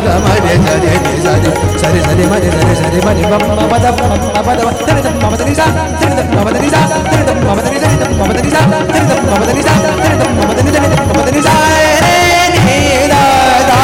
ग 0.04 0.08
म 0.24 0.26
रे 0.44 0.54
ध 0.64 0.68
रे 0.82 0.92
रे 1.04 1.14
सा 1.24 1.32
रे 1.42 1.50
स 1.80 1.84
रे 1.94 2.00
स 2.06 2.10
रे 2.18 2.24
म 2.30 2.34
रे 2.42 2.48
ध 2.54 2.58
रे 2.68 2.74
स 2.78 2.82
रे 2.92 3.00
म 3.04 3.08
रे 3.16 3.24
ब 3.30 3.34
म 3.42 3.62
प 3.70 3.74
द 3.82 3.86
प 3.96 4.02
प 4.06 4.50
द 4.56 4.70
ध 4.78 4.90
रे 4.96 5.00
ध 5.02 5.08
म 5.08 5.26
प 5.30 5.36
द 5.38 5.42
रि 5.48 5.54
सा 5.58 5.66
ध 5.68 6.06
रे 6.06 6.12
ध 6.16 6.30
म 6.32 6.44
प 6.44 6.50
द 6.54 6.58
रि 6.62 6.70
सा 6.74 6.80
ध 6.88 7.14
रे 7.14 7.22
ध 7.26 7.38
म 7.38 7.50
प 7.56 7.62
द 7.64 7.68
रि 7.72 7.80
सा 7.82 7.88
ध 7.88 7.90
रे 7.90 7.98
ध 7.98 8.08
म 8.08 8.20
प 8.20 8.32
द 8.32 8.38
रि 8.38 8.50
सा 8.54 8.60
ध 8.60 8.94
रे 8.94 9.00
ध 9.00 9.18
म 9.18 9.36
प 9.38 9.42
द 9.42 9.56
रि 9.56 9.62
सा 9.66 9.74
ध 9.78 9.94
रे 10.02 10.14
ध 10.18 10.24
म 10.28 10.42
प 10.48 10.52
द 10.54 10.66
रि 10.66 10.72
सा 10.74 10.82
ध 10.82 10.84
रे 10.84 10.88
ध 10.88 11.02
म 11.02 11.14
प 11.14 11.22
द 11.24 11.34
रि 11.34 11.42
सा 11.46 11.54
रे 12.02 12.16
नि 12.54 12.78
दा 13.12 13.22
दा 13.70 13.80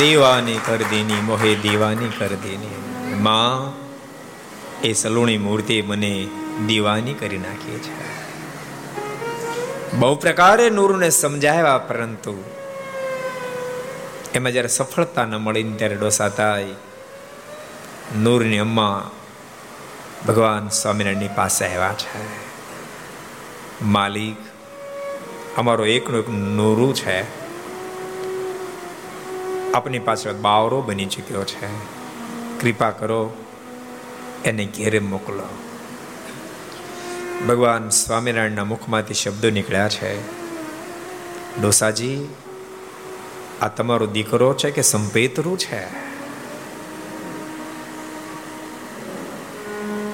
દીવાની 0.02 0.60
કર 0.66 0.80
દેની 0.90 1.22
મોહે 1.24 1.54
દીવાની 1.54 2.12
કર 2.18 2.32
દેની 2.44 2.78
માં 3.20 3.72
એ 4.82 4.92
સલુણી 4.92 5.38
મૂર્તિ 5.38 5.82
મને 5.82 6.28
દીવાની 6.66 7.14
કરી 7.14 7.38
નાખી 7.38 7.78
છે. 7.78 7.94
બહુ 9.96 10.14
પ્રકારે 10.14 10.70
નૂરને 10.70 11.10
સમજાવ્યા, 11.10 11.78
પરંતુ 11.78 12.34
એમાં 14.34 14.52
જ્યારે 14.52 14.68
સફળતા 14.68 15.24
ન 15.24 15.36
મળી 15.36 15.62
ને 15.62 15.76
ત્યારે 15.76 15.96
ડોસા 15.96 16.28
થાય 16.28 16.64
નૂરની 18.18 18.58
અમ્મા 18.58 19.10
ભગવાન 20.26 20.68
સ્વામિનારાયણની 20.68 21.36
પાસે 21.36 21.64
આવ્યા 21.66 21.94
છે. 21.94 22.24
માલિક, 23.82 24.40
અમારો 25.56 25.84
એકનું 25.86 26.20
એક 26.20 26.28
નૂરું 26.28 26.94
છે. 26.94 27.41
આપની 29.74 29.98
પાછળ 29.98 30.32
બાવરો 30.32 30.82
બની 30.82 31.06
ચૂક્યો 31.06 31.44
છે. 31.44 31.66
કૃપા 32.60 32.90
કરો 32.90 33.32
એને 34.44 34.64
ઘેરે 34.64 34.98
મોકલો. 34.98 35.58
ભગવાન 37.48 37.88
સ્વામિનારાયણના 37.88 38.64
મુખમાંથી 38.64 39.14
શબ્દો 39.14 39.50
નીકળ્યા 39.50 39.88
છે. 39.88 40.22
ડોસાજી, 41.60 42.28
આ 43.62 43.68
તમારો 43.68 44.06
દીકરો 44.06 44.54
છે 44.54 44.70
કે 44.70 44.82
સંપેતરું 44.82 45.58
છે? 45.58 46.12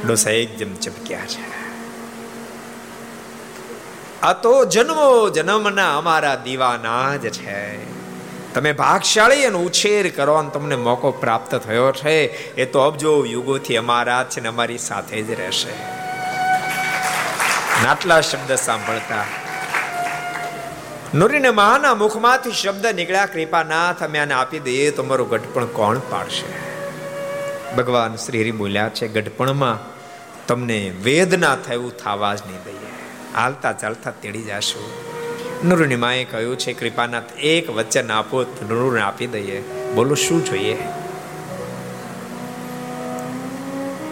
ડોસા 0.06 0.30
એકદમ 0.30 0.74
ચપક્યા 0.74 1.26
છે. 1.26 1.58
આ 4.22 4.32
તો 4.32 4.64
જન્મો 4.64 5.30
જન્મના 5.30 5.98
અમારા 5.98 6.34
દીવાના 6.34 7.16
જ 7.16 7.30
છે. 7.30 7.97
તમે 8.54 8.72
ભાગશાળી 8.72 9.44
અને 9.44 9.58
ઉછેર 9.58 10.10
કરવાનો 10.10 10.50
તમને 10.50 10.76
મોકો 10.76 11.10
પ્રાપ્ત 11.10 11.54
થયો 11.54 11.92
છે. 11.92 12.24
એ 12.54 12.64
તો 12.64 12.80
અબજો 12.80 13.24
યુગોથી 13.24 13.76
અમારા 13.76 14.24
છે 14.24 14.40
ને 14.40 14.48
અમારી 14.48 14.78
સાથે 14.78 15.22
જ 15.22 15.30
રહેશે. 15.30 15.98
આટલા 17.86 18.20
શબ્દ 18.20 18.54
સાંભળતા. 18.54 19.24
નુરીને 21.14 21.50
માના 21.50 21.94
મુખમાંથી 21.94 22.52
શબ્દ 22.52 22.86
નીકળ્યા, 22.86 23.26
કૃપાનાથ, 23.26 24.02
અમે 24.02 24.18
આને 24.18 24.34
આપી 24.34 24.58
દઈએ 24.58 24.90
તો 24.90 25.02
મારું 25.02 25.28
ગઢપણ 25.28 25.64
કોણ 25.64 25.98
પાડશે? 25.98 26.68
ભગવાન 27.76 28.16
શ્રી 28.16 28.40
હરિ 28.40 28.50
બોલ્યા 28.50 28.88
છે, 28.88 29.08
ગઢપણમાં 29.08 29.78
તમને 30.46 30.92
વેદના 31.02 31.56
થયું 31.56 31.96
થવા 31.96 32.34
જ 32.34 32.38
નહીં 32.46 32.64
દઈએ. 32.64 33.34
હાલતા 33.34 33.72
ચાલતા 33.72 34.10
તેડી 34.10 34.42
જાશું. 34.42 35.17
નુરુની 35.64 36.24
કહ્યું 36.24 36.58
છે, 36.58 36.72
કૃપાનાથ, 36.72 37.36
એક 37.36 37.70
વચન 37.70 38.10
આપો 38.10 38.42
નુરુને 38.42 39.00
આપી 39.00 39.26
દઈએ. 39.26 39.60
બોલો, 39.94 40.14
શું 40.14 40.44
જોઈએ? 40.44 40.78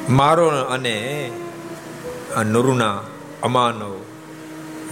મારો 0.08 0.48
અને 0.48 1.30
નુરુના 2.46 3.00
અમાનો 3.42 4.04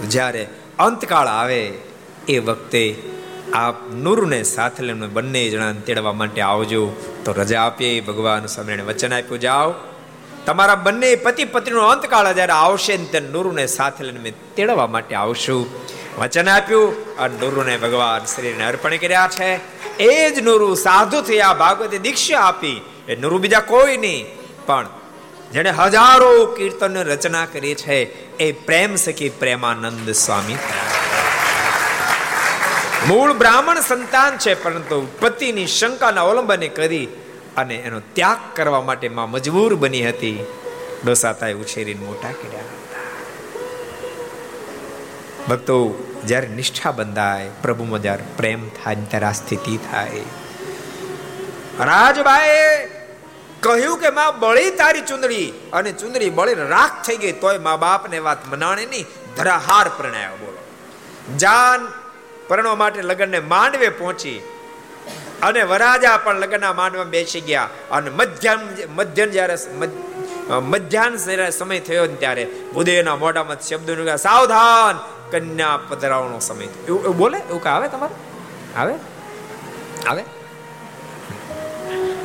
જ્યારે 0.07 0.47
અંતકાળ 0.79 1.27
આવે, 1.27 1.73
એ 2.27 2.39
વખતે 2.39 3.03
આપ 3.53 3.93
નૂરને 3.93 4.43
સાથે 4.43 4.83
લઈને 4.83 5.07
બંને 5.07 5.49
જણાને 5.49 5.79
તેડવા 5.79 6.13
માટે 6.13 6.41
આવજો. 6.41 6.91
તો 7.25 7.31
રજા 7.31 7.61
આપીએ, 7.61 8.01
ભગવાન 8.01 8.45
સ્વામિનારાયણ 8.45 8.87
વચન 8.87 9.13
આપ્યું. 9.13 9.39
જાઓ. 9.39 9.73
તમારા 10.45 10.75
બંને 10.75 11.15
પતિ 11.15 11.45
પત્નીનો 11.45 11.87
અંતકાળ 11.87 12.33
જ્યારે 12.33 12.51
આવશે 12.51 12.97
ને 12.97 13.05
તે 13.05 13.19
નુરુને 13.19 13.67
સાથે 13.67 14.03
લઈને 14.03 14.19
મેં 14.19 14.33
તેડવા 14.55 14.87
માટે 14.87 15.15
આવશું. 15.15 15.67
વચન 16.17 16.49
આપ્યું 16.49 17.15
અને 17.17 17.37
નુરુને 17.37 17.77
ભગવાન 17.77 18.25
શ્રીને 18.25 18.65
અર્પણ 18.65 18.97
કર્યા 18.97 19.29
છે. 19.31 19.49
એ 19.99 20.29
જ 20.29 20.39
નુરુ 20.39 20.75
સાધુ 20.75 21.21
થયા 21.21 21.53
ભાગવતે 21.53 21.97
દીક્ષા 21.97 22.39
આપી. 22.39 22.81
એ 23.07 23.15
નુરુ 23.15 23.37
બીજા 23.37 23.59
કોઈ 23.59 23.97
નહીં, 23.97 24.25
પણ 24.65 24.87
જેને 25.53 25.71
હજારો 25.71 26.45
કીર્તન 26.45 26.97
રચના 26.97 27.45
કરી 27.45 27.75
છે, 27.75 27.97
એ 28.37 28.51
પ્રેમ 28.51 28.95
સખી 28.95 29.29
પ્રેમાનંદ 29.29 30.09
સ્વામી. 30.11 30.57
મૂળ 33.07 33.33
બ્રાહ્મણ 33.33 33.79
સંતાન 33.79 34.37
છે, 34.37 34.53
પરંતુ 34.63 35.07
પતિની 35.19 35.67
શંકાના 35.67 36.21
અવલંબને 36.21 36.67
કરી 36.67 37.07
અને 37.57 37.75
એનો 37.75 37.99
ત્યાગ 38.13 38.37
કરવા 38.55 38.81
માટે 38.81 39.09
માં 39.09 39.31
મજબૂર 39.31 39.75
બની 39.75 40.07
હતી. 40.09 40.39
ડોસાતાએ 41.05 41.53
ઉછેરીને 41.53 42.05
મોટા 42.05 42.31
કર્યા. 42.31 42.84
ભક્તો, 45.49 45.77
જ્યારે 46.25 46.47
નિષ્ઠા 46.57 46.91
બંધાય, 46.91 47.49
પ્રભુમાં 47.63 48.01
જ્યારે 48.01 48.25
પ્રેમ 48.37 48.61
થાય 48.77 49.07
ત્યારે 49.11 49.27
આ 49.29 49.35
સ્થિતિ 49.41 49.75
થાય. 49.87 50.25
રાજભાઈ 51.89 52.71
કહ્યું 53.63 54.01
કે 54.01 54.09
માં 54.09 54.39
બળી 54.39 54.71
તારી 54.71 55.05
ચુંદડી, 55.11 55.47
અને 55.73 55.91
ચુંદડી 55.91 56.31
બળી 56.39 56.67
રાખ 56.75 56.97
થઈ 57.05 57.19
ગઈ, 57.23 57.35
તોય 57.43 57.59
મા 57.67 57.77
બાપને 57.77 58.19
વાત 58.19 58.41
મનાણે 58.47 58.85
નહીં, 58.85 59.05
ધરાહાર 59.37 59.87
પ્રણાયો, 59.97 60.35
બોલો. 60.37 60.59
જાન 61.37 61.87
પરણવા 62.47 62.75
માટે 62.75 63.01
લગ્નને 63.01 63.39
માંડવે 63.53 63.89
પહોંચી, 64.01 64.39
અને 65.41 65.61
વરાજા 65.71 66.17
પણ 66.17 66.43
લગ્નના 66.43 66.73
માંડવા 66.73 67.09
બેસી 67.15 67.43
ગયા, 67.49 67.69
અને 67.91 68.09
મધ્યાન 68.09 68.61
મધ્યન 68.97 69.29
જ્યારે 69.31 69.57
મધ્યાહન 70.71 71.15
સમય 71.51 71.79
થયો 71.79 72.05
ત્યારે 72.23 72.43
ઉદયના 72.75 73.15
મોઢામાં 73.15 73.61
શબ્દો 73.67 74.17
સાવધાન 74.17 74.95
કન્યા 75.31 75.79
પધરાવવાનો 75.89 76.39
સમય 76.39 76.65
એવું 76.65 77.17
બોલે? 77.17 77.37
એવું 77.37 77.63
કઈ 77.63 77.69
આવે 77.69 77.87
તમારે? 77.87 78.15
આવે? 78.77 78.93
આવે? 80.07 80.23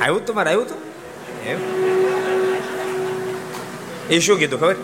આવ્યું 0.01 0.27
તમારે, 0.27 0.51
આવ્યું 0.51 0.69
તું? 0.69 0.79
એમ? 1.45 1.61
એ 4.11 4.19
શું 4.19 4.39
કીધું 4.39 4.61
ખબર? 4.61 4.77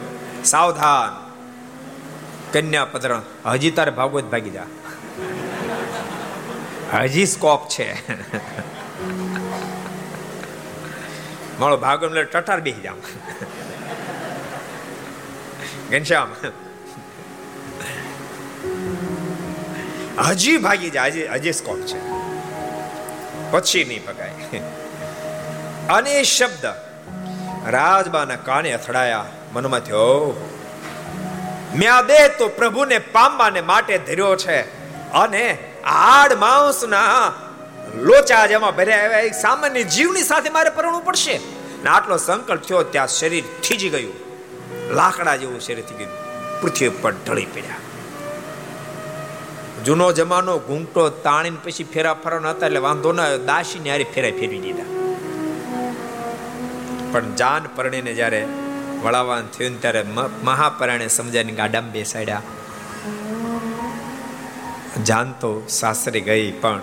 સાવધાન. 0.44 1.26
કન્યા 2.52 2.84
પધરણ 2.84 3.22
હજી 3.46 3.70
તારે 3.70 3.90
ભાગવત 3.90 4.24
ભાગી 4.24 4.50
જા. 4.50 4.66
હજી 6.94 7.26
સ્કોપ 7.26 7.68
છે. 7.68 7.88
મારો 11.60 11.76
ભાગવત 11.76 12.18
ટટાર 12.18 12.60
બેસી 12.60 12.80
જામ 12.80 12.98
ઘનશ્યામ. 15.90 16.28
હજી 20.18 20.56
ભાગી 20.56 20.90
જાય. 20.90 21.10
હજી 21.10 21.26
હજી 21.26 21.52
સ્કોપ 21.52 21.78
છે. 21.78 22.00
પછી 23.50 23.84
નહીં 23.84 24.04
ભગાય. 24.06 24.58
અને 25.88 26.10
એ 26.10 26.22
શબ્દ 26.22 26.66
રાજબાના 27.68 28.36
કાને 28.36 28.72
અથડાયા. 28.72 29.26
મનમાં 29.52 29.80
થયો 29.80 30.50
મેં 31.74 32.06
દેહ 32.06 32.28
તો 32.28 32.48
પ્રભુને 32.48 32.98
પામવાને 32.98 33.60
માટે 33.60 33.98
ધર્યો 33.98 34.36
છે 34.36 34.60
અને 35.10 35.58
આડ 35.84 36.32
માંસના 36.32 37.32
લોચા 37.94 38.46
જેમાં 38.46 38.76
ભર્યા 38.76 39.04
આવ્યા 39.04 39.18
એક 39.18 39.34
સામાન્ય 39.34 39.82
જીવની 39.82 40.22
સાથે 40.22 40.50
મારે 40.50 40.70
પરણવું 40.70 41.04
પડશે. 41.04 41.40
ને 41.84 41.90
આટલો 41.90 42.16
સંકલ્પ 42.16 42.62
થયો, 42.62 42.82
ત્યાં 42.82 43.08
શરીર 43.08 43.44
થીજી 43.68 43.88
ગયું. 43.88 44.14
લાકડા 44.94 45.36
જેવું 45.36 45.60
શરીર 45.60 45.84
થઈ 45.84 45.96
ગયું. 45.96 46.10
પૃથ્વી 46.60 46.88
પર 46.88 47.12
ઢળી 47.12 47.44
પડ્યા. 47.44 47.74
જૂનો 49.86 50.12
જમાનો 50.12 50.58
ઘૂંટો 50.58 51.08
તાણીને 51.08 51.58
પછી 51.64 51.84
ફેરા 51.84 52.14
ફરવાના 52.14 52.50
હતા 52.50 52.66
એટલે 52.66 52.80
વાંધો 52.86 53.12
ના 53.12 53.22
આવ્યો. 53.22 53.38
દાસીને 53.38 53.90
હારી 53.90 54.04
ફેરા 54.14 54.30
ફેરવી 54.38 54.58
દીધા. 54.58 54.88
પણ 57.12 57.34
જાન 57.34 57.68
પરણીને 57.76 58.12
જ્યારે 58.12 58.40
વળાવવાનું 59.02 59.52
થયું 59.52 59.80
ત્યારે 59.80 60.04
મહાપરાણે 60.42 61.08
સમજાવીને 61.08 61.52
ગાડામાં 61.52 61.92
બેસાડ્યા. 61.92 62.42
જાન 65.04 65.32
તો 65.32 65.64
સાસરે 65.68 66.20
ગઈ, 66.20 66.52
પણ 66.52 66.80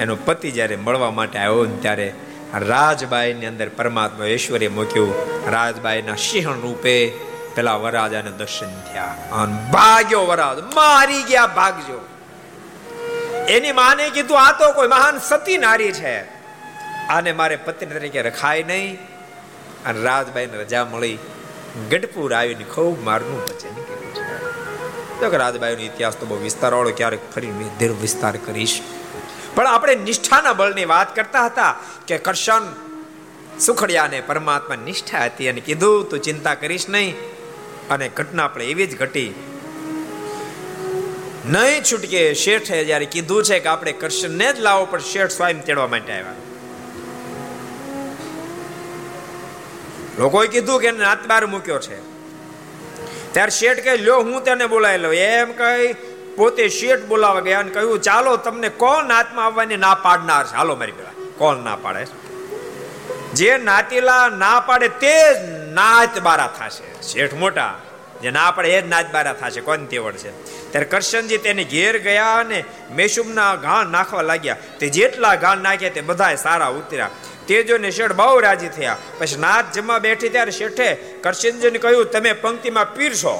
એનો 0.00 0.16
પતિ 0.24 0.50
જ્યારે 0.50 0.76
મળવા 0.76 1.10
માટે 1.10 1.38
આવ્યો 1.38 1.64
ને 1.64 1.76
ત્યારે 1.76 2.08
રાજબાઈની 2.54 3.46
અંદર 3.46 3.68
પરમાત્મા 3.68 4.26
ઐશ્વર્ય 4.26 4.68
મૂક્યું. 4.68 5.12
રાજબાઈના 5.50 6.14
સિંહણ 6.14 6.60
રૂપે 6.60 6.94
પેલા 7.54 7.76
વરાજાને 7.76 8.30
દર્શન 8.30 8.66
થયા. 8.66 9.14
અને 9.32 9.70
ભાગ્યો 9.72 10.26
વરાજ 10.26 10.58
મારી 10.74 11.22
ગયા, 11.22 11.46
ભાગજો. 11.46 12.00
એની 13.48 13.72
માને 13.72 14.10
કીધું, 14.10 14.46
આ 14.46 14.58
તો 14.58 14.72
કોઈ 14.72 14.88
મહાન 14.88 15.18
સતી 15.18 15.58
નારી 15.58 15.92
છે. 15.92 16.20
આને 17.08 17.32
મારે 17.32 17.56
પત્ની 17.56 17.86
તરીકે 17.86 18.22
રખાય 18.22 18.62
નહીં. 18.62 18.98
અને 19.86 20.02
રાજબાઈને 20.02 20.56
રજા 20.56 20.84
મળી. 20.84 21.18
ગઢપુર 21.90 22.34
આવીને 22.34 22.64
ખૂબ 22.64 23.04
મારનું 23.04 23.40
ભજન 23.40 23.74
કર્યું 23.74 25.30
કે 25.30 25.36
રાજબાઈનો 25.36 25.82
ઇતિહાસ 25.82 26.16
તો 26.16 26.26
બહુ 26.26 26.36
વિસ્તારવાળો, 26.36 26.90
ક્યારેક 26.90 27.32
ફરી 27.34 27.52
દીર્ઘ 27.78 28.00
વિસ્તાર 28.00 28.36
કરીશ. 28.36 28.80
પણ 29.54 29.66
આપણે 29.66 29.94
નિષ્ઠાના 29.94 30.52
બળની 30.52 30.84
વાત 30.84 31.16
કરતા 31.16 31.46
હતા 31.46 31.76
કે 32.06 32.18
કરશન 32.18 32.72
સુખડિયાને 33.58 34.20
પરમાત્મા 34.20 34.76
નિષ્ઠા 34.76 35.24
હતી 35.24 35.48
અને 35.48 35.60
કીધું, 35.60 36.08
તું 36.08 36.18
ચિંતા 36.18 36.54
કરીશ 36.54 36.88
નહીં. 36.88 37.16
અને 37.90 38.08
ઘટના 38.08 38.44
આપણે 38.44 38.64
એવી 38.64 38.86
જ 38.86 38.98
ઘટી 38.98 39.34
નહીં 41.46 41.82
છૂટકે 41.82 42.34
શેઠે 42.34 42.84
જ્યારે 42.84 43.04
કીધું 43.04 43.44
છે 43.44 43.58
કે 43.58 43.68
આપણે 43.68 43.92
કૃષ્ણને 43.92 44.52
જ 44.52 44.60
લાવો, 44.60 44.84
પણ 44.84 44.98
શેઠ 44.98 45.30
સ્વયં 45.30 45.64
તેડવા 45.64 45.86
માટે 45.86 46.12
આવ્યા. 46.12 46.32
લોકોએ 50.18 50.46
કીધું 50.46 50.80
કે 50.80 50.86
એને 50.86 50.98
નાતબાર 50.98 51.46
મૂક્યો 51.46 51.78
છે. 51.78 51.98
ત્યારે 53.32 53.50
શેઠ 53.50 53.84
કહે, 53.84 53.96
લ્યો, 53.96 54.20
હું 54.20 54.44
તેને 54.44 54.66
બોલાવી 54.66 54.98
લઉં. 54.98 55.14
એમ 55.14 55.52
કહી 55.52 55.92
પોતે 56.36 56.68
શેઠ 56.68 57.04
બોલાવા 57.04 57.40
ગયા 57.40 57.60
અને 57.60 57.70
કહ્યું, 57.70 58.02
ચાલો, 58.02 58.36
તમને 58.36 58.68
કોણ 58.68 59.04
નાતમાં 59.04 59.44
આવવાની 59.44 59.76
ના 59.76 59.94
પાડનાર 59.94 60.46
છે? 60.46 60.54
હાલો, 60.54 60.76
મારી 60.76 60.92
પેલા 60.92 61.10
કોણ 61.38 61.56
ના 61.56 61.76
પાડે 61.76 62.06
જે 63.34 63.56
નાતીલા 63.56 64.28
ના 64.28 64.60
પાડે 64.60 64.88
તે 64.88 65.16
જ 65.34 65.72
નાત 65.72 66.18
બારા 66.18 66.54
થશે. 66.58 67.02
શેઠ 67.02 67.34
મોટા 67.34 67.80
જે 68.24 68.30
ના 68.30 68.50
પડે 68.50 68.68
એ 68.68 68.80
જ 68.82 68.88
નાચ 68.88 69.06
બારા 69.12 69.32
થશે, 69.32 69.60
કોણ 69.60 69.76
તેવડ 69.76 70.16
છે 70.16 70.30
ત્યારે 70.70 70.84
કરશનજી 70.84 71.38
તેને 71.38 71.64
ઘેર 71.64 71.98
ગયા 71.98 72.34
અને 72.34 72.64
મેશુમના 72.90 73.54
ઘાણ 73.56 73.86
નાખવા 73.86 74.22
લાગ્યા. 74.22 74.56
તે 74.80 74.88
જેટલા 74.88 75.34
ઘાણ 75.34 75.58
નાખ્યા 75.58 75.90
તે 75.90 76.00
બધાય 76.00 76.36
સારા 76.36 76.66
ઉતર્યા. 76.66 77.10
તે 77.46 77.62
જોઈને 77.62 77.90
શેઠ 77.90 78.12
બહુ 78.12 78.40
રાજી 78.40 78.68
થયા. 78.68 78.96
પછી 79.18 79.36
નાથ 79.36 79.64
જમવા 79.74 79.98
બેઠી 79.98 80.28
ત્યારે 80.28 80.50
શેઠે 80.50 80.94
કરશનજીને 80.94 81.78
કહ્યું, 81.78 82.10
તમે 82.10 82.32
પંક્તિમાં 82.32 82.94
પીરશો. 82.94 83.34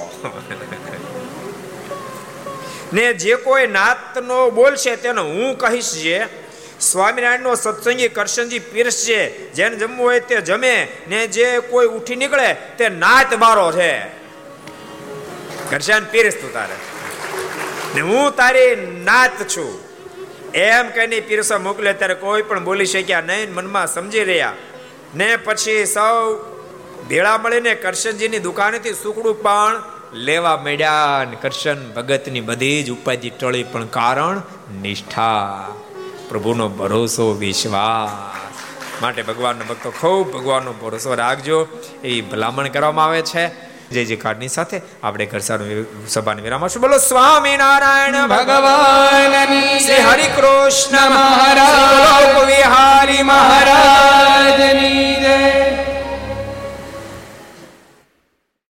ને 2.93 3.13
જે 3.13 3.35
કોઈ 3.35 3.67
નાતનો 3.67 4.49
બોલશે 4.51 4.95
તેનો 4.95 5.23
હું 5.23 5.57
કહીશ 5.57 5.93
જે, 5.93 6.27
સ્વામિનારાયણનો 6.81 7.55
સત્સંગી 7.55 8.07
કરશનજી 8.09 8.59
પીરસશે. 8.59 9.29
જેને 9.29 9.75
જમવું 9.75 10.07
હોય 10.07 10.19
તે 10.19 10.41
જમે. 10.41 10.87
ને 11.07 11.27
જે 11.27 11.59
કોઈ 11.59 11.87
ઉઠી 11.87 12.15
નીકળે 12.15 12.53
તે 12.77 12.89
નાત 12.89 13.35
બારો 13.35 13.71
છે. 13.71 14.24
કરશન 15.69 16.05
પીરસ 16.05 16.33
તું 16.33 16.53
તારે. 16.53 16.75
ને 17.95 18.01
હું 18.01 18.35
તારી 18.35 18.75
નાત 19.03 19.31
છું. 19.57 19.79
એમ 20.51 20.89
કહીને 20.89 21.19
પીરસો 21.19 21.59
મોકલે 21.59 21.93
ત્યારે 21.93 22.13
કોઈ 22.13 22.41
પણ 22.41 22.63
બોલી 22.63 22.85
શક્યા 22.85 23.21
નહીં, 23.21 23.53
મનમાં 23.53 23.87
સમજી 23.87 24.23
રહ્યા. 24.23 24.53
ને 25.15 25.35
પછી 25.35 25.85
સૌ 25.85 26.35
ભેળા 27.09 27.37
મળીને 27.37 27.75
કરશનજીની 27.75 28.39
દુકાનેથી 28.39 28.93
સુકડું 28.93 29.43
પણ 29.43 29.83
લેવા 30.13 30.57
મળ્યા 30.57 31.27
ને 31.29 31.37
કરશન 31.41 31.93
ભગતની 31.93 32.41
બધી 32.41 32.83
જ 32.83 32.91
ઉપાધિ 32.91 33.29
ટળી 33.29 33.63
પણ 33.63 33.85
કારણ 33.85 34.41
નિષ્ઠા. 34.81 35.67
પ્રભુનો 36.29 36.69
ભરોસો, 36.69 37.33
વિશ્વાસ. 37.33 38.35
માટે 39.01 39.21
ભગવાનનો 39.21 39.65
ભક્તો 39.65 39.91
ખૂબ 39.91 40.31
ભગવાનનો 40.31 40.73
ભરોસો 40.73 41.15
રાખજો. 41.15 41.67
એવી 42.03 42.21
ભલામણ 42.21 42.67
કરવામાં 42.67 43.05
આવે 43.05 43.21
છે. 43.21 43.74
જય 43.91 44.05
જયકારની 44.05 44.47
સાથે 44.47 44.81
આપણે 45.03 45.25
ઘર 45.25 45.39
સભાને 46.07 46.41
વિરામ 46.41 46.63
આપશું. 46.63 46.81
બોલો 46.81 46.97
સ્વામિનારાયણ 46.97 48.27
ભગવાન 48.27 49.79
શ્રી 49.79 49.95
હરિ 49.95 50.23
કૃષ્ણ 50.23 51.09
મહારાજ. 51.09 52.45
વિહારી 52.45 53.23
મહારાજની 53.23 55.15
જય. 55.15 55.94